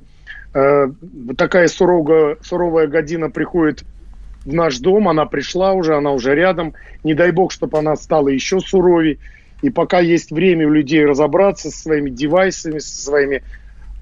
Э, 0.58 0.88
такая 1.36 1.68
суровая, 1.68 2.36
суровая 2.42 2.88
година 2.88 3.30
приходит 3.30 3.84
в 4.44 4.52
наш 4.52 4.78
дом, 4.78 5.08
она 5.08 5.24
пришла 5.24 5.72
уже, 5.72 5.96
она 5.96 6.10
уже 6.10 6.34
рядом. 6.34 6.74
Не 7.04 7.14
дай 7.14 7.30
бог, 7.30 7.52
чтобы 7.52 7.78
она 7.78 7.94
стала 7.94 8.28
еще 8.28 8.58
суровее. 8.58 9.18
И 9.62 9.70
пока 9.70 10.00
есть 10.00 10.32
время 10.32 10.66
у 10.66 10.70
людей 10.70 11.04
разобраться 11.04 11.70
со 11.70 11.78
своими 11.78 12.10
девайсами, 12.10 12.80
со 12.80 13.02
своими 13.02 13.44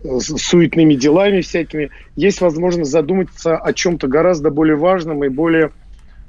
э, 0.03 0.19
суетными 0.19 0.95
делами 0.95 1.43
всякими, 1.43 1.91
есть 2.15 2.41
возможность 2.41 2.91
задуматься 2.91 3.59
о 3.59 3.75
чем-то 3.75 4.09
гораздо 4.09 4.51
более 4.51 4.77
важном 4.77 5.25
и 5.25 5.29
более 5.29 5.73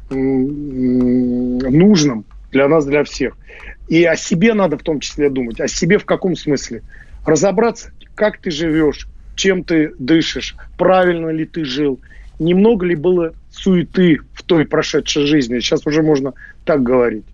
нужным 0.10 2.26
для 2.52 2.70
нас, 2.70 2.86
для 2.86 3.04
всех. 3.04 3.38
И 3.88 4.04
о 4.06 4.16
себе 4.16 4.54
надо 4.54 4.78
в 4.78 4.84
том 4.84 5.00
числе 5.00 5.30
думать. 5.30 5.62
О 5.62 5.68
себе 5.68 5.98
в 5.98 6.06
каком 6.06 6.36
смысле? 6.36 6.84
Разобраться, 7.26 7.92
как 8.16 8.38
ты 8.38 8.52
живешь, 8.52 9.08
чем 9.38 9.64
ты 9.64 9.94
дышишь, 9.98 10.56
правильно 10.78 11.30
ли 11.30 11.46
ты 11.46 11.64
жил, 11.64 12.00
немного 12.40 12.86
ли 12.86 12.96
было 12.96 13.34
суеты 13.52 14.20
в 14.34 14.44
той 14.44 14.66
прошедшей 14.66 15.26
жизни. 15.26 15.60
Сейчас 15.60 15.86
уже 15.88 16.02
можно 16.04 16.34
так 16.66 16.84
говорить. 16.84 17.26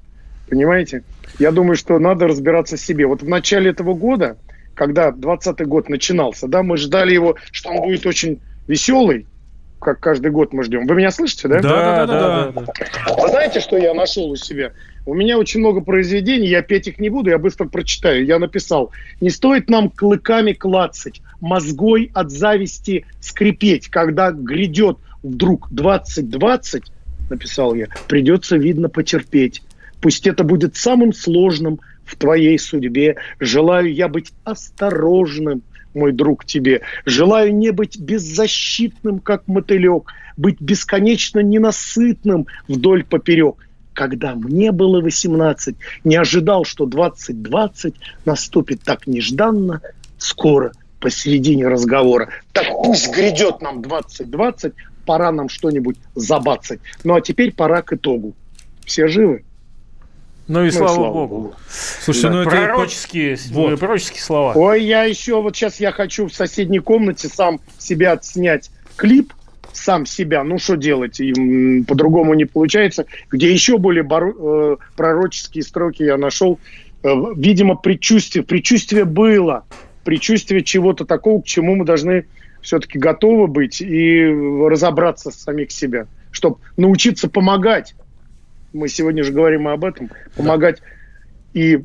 Понимаете? 0.49 1.03
Я 1.39 1.51
думаю, 1.51 1.75
что 1.75 1.97
надо 1.97 2.27
разбираться 2.27 2.77
в 2.77 2.79
себе. 2.79 3.07
Вот 3.07 3.23
в 3.23 3.27
начале 3.27 3.71
этого 3.71 3.95
года, 3.95 4.37
когда 4.75 5.11
20 5.11 5.65
год 5.67 5.89
начинался, 5.89 6.47
да, 6.47 6.61
мы 6.61 6.77
ждали 6.77 7.13
его, 7.13 7.35
что 7.51 7.69
он 7.69 7.81
будет 7.81 8.05
очень 8.05 8.39
веселый, 8.67 9.25
как 9.79 9.99
каждый 9.99 10.31
год 10.31 10.53
мы 10.53 10.63
ждем. 10.63 10.85
Вы 10.85 10.95
меня 10.95 11.11
слышите, 11.11 11.47
да? 11.47 11.59
Да, 11.59 12.05
да, 12.05 12.05
да. 12.05 12.51
да, 12.51 12.61
да. 12.61 13.15
Вы 13.21 13.27
знаете, 13.29 13.59
что 13.59 13.77
я 13.77 13.93
нашел 13.93 14.29
у 14.29 14.35
себя? 14.35 14.71
У 15.05 15.13
меня 15.13 15.37
очень 15.37 15.59
много 15.59 15.81
произведений, 15.81 16.47
я 16.47 16.61
петь 16.61 16.87
их 16.87 16.99
не 16.99 17.09
буду, 17.09 17.29
я 17.29 17.37
быстро 17.37 17.65
прочитаю. 17.65 18.25
Я 18.25 18.39
написал, 18.39 18.91
не 19.19 19.29
стоит 19.29 19.69
нам 19.69 19.89
клыками 19.89 20.53
клацать, 20.53 21.21
мозгой 21.43 22.09
от 22.13 22.31
зависти 22.31 23.05
скрипеть, 23.19 23.89
когда 23.89 24.31
грядет 24.31 24.97
вдруг 25.21 25.67
2020, 25.71 26.83
написал 27.29 27.75
я, 27.75 27.87
придется, 28.07 28.57
видно, 28.57 28.89
потерпеть. 28.89 29.61
Пусть 30.01 30.25
это 30.25 30.43
будет 30.43 30.75
самым 30.75 31.13
сложным 31.13 31.79
в 32.05 32.15
твоей 32.15 32.57
судьбе. 32.57 33.17
Желаю 33.39 33.93
я 33.93 34.07
быть 34.07 34.33
осторожным, 34.43 35.63
мой 35.93 36.11
друг, 36.11 36.45
тебе. 36.45 36.81
Желаю 37.05 37.55
не 37.55 37.71
быть 37.71 37.99
беззащитным, 37.99 39.19
как 39.19 39.47
мотылек, 39.47 40.11
быть 40.37 40.59
бесконечно 40.59 41.39
ненасытным 41.39 42.47
вдоль 42.67 43.03
поперек. 43.03 43.55
Когда 43.93 44.33
мне 44.33 44.71
было 44.71 45.01
18, 45.01 45.75
не 46.03 46.15
ожидал, 46.15 46.65
что 46.65 46.85
2020 46.85 47.95
наступит 48.25 48.81
так 48.81 49.05
нежданно, 49.07 49.81
скоро, 50.17 50.71
посередине 51.03 51.67
разговора. 51.67 52.29
Так 52.53 52.67
пусть 52.81 53.13
грядет 53.13 53.61
нам 53.61 53.81
2020, 53.81 54.73
пора 55.05 55.33
нам 55.33 55.49
что-нибудь 55.49 55.97
забацать. 56.15 56.79
Ну 57.03 57.13
а 57.13 57.21
теперь 57.21 57.51
пора 57.51 57.81
к 57.81 57.91
итогу. 57.93 58.33
Все 58.85 59.07
живы? 59.07 59.43
Ну 60.47 60.61
и, 60.61 60.65
ну, 60.65 60.71
слава, 60.71 60.95
слава 60.95 61.13
Богу. 61.13 61.35
Богу. 61.35 61.55
Слушай, 61.69 62.23
да. 62.23 62.29
ну 62.31 62.41
это 62.41 62.49
пророческие, 62.49 63.37
вот. 63.51 63.79
пророческие 63.79 64.21
слова. 64.21 64.53
Ой, 64.55 64.83
я 64.83 65.03
еще 65.03 65.41
вот 65.41 65.55
сейчас 65.55 65.79
я 65.81 65.91
хочу 65.91 66.27
в 66.27 66.33
соседней 66.33 66.79
комнате 66.79 67.27
сам 67.27 67.59
себя 67.77 68.17
снять 68.21 68.71
клип, 68.95 69.33
сам 69.73 70.05
себя, 70.05 70.43
ну 70.43 70.57
что 70.57 70.75
делать, 70.75 71.17
по-другому 71.87 72.33
не 72.33 72.45
получается, 72.45 73.05
где 73.29 73.51
еще 73.51 73.77
более 73.77 74.03
боро- 74.03 74.73
э, 74.73 74.77
пророческие 74.95 75.63
строки 75.63 76.03
я 76.03 76.17
нашел. 76.17 76.59
Э, 77.03 77.09
видимо, 77.35 77.75
предчувствие, 77.75 78.43
предчувствие 78.43 79.05
было, 79.05 79.65
предчувствие 80.03 80.63
чего-то 80.63 81.05
такого, 81.05 81.41
к 81.41 81.45
чему 81.45 81.75
мы 81.75 81.85
должны 81.85 82.25
все-таки 82.61 82.97
готовы 82.97 83.47
быть 83.47 83.81
и 83.81 84.25
разобраться 84.25 85.31
с 85.31 85.35
самих 85.35 85.71
себя, 85.71 86.07
чтобы 86.31 86.57
научиться 86.77 87.29
помогать 87.29 87.95
мы 88.73 88.87
сегодня 88.87 89.23
же 89.23 89.31
говорим 89.31 89.67
об 89.67 89.85
этом, 89.85 90.09
помогать 90.35 90.79
да. 90.79 91.59
и, 91.59 91.79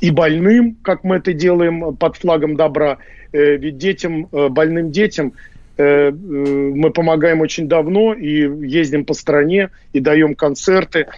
и 0.00 0.10
больным, 0.10 0.76
как 0.82 1.04
мы 1.04 1.16
это 1.16 1.32
делаем 1.32 1.96
под 1.96 2.16
флагом 2.16 2.56
добра, 2.56 2.98
э, 3.32 3.56
ведь 3.56 3.76
детям, 3.76 4.28
э, 4.30 4.48
больным 4.48 4.92
детям 4.92 5.32
э, 5.76 6.10
мы 6.10 6.90
помогаем 6.90 7.40
очень 7.40 7.68
давно 7.68 8.14
и 8.14 8.48
ездим 8.66 9.04
по 9.04 9.12
стране, 9.12 9.70
и 9.92 10.00
даем 10.00 10.34
концерты. 10.34 11.08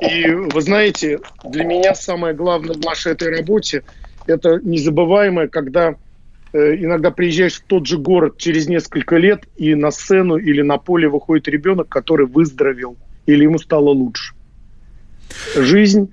И 0.00 0.30
вы 0.30 0.60
знаете, 0.60 1.18
для 1.44 1.64
меня 1.64 1.94
самое 1.94 2.34
главное 2.34 2.74
в 2.74 2.80
нашей 2.80 3.12
этой 3.12 3.36
работе– 3.36 3.82
это 4.28 4.60
незабываемое, 4.62 5.48
когда 5.48 5.96
иногда 6.52 7.10
приезжаешь 7.10 7.60
в 7.60 7.64
тот 7.64 7.86
же 7.86 7.98
город 7.98 8.38
через 8.38 8.68
несколько 8.68 9.16
лет, 9.18 9.42
и 9.56 9.74
на 9.74 9.90
сцену 9.90 10.36
или 10.36 10.62
на 10.62 10.78
поле 10.78 11.08
выходит 11.08 11.48
ребенок, 11.48 11.88
который 11.88 12.26
выздоровел– 12.26 12.96
или 13.28 13.44
ему 13.44 13.58
стало 13.58 13.90
лучше. 13.90 14.32
Жизнь, 15.54 16.10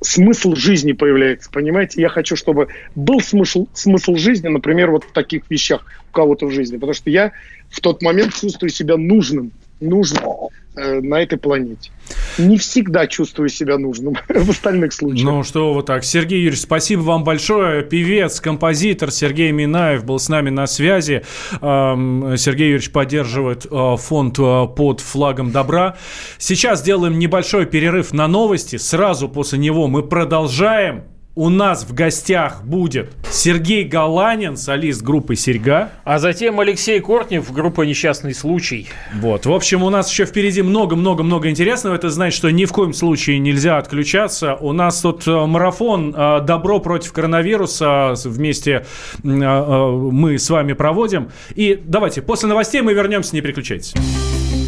смысл 0.00 0.54
жизни 0.54 0.92
появляется, 0.92 1.50
понимаете? 1.50 2.00
Я 2.00 2.08
хочу, 2.08 2.36
чтобы 2.36 2.68
был 2.94 3.20
смысл, 3.20 3.66
смысл 3.74 4.14
жизни, 4.14 4.48
например, 4.48 4.92
вот 4.92 5.04
в 5.04 5.12
таких 5.12 5.50
вещах 5.50 5.84
у 6.08 6.12
кого-то 6.12 6.46
в 6.46 6.52
жизни, 6.52 6.76
потому 6.76 6.92
что 6.92 7.10
я 7.10 7.32
в 7.68 7.80
тот 7.80 8.00
момент 8.00 8.32
чувствую 8.34 8.70
себя 8.70 8.96
нужным, 8.96 9.50
нужным 9.80 10.22
э, 10.24 10.48
на 10.74 11.22
этой 11.22 11.38
планете 11.38 11.90
не 12.38 12.58
всегда 12.58 13.06
чувствую 13.06 13.48
себя 13.48 13.78
нужным 13.78 14.16
в 14.28 14.50
остальных 14.50 14.92
случаях. 14.92 15.24
Ну 15.24 15.42
что 15.42 15.72
вот 15.72 15.86
так. 15.86 16.04
Сергей 16.04 16.38
Юрьевич, 16.40 16.62
спасибо 16.62 17.00
вам 17.00 17.24
большое. 17.24 17.82
Певец, 17.82 18.40
композитор 18.40 19.10
Сергей 19.10 19.52
Минаев 19.52 20.04
был 20.04 20.18
с 20.18 20.28
нами 20.28 20.50
на 20.50 20.66
связи. 20.66 21.22
Сергей 21.60 22.68
Юрьевич 22.68 22.90
поддерживает 22.90 23.66
э, 23.70 23.96
фонд 23.98 24.38
э, 24.38 24.66
под 24.76 25.00
флагом 25.00 25.50
добра. 25.50 25.96
Сейчас 26.38 26.82
делаем 26.82 27.18
небольшой 27.18 27.66
перерыв 27.66 28.12
на 28.12 28.28
новости. 28.28 28.76
Сразу 28.76 29.28
после 29.28 29.58
него 29.58 29.86
мы 29.86 30.02
продолжаем 30.02 31.04
у 31.36 31.48
нас 31.48 31.84
в 31.84 31.94
гостях 31.94 32.62
будет 32.64 33.10
Сергей 33.28 33.84
Галанин, 33.84 34.56
солист 34.56 35.02
группы 35.02 35.34
«Серьга». 35.34 35.90
А 36.04 36.18
затем 36.20 36.60
Алексей 36.60 37.00
Кортнев, 37.00 37.52
группа 37.52 37.82
«Несчастный 37.82 38.34
случай». 38.34 38.88
Вот. 39.14 39.44
В 39.44 39.52
общем, 39.52 39.82
у 39.82 39.90
нас 39.90 40.10
еще 40.10 40.26
впереди 40.26 40.62
много-много-много 40.62 41.50
интересного. 41.50 41.96
Это 41.96 42.10
значит, 42.10 42.36
что 42.36 42.50
ни 42.50 42.64
в 42.64 42.72
коем 42.72 42.92
случае 42.92 43.40
нельзя 43.40 43.78
отключаться. 43.78 44.54
У 44.54 44.72
нас 44.72 45.00
тут 45.00 45.26
э, 45.26 45.46
марафон 45.46 46.14
э, 46.16 46.40
«Добро 46.42 46.78
против 46.78 47.12
коронавируса» 47.12 48.14
вместе 48.24 48.86
э, 49.22 49.26
мы 49.26 50.38
с 50.38 50.48
вами 50.48 50.74
проводим. 50.74 51.30
И 51.56 51.80
давайте, 51.84 52.22
после 52.22 52.48
новостей 52.48 52.80
мы 52.80 52.94
вернемся, 52.94 53.34
не 53.34 53.40
переключайтесь. 53.40 53.94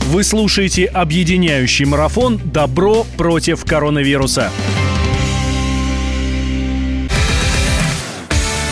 Вы 0.07 0.25
слушаете 0.25 0.87
объединяющий 0.87 1.85
марафон 1.85 2.41
«Добро 2.45 3.07
против 3.17 3.64
коронавируса». 3.64 4.51